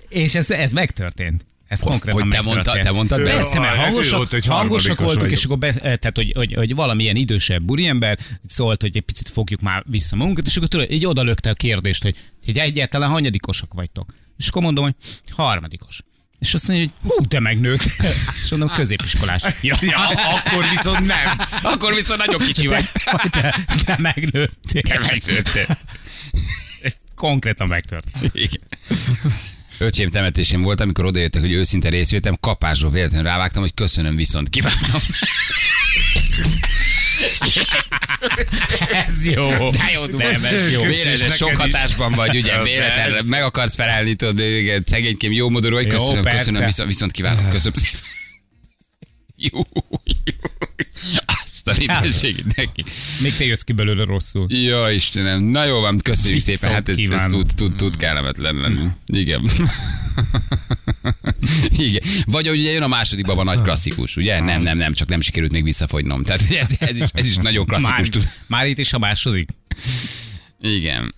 és 0.09 0.35
ez, 0.35 0.51
ez 0.51 0.73
megtörtént. 0.73 1.45
Ez 1.69 1.81
konkrétan 1.81 2.21
Hogy 2.21 2.31
te 2.31 2.41
mondtad, 2.41 2.81
te 2.81 2.91
mondtad 2.91 3.23
be? 3.23 3.31
Persze, 3.31 3.59
mert 3.59 3.75
Hát 3.75 3.85
hangosak, 3.85 4.17
volt, 4.17 4.31
hogy 4.31 4.47
hangosak 4.47 4.99
voltunk, 4.99 5.21
vagyok. 5.21 5.37
és 5.39 5.45
akkor 5.45 5.59
be, 5.59 5.67
eh, 5.67 5.75
tehát, 5.81 6.13
hogy, 6.15 6.33
hogy, 6.35 6.55
hogy 6.55 6.75
valamilyen 6.75 7.17
idősebb 7.17 7.71
úriember 7.71 8.19
szólt, 8.47 8.81
hogy 8.81 8.97
egy 8.97 9.03
picit 9.03 9.29
fogjuk 9.29 9.61
már 9.61 9.83
vissza 9.87 10.17
magunkat, 10.17 10.47
és 10.47 10.57
akkor 10.57 10.69
tudod, 10.69 10.91
így 10.91 11.07
oda 11.07 11.23
lökte 11.23 11.51
a 11.51 11.55
kérdést, 11.55 12.03
hogy, 12.03 12.17
hogy 12.45 12.59
egyáltalán 12.59 13.11
hanyadikosak 13.11 13.75
vagytok. 13.75 14.15
És 14.37 14.49
akkor 14.49 14.63
mondom, 14.63 14.85
hogy 14.85 14.95
harmadikos. 15.31 16.03
És 16.43 16.55
azt 16.55 16.69
mondja, 16.69 16.87
hogy 17.03 17.11
hú, 17.11 17.27
te 17.27 17.41
megnőtt. 17.41 17.83
És 18.43 18.51
mondom, 18.51 18.69
középiskolás. 18.69 19.43
Ja, 19.61 19.77
Ja, 19.81 19.99
akkor 20.09 20.69
viszont 20.71 21.07
nem. 21.07 21.39
Akkor 21.63 21.95
viszont 21.95 22.27
nagyon 22.27 22.41
kicsi 22.41 22.67
vagy. 22.67 22.89
te, 23.05 23.29
te, 23.31 23.65
te 23.85 23.97
megnőttél. 23.99 24.83
Te 24.83 24.99
megnőttél. 24.99 25.79
Ez 26.83 26.95
konkrétan 27.15 27.69
megtörtént. 27.69 28.31
Igen. 28.35 28.61
Öcsém 29.79 30.11
temetésén 30.11 30.63
volt, 30.63 30.81
amikor 30.81 31.05
odajöttek, 31.05 31.41
hogy 31.41 31.53
őszinte 31.53 31.89
részvétem, 31.89 32.37
kapásról 32.41 32.91
véletlenül 32.91 33.27
rávágtam, 33.27 33.63
hogy 33.63 33.75
köszönöm, 33.75 34.17
viszont 34.17 34.49
kívánom. 34.49 34.81
Ez 39.07 39.27
jó. 39.27 39.71
De 39.71 39.91
jó, 39.93 40.05
Nem, 40.05 40.45
ez 40.45 40.73
jó. 40.73 40.83
Véletlen 40.83 41.31
sok 41.31 41.57
hatásban 41.57 42.13
vagy, 42.13 42.37
ugye, 42.37 42.63
véletlenül 42.63 43.23
meg 43.25 43.43
akarsz 43.43 43.75
felelni, 43.75 44.15
tudod, 44.15 44.39
igen, 44.39 44.83
szegénykém 44.87 45.33
jó 45.33 45.49
modorú 45.49 45.75
vagy, 45.75 45.93
Jó, 45.93 45.99
köszönöm, 45.99 46.23
persze. 46.23 46.39
köszönöm, 46.39 46.65
viszont, 46.65 46.89
viszont 46.89 47.13
kívánom, 47.13 47.51
köszönöm 47.51 47.79
szépen. 47.79 48.01
Jó, 49.37 49.61
jó. 50.05 50.35
Azt 51.65 51.79
a 51.79 51.81
mindenségét 51.87 52.57
neki. 52.57 52.85
Még 53.21 53.35
te 53.35 53.45
jössz 53.45 53.61
ki 53.61 53.73
belőle 53.73 54.05
rosszul. 54.05 54.47
Ja, 54.49 54.91
Istenem. 54.91 55.43
Na 55.43 55.65
jó 55.65 55.81
van, 55.81 55.99
köszönjük 55.99 56.45
Viszont 56.45 56.59
szépen. 56.59 56.75
Hát 56.75 56.89
ez, 56.89 57.21
ez 57.21 57.33
tud, 57.33 57.51
tud, 57.57 57.77
tud 57.77 57.97
kellemetlen 57.97 58.55
lenni. 58.55 58.87
Igen. 59.07 59.43
Igen. 61.77 62.03
Vagy 62.25 62.49
hogy 62.49 62.59
ugye 62.59 62.71
jön 62.71 62.83
a 62.83 62.89
második 62.89 63.27
baba 63.27 63.43
nagy 63.43 63.63
klasszikus, 63.63 64.17
ugye? 64.17 64.41
Nem, 64.41 64.63
nem, 64.63 64.77
nem, 64.77 64.93
csak 64.93 65.09
nem 65.09 65.21
sikerült 65.21 65.53
még 65.53 65.63
visszafogynom. 65.63 66.23
Tehát 66.23 66.41
ez, 66.51 66.71
ez, 66.79 66.97
is, 66.97 67.09
ez 67.13 67.27
is 67.27 67.37
nagyon 67.37 67.67
klasszikus 67.67 67.97
Már, 67.97 68.09
tud. 68.09 68.29
már 68.47 68.67
itt 68.67 68.79
is 68.79 68.93
a 68.93 68.99
második. 68.99 69.51
Igen. 70.65 71.15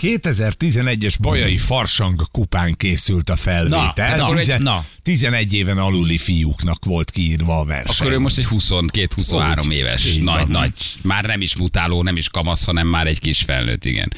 2011-es 0.00 1.14
Bajai 1.20 1.56
Farsang 1.58 2.22
kupán 2.30 2.74
készült 2.74 3.30
a 3.30 3.36
felvétel. 3.36 3.92
Na, 3.96 4.02
hát 4.02 4.20
akkor 4.20 4.34
egy- 4.36 4.40
Tizen- 4.44 4.62
na. 4.62 4.84
11 5.02 5.52
éven 5.54 5.78
aluli 5.78 6.18
fiúknak 6.18 6.84
volt 6.84 7.10
kiírva 7.10 7.58
a 7.58 7.64
verseny. 7.64 7.96
Akkor 8.06 8.12
ő 8.12 8.18
most 8.18 8.38
egy 8.38 8.46
22-23 8.46 9.66
Úgy. 9.66 9.72
éves, 9.72 10.06
Így 10.06 10.22
nagy, 10.22 10.36
van. 10.40 10.50
nagy, 10.50 10.72
már 11.02 11.24
nem 11.24 11.40
is 11.40 11.56
mutáló, 11.56 12.02
nem 12.02 12.16
is 12.16 12.28
kamasz, 12.28 12.64
hanem 12.64 12.86
már 12.86 13.06
egy 13.06 13.18
kis 13.18 13.38
felnőtt, 13.38 13.84
igen. 13.84 14.12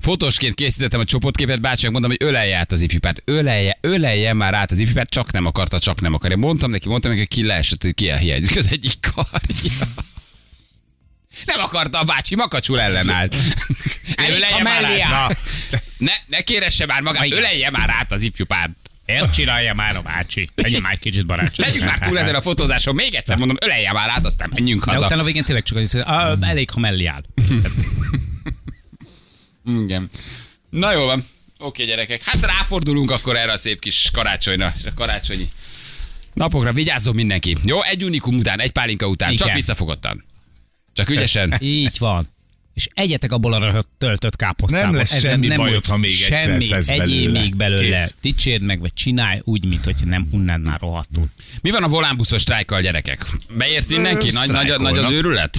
Fotósként 0.00 0.54
készítettem 0.54 1.00
a 1.00 1.04
csoportképet, 1.04 1.60
bácsinak 1.60 1.92
mondtam, 1.92 2.16
hogy 2.18 2.28
ölelje 2.28 2.56
át 2.56 2.72
az 2.72 2.80
ifjúpárt. 2.80 3.22
Ölelje, 3.24 3.78
ölelje 3.80 4.32
már 4.32 4.54
át 4.54 4.70
az 4.70 4.78
ifjúpárt, 4.78 5.10
csak 5.10 5.32
nem 5.32 5.46
akarta, 5.46 5.78
csak 5.78 6.00
nem 6.00 6.14
akarja. 6.14 6.36
Mondtam 6.36 6.70
neki, 6.70 6.88
mondtam 6.88 7.10
neki, 7.10 7.22
hogy 7.28 7.36
ki 7.36 7.46
leesett, 7.46 7.82
hogy 7.82 7.94
ki 7.94 8.12
hiányzik 8.18 8.56
az 8.56 8.68
egyik 8.70 8.98
karja. 9.14 9.86
Nem 11.44 11.60
akarta 11.60 11.98
a 11.98 12.04
bácsi, 12.04 12.34
makacsul 12.34 12.80
ellenállt. 12.80 13.36
Ölelje 14.28 14.62
már 14.62 14.84
át. 15.12 15.38
Ne, 15.98 16.12
ne 16.26 16.40
kéresse 16.40 16.86
már 16.86 17.00
magát, 17.00 17.24
Igen. 17.24 17.38
ölelje 17.38 17.70
már 17.70 17.90
át 17.90 18.12
az 18.12 18.22
ifjú 18.22 18.44
párt. 18.44 18.70
Ezt 19.04 19.32
csinálja 19.32 19.74
már 19.74 19.96
a 19.96 20.02
bácsi. 20.02 20.50
Legyen 20.54 20.82
már 20.82 20.92
egy 20.92 20.98
kicsit 20.98 21.26
barát. 21.26 21.56
Legyünk 21.56 21.84
már 21.84 21.98
túl 21.98 22.18
ezen 22.18 22.34
a 22.34 22.42
fotózáson. 22.42 22.94
Még 22.94 23.14
egyszer 23.14 23.36
mondom, 23.36 23.56
ölelje 23.60 23.92
már 23.92 24.08
át, 24.08 24.24
aztán 24.24 24.50
menjünk 24.54 24.84
De 24.84 24.92
haza. 24.92 25.04
utána 25.04 25.20
a 25.20 25.24
végén 25.24 25.44
tényleg 25.44 25.64
csak 25.64 25.78
az, 25.78 25.94
ah, 25.94 26.38
elég, 26.40 26.70
ha 26.70 26.80
mellé 26.80 27.04
áll. 27.04 27.22
Igen. 29.84 30.10
Na 30.70 30.92
jó 30.92 31.04
van. 31.04 31.24
Oké, 31.58 31.84
gyerekek. 31.84 32.22
Hát 32.22 32.42
ráfordulunk 32.42 33.10
akkor 33.10 33.36
erre 33.36 33.52
a 33.52 33.56
szép 33.56 33.80
kis 33.80 34.10
karácsonyra, 34.12 34.72
a 34.84 34.94
karácsonyi 34.94 35.48
napokra. 36.34 36.72
Vigyázzon 36.72 37.14
mindenki. 37.14 37.56
Jó, 37.64 37.82
egy 37.82 38.04
unikum 38.04 38.38
után, 38.38 38.60
egy 38.60 38.70
pálinka 38.70 39.06
után, 39.06 39.30
csak 39.30 39.46
Igen. 39.46 39.56
visszafogottan. 39.56 40.24
Csak 40.92 41.08
ügyesen. 41.08 41.54
Így 41.60 41.98
van. 41.98 42.28
És 42.74 42.88
egyetek 42.94 43.32
abból 43.32 43.52
a 43.52 43.84
töltött 43.98 44.36
káposztából. 44.36 44.86
Nem 44.90 44.96
lesz 44.96 45.18
semmi 45.20 45.46
bajod, 45.48 45.72
volt 45.72 45.86
ha 45.86 45.96
még 45.96 46.10
egyszer 46.10 46.62
semmi, 46.62 46.84
egyél 46.86 47.06
belőle. 47.06 47.40
még 47.40 47.56
belőle. 47.56 47.96
Kész. 47.96 48.14
Dicsérd 48.20 48.62
meg, 48.62 48.80
vagy 48.80 48.94
csinálj 48.94 49.40
úgy, 49.44 49.64
mint 49.64 49.84
hogy 49.84 49.94
nem 50.04 50.28
hunnád 50.30 50.62
már 50.62 50.80
rohadtul. 50.80 51.26
Mi 51.60 51.70
van 51.70 51.82
a 51.82 51.88
volánbuszos 51.88 52.40
sztrájkkal, 52.40 52.80
gyerekek? 52.80 53.26
Beért 53.56 53.88
mindenki? 53.88 54.30
Nagy, 54.30 54.50
nagy, 54.50 54.80
nagy 54.80 54.98
az 54.98 55.10
őrület? 55.10 55.58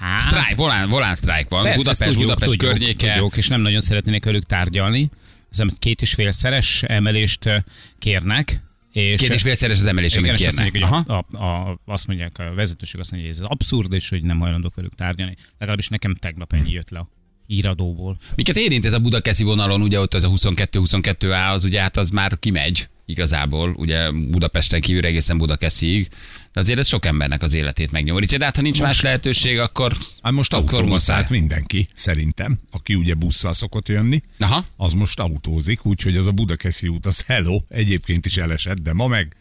Hát, 0.00 0.18
Sztrájk, 0.18 0.56
volán, 0.56 0.88
volán 0.88 1.14
sztrájk 1.14 1.48
van. 1.48 1.62
Persze, 1.62 1.76
Budapest, 1.76 2.10
tudjuk, 2.10 2.22
Budapest 2.22 2.50
tudjuk, 2.50 2.70
környéke. 2.70 3.12
Tudjuk, 3.12 3.36
és 3.36 3.48
nem 3.48 3.60
nagyon 3.60 3.80
szeretnének 3.80 4.24
velük 4.24 4.46
tárgyalni. 4.46 5.10
Amit 5.58 5.78
két 5.78 6.02
és 6.02 6.14
félszeres 6.14 6.82
emelést 6.82 7.64
kérnek. 7.98 8.60
És 8.96 9.20
Két 9.20 9.30
és 9.30 9.42
félszeres 9.42 9.78
az 9.78 9.86
emelés, 9.86 10.16
amit 10.16 10.32
és 10.32 10.46
azt 10.46 10.56
kérnek. 10.58 10.80
mondják, 10.80 11.04
hogy 11.06 11.14
a, 11.32 11.36
a, 11.36 11.44
a, 11.44 11.80
azt 11.84 12.06
mondják, 12.06 12.38
a 12.38 12.54
vezetőség 12.54 13.00
azt 13.00 13.10
mondja, 13.10 13.30
hogy 13.30 13.38
ez 13.40 13.46
abszurd, 13.48 13.92
és 13.92 14.08
hogy 14.08 14.22
nem 14.22 14.38
hajlandók 14.38 14.74
velük 14.74 14.94
tárgyalni. 14.94 15.36
Legalábbis 15.58 15.88
nekem 15.88 16.14
tegnap 16.14 16.52
ennyi 16.52 16.70
jött 16.70 16.90
le 16.90 16.98
a 16.98 17.08
íradóból. 17.46 18.16
Miket 18.34 18.56
érint 18.56 18.84
ez 18.84 18.92
a 18.92 18.98
Budakeszi 18.98 19.44
vonalon, 19.44 19.82
ugye 19.82 20.00
ott 20.00 20.14
az 20.14 20.24
a 20.24 20.28
22-22A, 20.28 21.52
az 21.52 21.64
ugye 21.64 21.80
hát 21.80 21.96
az 21.96 22.10
már 22.10 22.38
kimegy 22.38 22.88
igazából, 23.06 23.74
ugye 23.76 24.10
Budapesten 24.10 24.80
kívül 24.80 25.04
egészen 25.04 25.38
Budakesziig. 25.38 26.08
De 26.52 26.60
azért 26.60 26.78
ez 26.78 26.86
sok 26.86 27.06
embernek 27.06 27.42
az 27.42 27.52
életét 27.52 27.90
megnyomorítja. 27.90 28.38
De 28.38 28.44
hát 28.44 28.56
ha 28.56 28.62
nincs 28.62 28.80
más 28.80 29.00
lehetőség, 29.00 29.58
akkor... 29.58 29.96
Hát 30.22 30.32
most 30.32 30.52
Akkor 30.52 31.00
szállt 31.00 31.30
mindenki, 31.30 31.88
szerintem, 31.94 32.58
aki 32.70 32.94
ugye 32.94 33.14
busszal 33.14 33.52
szokott 33.52 33.88
jönni. 33.88 34.22
Aha. 34.38 34.64
Az 34.76 34.92
most 34.92 35.20
autózik, 35.20 35.86
úgyhogy 35.86 36.16
az 36.16 36.26
a 36.26 36.30
Budakeszi 36.30 36.88
út, 36.88 37.06
az 37.06 37.22
hello, 37.26 37.62
egyébként 37.68 38.26
is 38.26 38.36
elesett, 38.36 38.78
de 38.78 38.92
ma 38.92 39.06
meg 39.06 39.36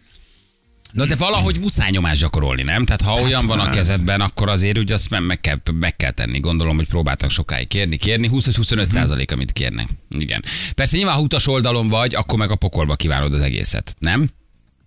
Na 0.95 1.05
de 1.05 1.15
valahogy 1.15 1.59
muszáj 1.59 1.89
nyomást 1.91 2.21
gyakorolni, 2.21 2.63
nem? 2.63 2.85
Tehát 2.85 3.01
ha 3.01 3.21
olyan 3.21 3.47
van 3.47 3.59
a 3.59 3.63
hát. 3.63 3.73
kezedben, 3.73 4.21
akkor 4.21 4.49
azért 4.49 4.77
ugye 4.77 4.93
azt 4.93 5.09
meg, 5.19 5.39
kell, 5.41 5.57
meg 5.79 5.95
kell 5.95 6.11
tenni. 6.11 6.39
Gondolom, 6.39 6.75
hogy 6.75 6.87
próbáltak 6.87 7.29
sokáig 7.29 7.67
kérni, 7.67 7.97
kérni. 7.97 8.29
20-25 8.31 8.89
százalék, 8.89 9.31
amit 9.31 9.51
kérnek. 9.51 9.87
Igen. 10.09 10.43
Persze 10.75 10.97
nyilván, 10.97 11.15
ha 11.15 11.21
utas 11.21 11.47
oldalon 11.47 11.87
vagy, 11.89 12.15
akkor 12.15 12.39
meg 12.39 12.51
a 12.51 12.55
pokolba 12.55 12.95
kívánod 12.95 13.33
az 13.33 13.41
egészet, 13.41 13.95
nem? 13.99 14.29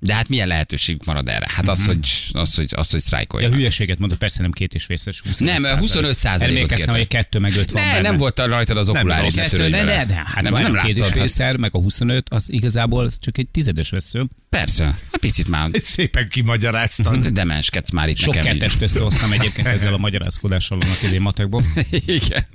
De 0.00 0.14
hát 0.14 0.28
milyen 0.28 0.48
lehetőség 0.48 1.00
marad 1.04 1.28
erre? 1.28 1.46
Hát 1.48 1.68
az, 1.68 1.84
hogy, 1.84 1.98
az, 2.32 2.54
hogy, 2.54 2.68
az, 2.76 2.90
hogy 2.90 3.00
Ja, 3.00 3.06
sztrájkoljanak. 3.06 3.56
hülyeséget 3.56 3.98
mondott, 3.98 4.18
persze 4.18 4.42
nem 4.42 4.50
két 4.50 4.74
és 4.74 4.84
félszeres, 4.84 5.20
25 5.20 5.58
Nem, 5.58 5.78
25 5.78 6.18
százalékot 6.18 6.56
Emlékeztem, 6.56 6.94
hogy 6.94 7.08
kettő 7.08 7.38
meg 7.38 7.56
öt 7.56 7.70
van 7.70 7.82
Ne, 7.82 7.92
benne. 7.92 8.08
nem 8.08 8.16
volt 8.16 8.38
rajtad 8.38 8.76
az 8.76 8.88
okuláris. 8.88 9.34
Kettő, 9.34 9.68
ne, 9.68 9.82
ne, 9.82 10.04
ne, 10.04 10.14
hát 10.14 10.42
nem, 10.42 10.52
nem, 10.52 10.74
két 10.84 10.98
és 10.98 11.06
félszer, 11.06 11.56
meg 11.56 11.74
a 11.74 11.78
25, 11.78 12.26
az 12.30 12.52
igazából 12.52 13.04
az 13.04 13.18
csak 13.20 13.38
egy 13.38 13.50
tizedes 13.50 13.90
vesző. 13.90 14.24
persze, 14.48 14.84
hát 14.84 15.16
picit 15.20 15.48
már 15.48 15.68
egy 15.72 15.84
szépen 15.84 16.28
kimagyaráztad. 16.28 17.26
demenskedsz 17.26 17.90
már 17.90 18.08
itt 18.08 18.16
Sok 18.16 18.34
nekem. 18.34 18.54
így. 18.54 18.60
kettest 18.60 18.82
összehoztam 18.82 19.32
egyébként 19.32 19.66
ezzel 19.76 19.94
a 19.94 19.98
magyarázkodással 19.98 20.80
annak 20.80 21.02
idén 21.02 21.20
matekból. 21.20 21.64
Igen. 22.06 22.46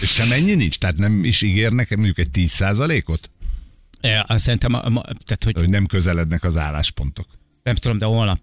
És 0.00 0.10
sem 0.10 0.32
ennyi 0.32 0.54
nincs? 0.54 0.78
Tehát 0.78 0.96
nem 0.96 1.24
is 1.24 1.42
ígérnek 1.42 1.96
mondjuk 1.96 2.18
egy 2.18 2.30
10 2.30 2.60
ot 2.60 2.90
E, 2.90 3.02
azt 3.06 3.30
Szerintem, 4.28 4.74
a, 4.74 4.88
ma, 4.88 5.00
tehát, 5.02 5.44
hogy 5.44 5.54
Hogy 5.54 5.68
nem 5.68 5.86
közelednek 5.86 6.44
az 6.44 6.56
álláspontok. 6.56 7.26
nem 7.62 7.74
tudom, 7.74 7.98
de 7.98 8.04
holnap 8.04 8.38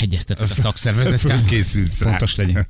egyeztetek 0.00 0.50
a 0.50 0.54
szakszervezettel. 0.54 1.38
Fölkészülsz 1.38 2.00
rá. 2.00 2.10
Pontos 2.10 2.36
legyen. 2.36 2.66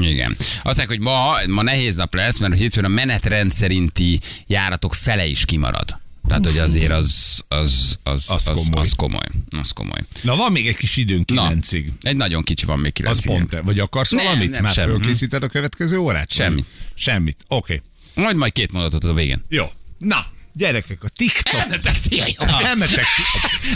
Igen. 0.00 0.34
Azt 0.38 0.62
mondják, 0.62 0.88
hogy 0.88 1.00
ma, 1.00 1.34
ma 1.48 1.62
nehéz 1.62 1.96
nap 1.96 2.14
lesz, 2.14 2.38
mert 2.38 2.54
hétfőn 2.54 2.84
a 2.84 2.88
menetrend 2.88 3.52
szerinti 3.52 4.20
járatok 4.46 4.94
fele 4.94 5.26
is 5.26 5.44
kimarad. 5.44 5.98
Tehát, 6.28 6.44
hogy 6.44 6.58
azért 6.58 6.90
az, 6.92 7.42
az, 7.48 7.98
az, 8.02 8.30
Az 8.30 8.48
az, 8.48 8.54
komoly. 8.54 8.80
az 8.80 8.92
komoly. 8.96 9.26
Az 9.50 9.70
komoly. 9.70 10.00
Na 10.22 10.36
van 10.36 10.52
még 10.52 10.66
egy 10.68 10.76
kis 10.76 10.96
időnk 10.96 11.30
Na, 11.30 11.42
kilencig. 11.42 11.92
egy 12.00 12.16
nagyon 12.16 12.42
kicsi 12.42 12.64
van 12.64 12.78
még 12.78 12.92
Az 12.92 12.92
kilencig. 12.94 13.30
pont 13.30 13.54
-e. 13.54 13.60
Vagy 13.60 13.78
akarsz 13.78 14.10
Nem, 14.10 14.24
valamit? 14.24 14.50
nem, 14.50 14.62
Már 14.62 14.72
semmi. 14.74 14.90
fölkészíted 14.90 15.42
a 15.42 15.48
következő 15.48 15.98
órát? 15.98 16.32
Semmi. 16.32 16.64
Semmit. 16.94 17.44
Oké. 17.48 17.80
Okay. 18.14 18.24
Majd 18.24 18.36
majd 18.36 18.52
két 18.52 18.72
mondatot 18.72 19.04
a 19.04 19.12
végén. 19.14 19.44
Jó. 19.48 19.64
Na, 19.98 20.26
gyerekek, 20.54 21.04
a 21.04 21.08
TikTok. 21.08 21.60
Elmetek 21.60 22.00
ti. 22.00 22.20
Elmetek. 22.38 23.04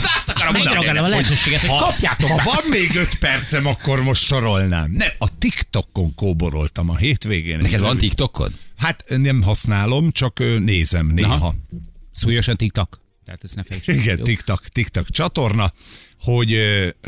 De 0.03 0.11
azt 0.14 0.29
akarom 0.29 0.53
Megragadom 0.53 0.88
a 0.88 0.93
mondani. 0.93 1.11
lehetőséget, 1.11 1.61
hogy 1.61 1.79
kapjátok 1.79 2.29
Ha 2.29 2.41
van 2.45 2.62
még 2.71 2.95
öt 2.97 3.19
percem, 3.19 3.67
akkor 3.67 4.03
most 4.03 4.23
sorolnám. 4.25 4.91
Nem, 4.91 5.09
a 5.19 5.38
TikTokon 5.38 6.14
kóboroltam 6.14 6.91
a 6.91 6.97
hétvégén. 6.97 7.59
Neked 7.59 7.81
van 7.81 7.97
TikTokod? 7.99 8.53
Hát 8.77 9.05
nem 9.07 9.43
használom, 9.43 10.11
csak 10.11 10.38
nézem 10.59 11.07
néha. 11.07 11.35
Aha. 11.35 11.55
Súlyosan 12.14 12.57
tiktak. 12.57 13.01
Tehát 13.25 13.45
ezt 13.45 13.55
ne. 13.55 13.95
Igen? 13.95 14.23
TikTok, 14.23 14.69
TikTok 14.69 15.11
csatorna, 15.11 15.73
hogy 16.21 16.59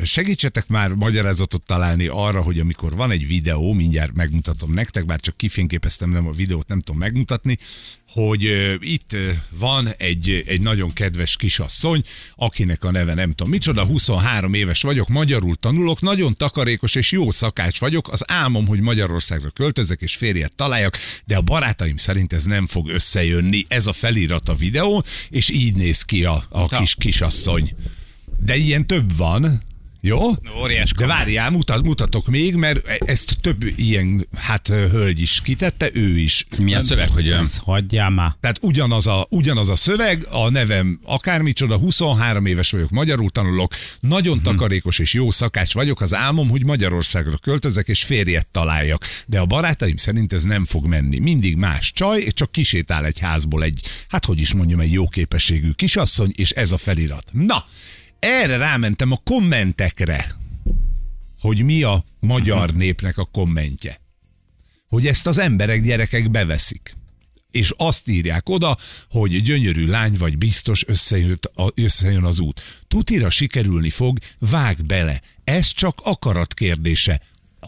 segítsetek 0.03 0.69
már 0.69 0.91
magyarázatot 0.91 1.63
találni 1.63 2.07
arra, 2.07 2.43
hogy 2.43 2.61
amikor 2.61 2.95
van 2.95 3.11
egy 3.11 3.27
videó, 3.27 3.73
mindjárt 3.73 4.15
megmutatom 4.15 4.73
nektek, 4.73 5.07
bár 5.07 5.21
csak 5.21 5.37
kifényképeztem 5.37 6.11
nem 6.11 6.27
a 6.27 6.33
videót, 6.33 6.69
nem 6.69 6.81
tudom 6.81 7.01
megmutatni, 7.01 7.59
hogy 8.13 8.77
itt 8.81 9.17
van 9.59 9.89
egy, 9.99 10.45
egy 10.47 10.61
nagyon 10.61 10.93
kedves 10.93 11.37
kisasszony, 11.37 12.03
akinek 12.37 12.85
a 12.85 12.91
neve 12.91 13.15
nem 13.15 13.31
tudom 13.31 13.51
micsoda, 13.51 13.85
23 13.85 14.55
éves 14.55 14.83
vagyok, 14.83 15.09
magyarul 15.09 15.57
tanulok, 15.57 16.01
nagyon 16.01 16.37
takarékos 16.37 16.95
és 16.95 17.13
jó 17.13 17.31
szakács 17.31 17.79
vagyok, 17.79 18.13
az 18.13 18.25
álmom, 18.27 18.67
hogy 18.67 18.81
Magyarországra 18.81 19.51
költözek 19.51 20.01
és 20.01 20.17
férjet 20.17 20.53
találjak, 20.53 20.97
de 21.25 21.37
a 21.37 21.41
barátaim 21.41 21.97
szerint 21.97 22.33
ez 22.33 22.45
nem 22.45 22.67
fog 22.67 22.89
összejönni, 22.89 23.65
ez 23.69 23.87
a 23.87 23.93
felirat 23.93 24.49
a 24.49 24.55
videó, 24.55 25.05
és 25.29 25.51
így 25.51 25.75
néz 25.75 26.03
ki 26.03 26.25
a, 26.25 26.45
a 26.49 26.79
kis 26.79 26.95
kisasszony. 26.95 27.75
De 28.45 28.57
ilyen 28.57 28.87
több 28.87 29.17
van, 29.17 29.63
jó? 30.03 30.19
Óriás 30.61 30.93
De 30.93 31.07
várjál, 31.07 31.51
mutat, 31.51 31.85
mutatok 31.85 32.27
még, 32.27 32.55
mert 32.55 32.87
ezt 32.89 33.37
több 33.41 33.65
ilyen, 33.77 34.27
hát 34.37 34.69
hölgy 34.69 35.21
is 35.21 35.41
kitette, 35.45 35.91
ő 35.93 36.19
is. 36.19 36.45
Milyen 36.63 36.81
szöveg, 36.81 37.09
hogy? 37.09 37.29
Ezt 37.29 37.59
hagyjál 37.59 38.11
már. 38.11 38.33
Tehát 38.41 38.59
ugyanaz 38.63 39.07
a, 39.07 39.27
ugyanaz 39.31 39.69
a 39.69 39.75
szöveg, 39.77 40.27
a 40.31 40.51
nevem 40.51 41.01
akármicsoda, 41.05 41.77
23 41.77 42.47
éves 42.47 42.71
vagyok, 42.71 42.91
magyarul 42.91 43.31
tanulok, 43.31 43.75
nagyon 44.01 44.37
Mhm. 44.37 44.45
takarékos 44.45 44.99
és 44.99 45.15
jó 45.15 45.31
szakács 45.31 45.75
vagyok, 45.75 46.01
az 46.01 46.15
álmom, 46.15 46.49
hogy 46.49 46.65
Magyarországra 46.65 47.37
költözek 47.37 47.89
és 47.89 48.03
férjet 48.05 48.49
találjak. 48.49 49.05
De 49.27 49.39
a 49.41 49.47
barátaim 49.47 49.97
szerint 49.97 50.33
ez 50.33 50.43
nem 50.43 50.65
fog 50.65 50.87
menni. 50.87 51.19
Mindig 51.19 51.57
más 51.57 51.93
csaj, 51.93 52.21
és 52.21 52.33
csak 52.33 52.53
kisétál 52.53 53.05
egy 53.05 53.19
házból 53.19 53.63
egy, 53.63 53.81
hát 54.09 54.25
hogy 54.25 54.41
is 54.41 54.53
mondjam, 54.55 54.81
egy 54.81 54.93
jó 54.93 55.09
képességű 55.09 55.71
kisasszony, 55.71 56.31
és 56.35 56.51
ez 56.51 56.73
a 56.73 56.77
felirat. 56.79 57.25
Na, 57.33 57.65
erre 58.21 58.57
rámentem 58.57 59.13
a 59.13 59.21
kommentekre, 59.25 60.37
hogy 61.41 61.63
mi 61.63 61.83
a 61.83 62.05
magyar 62.21 62.73
népnek 62.73 63.19
a 63.19 63.25
kommentje. 63.25 64.01
Hogy 64.89 65.07
ezt 65.07 65.27
az 65.27 65.39
emberek, 65.39 65.83
gyerekek 65.83 66.31
beveszik 66.31 66.99
és 67.51 67.73
azt 67.77 68.09
írják 68.09 68.49
oda, 68.49 68.79
hogy 69.11 69.43
gyönyörű 69.43 69.87
lány 69.87 70.13
vagy 70.19 70.39
biztos 70.39 70.85
összejött 70.87 71.51
összejön 71.75 72.25
az 72.25 72.39
út. 72.39 72.63
Tutira 72.89 73.31
sikerülni 73.31 73.91
fog, 73.91 74.19
vág 74.39 74.87
bele. 74.87 75.21
Ez 75.45 75.73
csak 75.73 76.01
akarat 76.05 76.55
kérdése. 76.55 77.21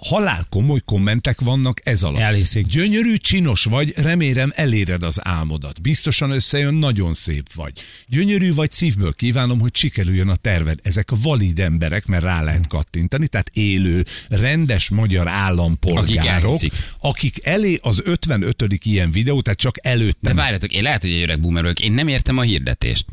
Halál 0.07 0.47
komoly 0.49 0.81
kommentek 0.85 1.41
vannak 1.41 1.81
ez 1.85 2.03
alatt. 2.03 2.21
Elhiszik. 2.21 2.67
Gyönyörű, 2.67 3.17
csinos 3.17 3.65
vagy, 3.65 3.93
remélem 3.97 4.53
eléred 4.55 5.03
az 5.03 5.27
álmodat. 5.27 5.81
Biztosan 5.81 6.31
összejön, 6.31 6.75
nagyon 6.75 7.15
szép 7.15 7.53
vagy. 7.55 7.73
Gyönyörű 8.07 8.55
vagy, 8.55 8.71
szívből 8.71 9.13
kívánom, 9.13 9.61
hogy 9.61 9.77
sikerüljön 9.77 10.29
a 10.29 10.37
terved. 10.37 10.79
Ezek 10.83 11.11
a 11.11 11.17
valid 11.23 11.59
emberek, 11.59 12.07
mert 12.07 12.23
rá 12.23 12.43
lehet 12.43 12.67
kattintani, 12.67 13.27
tehát 13.27 13.51
élő, 13.55 14.05
rendes 14.29 14.91
magyar 14.91 15.29
állampolgárok, 15.29 16.53
Akik 16.55 16.73
akik 16.99 17.47
elé 17.47 17.79
az 17.83 18.03
55. 18.05 18.65
ilyen 18.83 19.11
videó, 19.11 19.41
tehát 19.41 19.59
csak 19.59 19.77
De 19.77 19.89
előttem. 19.89 20.37
várjatok, 20.37 20.73
én 20.73 20.83
lehet, 20.83 21.01
hogy 21.01 21.11
egy 21.11 21.23
öreg 21.23 21.41
boomer 21.41 21.63
vagyok, 21.63 21.81
én 21.81 21.93
nem 21.93 22.09
értem 22.09 22.39
a 22.39 22.43
hirdetést. 22.43 23.05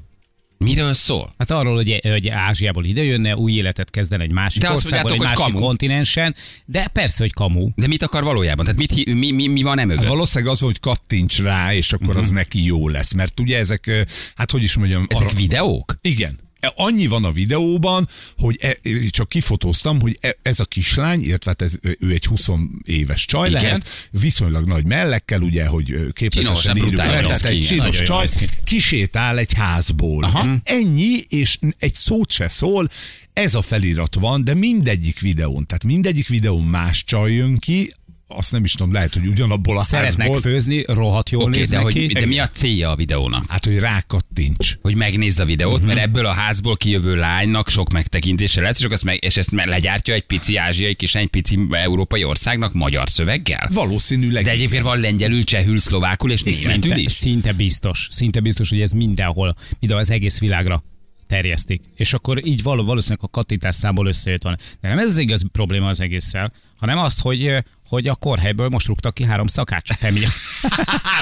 Miről 0.64 0.94
szól? 0.94 1.34
Hát 1.38 1.52
arról, 1.52 1.76
hogy, 1.76 2.00
hogy 2.04 2.28
Ázsiából 2.28 2.86
ide 2.86 3.04
jönne, 3.04 3.36
új 3.36 3.52
életet 3.52 3.90
kezdene 3.90 4.24
egy 4.24 4.32
másik 4.32 4.62
De 4.62 4.68
azt 4.68 4.76
országban, 4.76 5.00
egy 5.12 5.18
mondjátok, 5.18 5.36
hogy 5.38 5.38
másik 5.44 5.54
kamu. 5.54 5.66
kontinensen, 5.66 6.36
de 6.66 6.88
persze, 6.88 7.24
hogy 7.24 7.34
kamu. 7.34 7.70
De 7.76 7.88
mit 7.88 8.04
akar 8.04 8.24
valójában? 8.24 8.66
Tehát 8.66 8.80
mit, 8.80 9.14
mi, 9.14 9.32
mi, 9.32 9.48
mi 9.48 9.62
van 9.64 9.80
emögött? 9.80 10.08
Valószínűleg 10.08 10.54
az, 10.54 10.60
hogy 10.60 10.80
kattints 10.80 11.42
rá, 11.42 11.74
és 11.74 11.94
akkor 11.94 12.18
az 12.18 12.30
neki 12.30 12.66
jó 12.66 12.88
lesz. 12.88 13.14
Mert 13.14 13.40
ugye 13.40 13.58
ezek, 13.58 14.06
hát 14.36 14.52
hogy 14.52 14.64
is 14.64 14.76
mondjam... 14.78 15.06
Ezek 15.10 15.28
arra- 15.28 15.38
videók? 15.38 15.98
Igen. 16.02 16.40
Annyi 16.76 17.08
van 17.08 17.24
a 17.24 17.32
videóban, 17.32 18.10
hogy 18.38 18.58
e, 18.62 18.78
csak 19.10 19.30
kifotóztam, 19.30 20.02
hogy 20.02 20.18
e, 20.22 20.38
ez 20.42 20.60
a 20.60 20.66
kislány, 20.66 21.24
illetve 21.24 21.50
hát 21.50 21.62
ez, 21.62 21.78
ő 22.00 22.14
egy 22.14 22.26
20 22.26 22.50
éves 22.84 23.26
csaj 23.26 23.50
Igen. 23.50 23.62
lehet, 23.62 23.88
viszonylag 24.12 24.68
nagy 24.68 24.86
mellekkel, 24.86 25.42
ugye, 25.42 25.66
hogy 25.66 26.14
képletesen 26.14 26.78
írjuk 26.78 26.96
le, 26.96 27.06
tehát 27.06 27.46
egy 27.46 27.62
csinos 27.62 28.02
csaj 28.02 28.28
kisétál 28.64 29.38
egy 29.38 29.54
házból. 29.54 30.24
Aha. 30.24 30.56
Ennyi, 30.64 31.26
és 31.30 31.60
egy 31.80 31.94
szót 31.94 32.32
se 32.32 32.48
szól, 32.48 32.90
ez 33.34 33.56
a 33.56 33.62
felirat 33.62 34.16
van, 34.16 34.44
de 34.44 34.54
mindegyik 34.54 35.20
videón, 35.20 35.66
tehát 35.66 35.84
mindegyik 35.84 36.28
videón 36.28 36.64
más 36.64 37.04
csaj 37.04 37.34
jön 37.34 37.58
ki, 37.58 37.94
azt 38.32 38.52
nem 38.52 38.64
is 38.64 38.72
tudom, 38.72 38.94
lehet, 38.94 39.14
hogy 39.14 39.28
ugyanabból 39.28 39.78
a 39.78 39.82
Szeretnek 39.82 40.20
házból. 40.28 40.42
főzni, 40.52 40.84
rohadt 40.88 41.30
jól 41.30 41.42
Oké, 41.42 41.52
de, 41.52 41.58
néznek 41.58 41.82
hogy, 41.82 42.12
de 42.12 42.26
mi 42.26 42.40
a 42.40 42.48
célja 42.48 42.90
a 42.90 42.96
videónak? 42.96 43.44
Hát, 43.48 43.66
hogy 43.66 43.80
rákattints. 43.80 44.78
Hogy 44.82 44.96
megnézd 44.96 45.40
a 45.40 45.46
videót, 45.46 45.78
Mhm. 45.80 45.88
mert 45.88 46.00
ebből 46.00 46.26
a 46.26 46.32
házból 46.32 46.76
kijövő 46.76 47.16
lánynak 47.16 47.70
sok 47.70 47.90
megtekintése 47.92 48.62
lesz, 48.62 48.80
és, 48.80 48.86
ezt 48.86 49.04
meg, 49.04 49.24
és 49.24 49.38
ezt 49.38 49.52
legyártja 49.52 50.14
egy 50.14 50.24
pici 50.26 50.56
ázsiai 50.56 50.96
kis, 50.96 51.16
egy 51.16 51.28
pici 51.28 51.60
európai 51.72 52.24
országnak 52.24 52.74
magyar 52.74 53.10
szöveggel? 53.10 53.70
Valószínűleg. 53.74 54.44
De 54.44 54.52
egyébként 54.52 54.84
van 54.84 55.00
lengyelül, 55.00 55.44
csehül, 55.44 55.80
szlovákul 55.80 56.32
és 56.32 56.44
németül 56.44 56.72
Szinte, 56.82 56.98
is. 56.98 57.12
szinte 57.12 57.52
biztos, 57.54 58.08
szinte 58.12 58.40
biztos, 58.40 58.70
hogy 58.70 58.82
ez 58.82 58.92
mindenhol, 58.92 59.56
mindenhol 59.80 60.04
az 60.06 60.12
egész 60.12 60.40
világra 60.40 60.84
terjesztik. 61.28 61.82
És 61.96 62.14
akkor 62.14 62.46
így 62.46 62.62
való, 62.64 62.84
valószínűleg 62.84 63.24
a 63.24 63.28
kattintás 63.30 63.76
számból 63.76 64.08
összejött 64.08 64.44
van. 64.44 64.58
De 64.82 64.88
nem 64.88 64.98
ez 64.98 65.10
az 65.10 65.18
igaz 65.18 65.46
probléma 65.52 65.88
az 65.88 66.00
egésszel, 66.00 66.54
hanem 66.78 66.98
az, 66.98 67.20
hogy 67.20 67.64
hogy 67.90 68.08
a 68.08 68.16
korhelyből 68.16 68.70
most 68.70 68.88
rúgtak 68.88 69.14
ki 69.14 69.24
három 69.24 69.48
szakácsot 69.48 70.04
emiatt. 70.04 70.32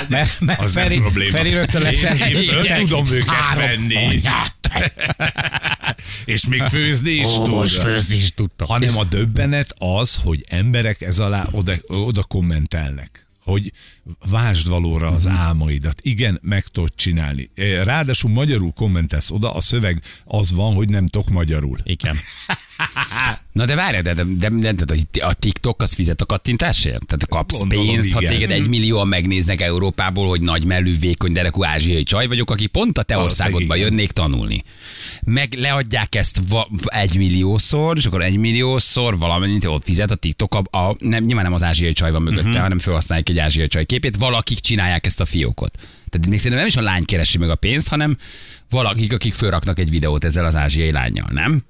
mert 0.09 0.39
mert 0.47 0.61
Az 0.61 0.71
Feri, 0.71 0.97
probléma. 0.99 1.31
Feri 1.37 1.53
rögtön 1.53 1.81
lesz 1.81 2.03
Én- 2.03 2.41
én 2.41 2.43
föl 2.43 2.77
tudom 2.77 3.07
őket 3.11 3.53
venni. 3.55 4.21
És 6.25 6.47
még 6.47 6.61
főzni 6.61 7.09
is 7.11 7.33
tud. 7.33 7.49
most 7.49 7.79
főzni 7.79 8.15
is 8.15 8.33
tudtam. 8.33 8.67
Hanem 8.67 8.97
a 8.97 9.03
döbbenet 9.03 9.73
az, 9.77 10.15
hogy 10.23 10.45
emberek 10.49 11.01
ez 11.01 11.19
alá 11.19 11.47
oda, 11.51 11.73
oda 11.87 12.23
kommentelnek 12.23 13.21
hogy 13.43 13.71
vásd 14.29 14.67
valóra 14.67 15.07
az 15.11 15.27
álmaidat. 15.27 16.01
Igen, 16.01 16.39
meg 16.41 16.67
tudod 16.67 16.95
csinálni. 16.95 17.49
Ráadásul 17.83 18.31
magyarul 18.31 18.71
kommentelsz 18.71 19.31
oda, 19.31 19.53
a 19.53 19.61
szöveg 19.61 20.01
az 20.25 20.53
van, 20.53 20.73
hogy 20.73 20.89
nem 20.89 21.07
tudok 21.07 21.29
magyarul. 21.29 21.79
Igen. 21.83 22.17
Na 23.51 23.65
de 23.65 23.75
várj, 23.75 24.01
de, 24.01 24.13
de, 24.13 24.23
de, 24.23 24.49
de, 24.49 24.71
de 24.71 25.25
a 25.25 25.33
TikTok 25.33 25.81
az 25.81 25.93
fizet 25.93 26.21
a 26.21 26.25
kattintásért? 26.25 27.05
Tehát 27.05 27.27
kapsz 27.27 27.59
Gondolom, 27.59 27.85
pénzt, 27.87 28.13
ha 28.13 28.19
téged 28.19 28.51
egy 28.51 28.67
millióan 28.67 29.07
megnéznek 29.07 29.61
Európából, 29.61 30.27
hogy 30.27 30.41
nagy 30.41 30.63
mellű, 30.63 30.99
vékony 30.99 31.31
derekú 31.31 31.63
ázsiai 31.63 32.03
csaj 32.03 32.27
vagyok, 32.27 32.51
aki 32.51 32.67
pont 32.67 32.97
a 32.97 33.03
te 33.03 33.17
országodba 33.17 33.75
jönnék 33.75 34.11
tanulni. 34.11 34.63
Meg 35.21 35.53
leadják 35.53 36.15
ezt 36.15 36.41
va- 36.49 36.69
egy 36.85 37.17
milliószor, 37.17 37.97
és 37.97 38.05
akkor 38.05 38.21
egy 38.21 38.37
milliószor 38.37 39.17
valamennyit 39.17 39.65
ott 39.65 39.83
fizet 39.83 40.11
a 40.11 40.15
TikTok, 40.15 40.55
a, 40.55 40.77
a, 40.77 40.95
nem, 40.99 41.23
nyilván 41.23 41.43
nem 41.43 41.53
az 41.53 41.63
ázsiai 41.63 41.93
csaj 41.93 42.11
van 42.11 42.21
mögötte, 42.21 42.47
uh-huh. 42.47 42.61
hanem 42.61 42.79
felhasználják 42.79 43.29
egy 43.29 43.39
ázsiai 43.39 43.67
csaj 43.67 43.85
képét, 43.85 44.15
valakik 44.15 44.59
csinálják 44.59 45.05
ezt 45.05 45.19
a 45.19 45.25
fiókot. 45.25 45.71
Tehát 46.09 46.27
még 46.27 46.37
szerintem 46.37 46.59
nem 46.59 46.67
is 46.67 46.75
a 46.77 46.81
lány 46.81 47.05
keresi 47.05 47.37
meg 47.37 47.49
a 47.49 47.55
pénzt, 47.55 47.87
hanem 47.87 48.17
valakik, 48.69 49.13
akik 49.13 49.33
fölraknak 49.33 49.79
egy 49.79 49.89
videót 49.89 50.23
ezzel 50.23 50.45
az 50.45 50.55
ázsiai 50.55 50.91
lányjal, 50.91 51.29
nem? 51.31 51.63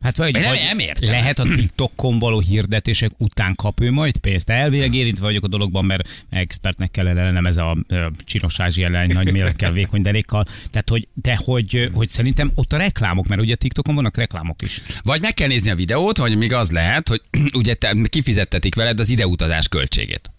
Hát 0.00 0.16
vagy, 0.16 0.32
nem- 0.32 0.42
vagy 0.42 0.60
nem 0.64 0.78
értem. 0.78 1.10
lehet 1.10 1.38
a 1.38 1.42
TikTokon 1.42 2.18
való 2.18 2.40
hirdetések 2.40 3.10
után 3.16 3.54
kap 3.54 3.80
ő 3.80 3.90
majd 3.90 4.16
pénzt. 4.16 4.50
Elvileg 4.50 4.94
érintve 4.94 5.24
vagyok 5.24 5.44
a 5.44 5.48
dologban, 5.48 5.84
mert 5.84 6.08
expertnek 6.30 6.90
kellene 6.90 7.22
lennem 7.22 7.46
ez 7.46 7.56
a 7.56 7.76
ö, 7.88 8.06
csinos 8.24 8.60
ázsiai 8.60 8.90
lány 8.90 9.12
nagy 9.12 9.32
mélekkel, 9.32 9.72
vékony 9.72 10.02
derékkal. 10.02 10.44
Tehát, 10.70 10.88
hogy, 10.88 11.08
de 11.14 11.38
hogy, 11.44 11.90
hogy 11.92 12.08
szerintem 12.08 12.50
ott 12.54 12.72
a 12.72 12.76
reklámok, 12.76 13.26
mert 13.26 13.40
ugye 13.40 13.52
a 13.52 13.56
TikTokon 13.56 13.94
vannak 13.94 14.16
reklámok 14.16 14.62
is. 14.62 14.80
Vagy 15.02 15.20
meg 15.20 15.34
kell 15.34 15.48
nézni 15.48 15.70
a 15.70 15.74
videót, 15.74 16.16
vagy 16.18 16.36
még 16.36 16.52
az 16.52 16.70
lehet, 16.70 17.08
hogy 17.08 17.22
ugye 17.60 17.74
te 17.74 17.96
kifizettetik 18.08 18.74
veled 18.74 19.00
az 19.00 19.10
ideutazás 19.10 19.68
költségét. 19.68 20.30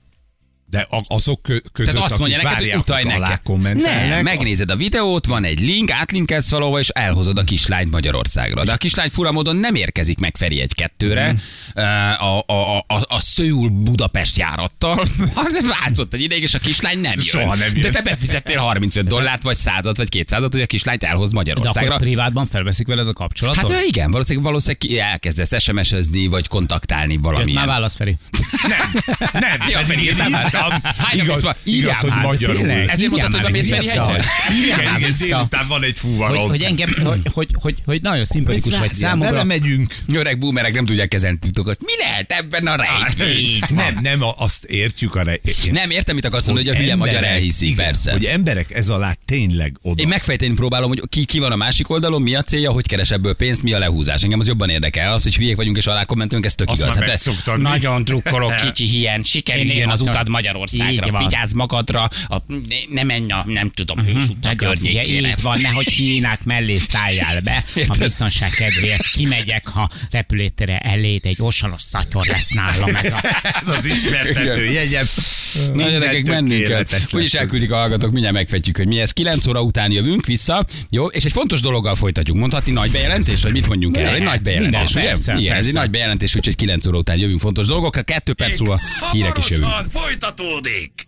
De 0.70 0.88
a- 0.90 1.04
azok 1.08 1.42
kö- 1.42 1.72
között, 1.72 1.94
Tehát 1.94 2.10
azt 2.10 2.20
mondja 2.20 2.38
akik 2.38 2.50
neked, 2.50 2.70
hogy 2.70 2.80
utalj 2.80 3.04
neked. 3.04 3.42
kommentelnek, 3.44 4.10
Nem, 4.10 4.24
megnézed 4.24 4.70
a 4.72 4.76
videót, 4.76 5.26
van 5.26 5.44
egy 5.44 5.60
link, 5.60 5.92
átlinkelsz 5.92 6.50
valahova, 6.50 6.80
és 6.80 6.88
elhozod 6.90 7.38
a 7.38 7.44
kislányt 7.44 7.92
Magyarországra. 7.92 8.64
De 8.64 8.72
a 8.72 8.78
kislány 8.78 9.10
fura 9.10 9.32
módon 9.32 9.56
nem 9.56 9.76
érkezik 9.76 10.20
meg 10.20 10.38
Feri 10.38 10.62
egy 10.62 10.74
kettőre, 10.76 11.32
Mhm. 11.32 11.84
a, 12.24 12.38
a, 12.48 12.54
a, 12.78 12.78
a, 12.88 12.96
a 13.08 13.20
Szőul 13.20 13.70
Budapest 13.70 14.38
járattal, 14.38 15.08
hanem 15.36 15.68
látszott 15.84 16.14
egy 16.14 16.22
ideig, 16.22 16.42
és 16.42 16.54
a 16.54 16.60
kislány 16.60 17.00
nem 17.00 17.12
jön. 17.16 17.24
Soha 17.24 17.56
nem 17.56 17.70
jön. 17.74 17.82
De 17.82 17.90
te 17.90 18.02
befizettél 18.02 18.58
35 18.58 19.08
dollárt, 19.08 19.44
vagy 19.44 19.56
100 19.56 19.86
vagy 19.98 20.10
200 20.10 20.42
hogy 20.52 20.62
a 20.62 20.66
kislányt 20.66 21.04
elhoz 21.04 21.30
De 21.30 21.36
Magyarországra. 21.36 21.90
akkor 21.94 22.02
privátban 22.06 22.46
felveszik 22.48 22.88
veled 22.88 23.08
a 23.08 23.14
kapcsolatot? 23.14 23.72
Hát 23.72 23.84
igen, 23.86 24.12
valószínűleg, 24.12 24.46
valószínűleg 24.48 25.08
elkezdesz 25.10 25.62
SMS-ezni, 25.64 26.28
vagy 26.28 26.48
kontaktálni 26.48 27.14
Jött 27.14 27.24
valamilyen. 27.24 27.56
már 27.58 27.68
válasz, 27.68 27.96
Feri. 27.96 28.18
Nem, 29.34 29.58
Ja, 29.70 29.78
pedig 29.80 29.86
Feri, 29.86 30.02
írtál 30.04 30.30
már? 30.30 30.52
Hányan 30.98 31.26
Igaz, 31.26 31.46
igaz, 31.64 31.98
hogy 31.98 32.12
magyarul. 32.22 32.70
Ezért 32.72 33.10
mondtad, 33.12 33.34
hogy 33.34 33.42
bemész 33.42 33.70
Feri? 33.70 33.86
Igen, 33.86 34.98
igen, 34.98 35.14
délután 35.20 35.68
van 35.68 35.84
egy 35.84 35.98
fuvarok. 35.98 36.38
Hogy, 36.38 36.50
hogy 36.50 36.62
engem, 36.62 36.90
hogy, 37.04 37.20
hogy, 37.34 37.48
hogy, 37.54 37.76
hogy 37.86 38.02
nagyon 38.02 38.26
szimpatikus 38.26 38.78
vagy 38.78 38.94
számomra. 38.94 39.30
Belemegyünk. 39.32 39.96
Öreg 40.14 40.40
boomerek 40.40 40.74
nem 40.74 40.86
tudják 40.86 41.08
kezelni 41.08 41.38
TikTokot. 41.40 41.78
Mi 41.86 41.92
lehet 42.00 42.32
ebben 42.32 42.68
a 42.68 42.76
rejtély? 42.76 43.60
Nem, 43.70 43.98
nem, 44.02 44.22
a- 44.24 44.36
azt 44.38 44.64
értjük 44.64 45.16
a 45.16 45.22
re... 45.24 45.34
én- 45.34 45.72
Nem 45.72 45.90
értem, 45.90 46.16
mit 46.16 46.26
akarsz 46.26 46.46
mondani, 46.46 46.68
hogy 46.68 46.76
a 46.78 46.80
hülye 46.80 46.96
magyar 46.96 47.24
elhiszik, 47.24 47.76
persze. 47.76 48.12
Hogy 48.12 48.26
emberek 48.26 48.72
ez 48.74 48.90
alá 48.90 49.16
tényleg 49.26 49.78
oda. 49.82 50.02
Én 50.02 50.08
megfejteni 50.08 50.54
próbálom, 50.54 50.88
hogy 50.90 51.02
ki, 51.10 51.26
ki 51.26 51.40
van 51.40 51.52
a 51.52 51.56
másik 51.56 51.90
oldalon, 51.90 52.22
mi 52.22 52.36
a 52.36 52.42
célja, 52.42 52.72
hogy 52.72 52.88
keres 52.88 53.12
ebből 53.12 53.34
pénzt, 53.34 53.64
mi 53.64 53.74
a 53.74 53.80
lehúzás. 53.80 54.24
Engem 54.24 54.40
az 54.40 54.48
jobban 54.48 54.70
érdekel. 54.70 55.14
Az, 55.14 55.24
hogy 55.24 55.36
hülyék 55.36 55.56
vagyunk 55.56 55.78
és 55.78 55.88
alá 55.88 56.04
kommentünk, 56.04 56.46
ez 56.46 56.56
tök 56.56 56.68
igaz. 56.72 56.96
Hát. 56.96 56.98
Nagyon 57.62 58.04
drukkolok, 58.04 58.56
kicsi 58.56 58.86
hien, 58.86 59.18
Én 59.18 59.24
sikerüljön 59.24 59.90
az 59.90 60.02
utad 60.02 60.14
mondom, 60.16 60.34
Magyarországra, 60.52 61.06
így 61.06 61.12
van. 61.12 61.28
vigyázz 61.28 61.54
magadra, 61.54 62.04
a, 62.28 62.38
ne, 62.48 62.76
ne 62.90 63.04
menj 63.04 63.32
a, 63.32 63.44
nem 63.48 63.70
tudom, 63.70 64.00
hős 64.00 64.24
utca 64.30 64.56
környékére. 64.56 65.28
így 65.28 65.42
van, 65.42 65.62
nehogy 65.62 65.86
Kínák 65.86 66.44
mellé 66.44 66.78
szálljál 66.78 67.42
be. 67.42 67.64
A 67.88 67.96
biztonság 67.98 68.50
kedvéért 68.50 69.08
kimegyek, 69.12 69.68
ha 69.68 69.90
repülőtere 70.12 70.78
elét 70.78 71.26
egy 71.26 71.38
osalos 71.40 71.82
szatyor 71.82 72.26
lesz 72.26 72.50
nálam 72.50 72.96
ez 72.96 73.12
a... 73.12 73.22
Ez 73.62 73.68
az 73.68 73.86
ismertető 73.86 74.66
jegyem. 74.66 75.06
Na 75.74 75.90
gyerekek, 75.90 76.28
mennünk 76.28 76.64
kell. 76.64 76.84
Úgyis 77.12 77.34
elküldik 77.34 77.72
a 77.72 77.76
hallgatók, 77.76 78.12
mindjárt 78.12 78.36
megfetjük, 78.36 78.78
hogy 78.78 78.88
mi 78.88 79.00
ez. 79.00 79.12
9 79.12 79.48
óra 79.48 79.62
után 79.62 79.92
jövünk 79.92 80.26
vissza, 80.26 80.66
jó? 80.90 81.06
És 81.06 81.26
egy 81.26 81.32
fontos 81.32 81.62
dologgal 81.62 81.96
folytatjuk. 81.96 82.38
Mondhatni 82.38 82.72
nagy 82.72 82.92
bejelentés, 82.92 83.42
vagy 83.42 83.52
mit 83.52 83.68
mondjunk 83.68 83.98
el? 83.98 84.16
Egy 84.16 84.24
nagy 84.24 84.42
bejelentés, 84.42 84.94
minden, 84.94 85.02
ugye? 85.02 85.10
persze, 85.10 85.32
Igen, 85.40 85.52
ez 85.54 85.58
egy 85.58 85.64
persze. 85.64 85.80
nagy 85.80 85.90
bejelentés, 85.90 86.36
úgyhogy 86.36 86.56
9 86.56 86.88
óra 86.88 86.98
után 86.98 87.18
jövünk 87.18 87.40
fontos 87.40 87.68
dolgok. 87.68 87.96
A 87.96 88.02
kettő 88.02 88.34
perc 88.34 88.60
múlva 88.60 88.80
hírek 89.12 89.38
is 89.38 89.50
jövünk. 89.50 89.72
Hamarosan 89.72 89.90
folytatódik. 90.40 91.00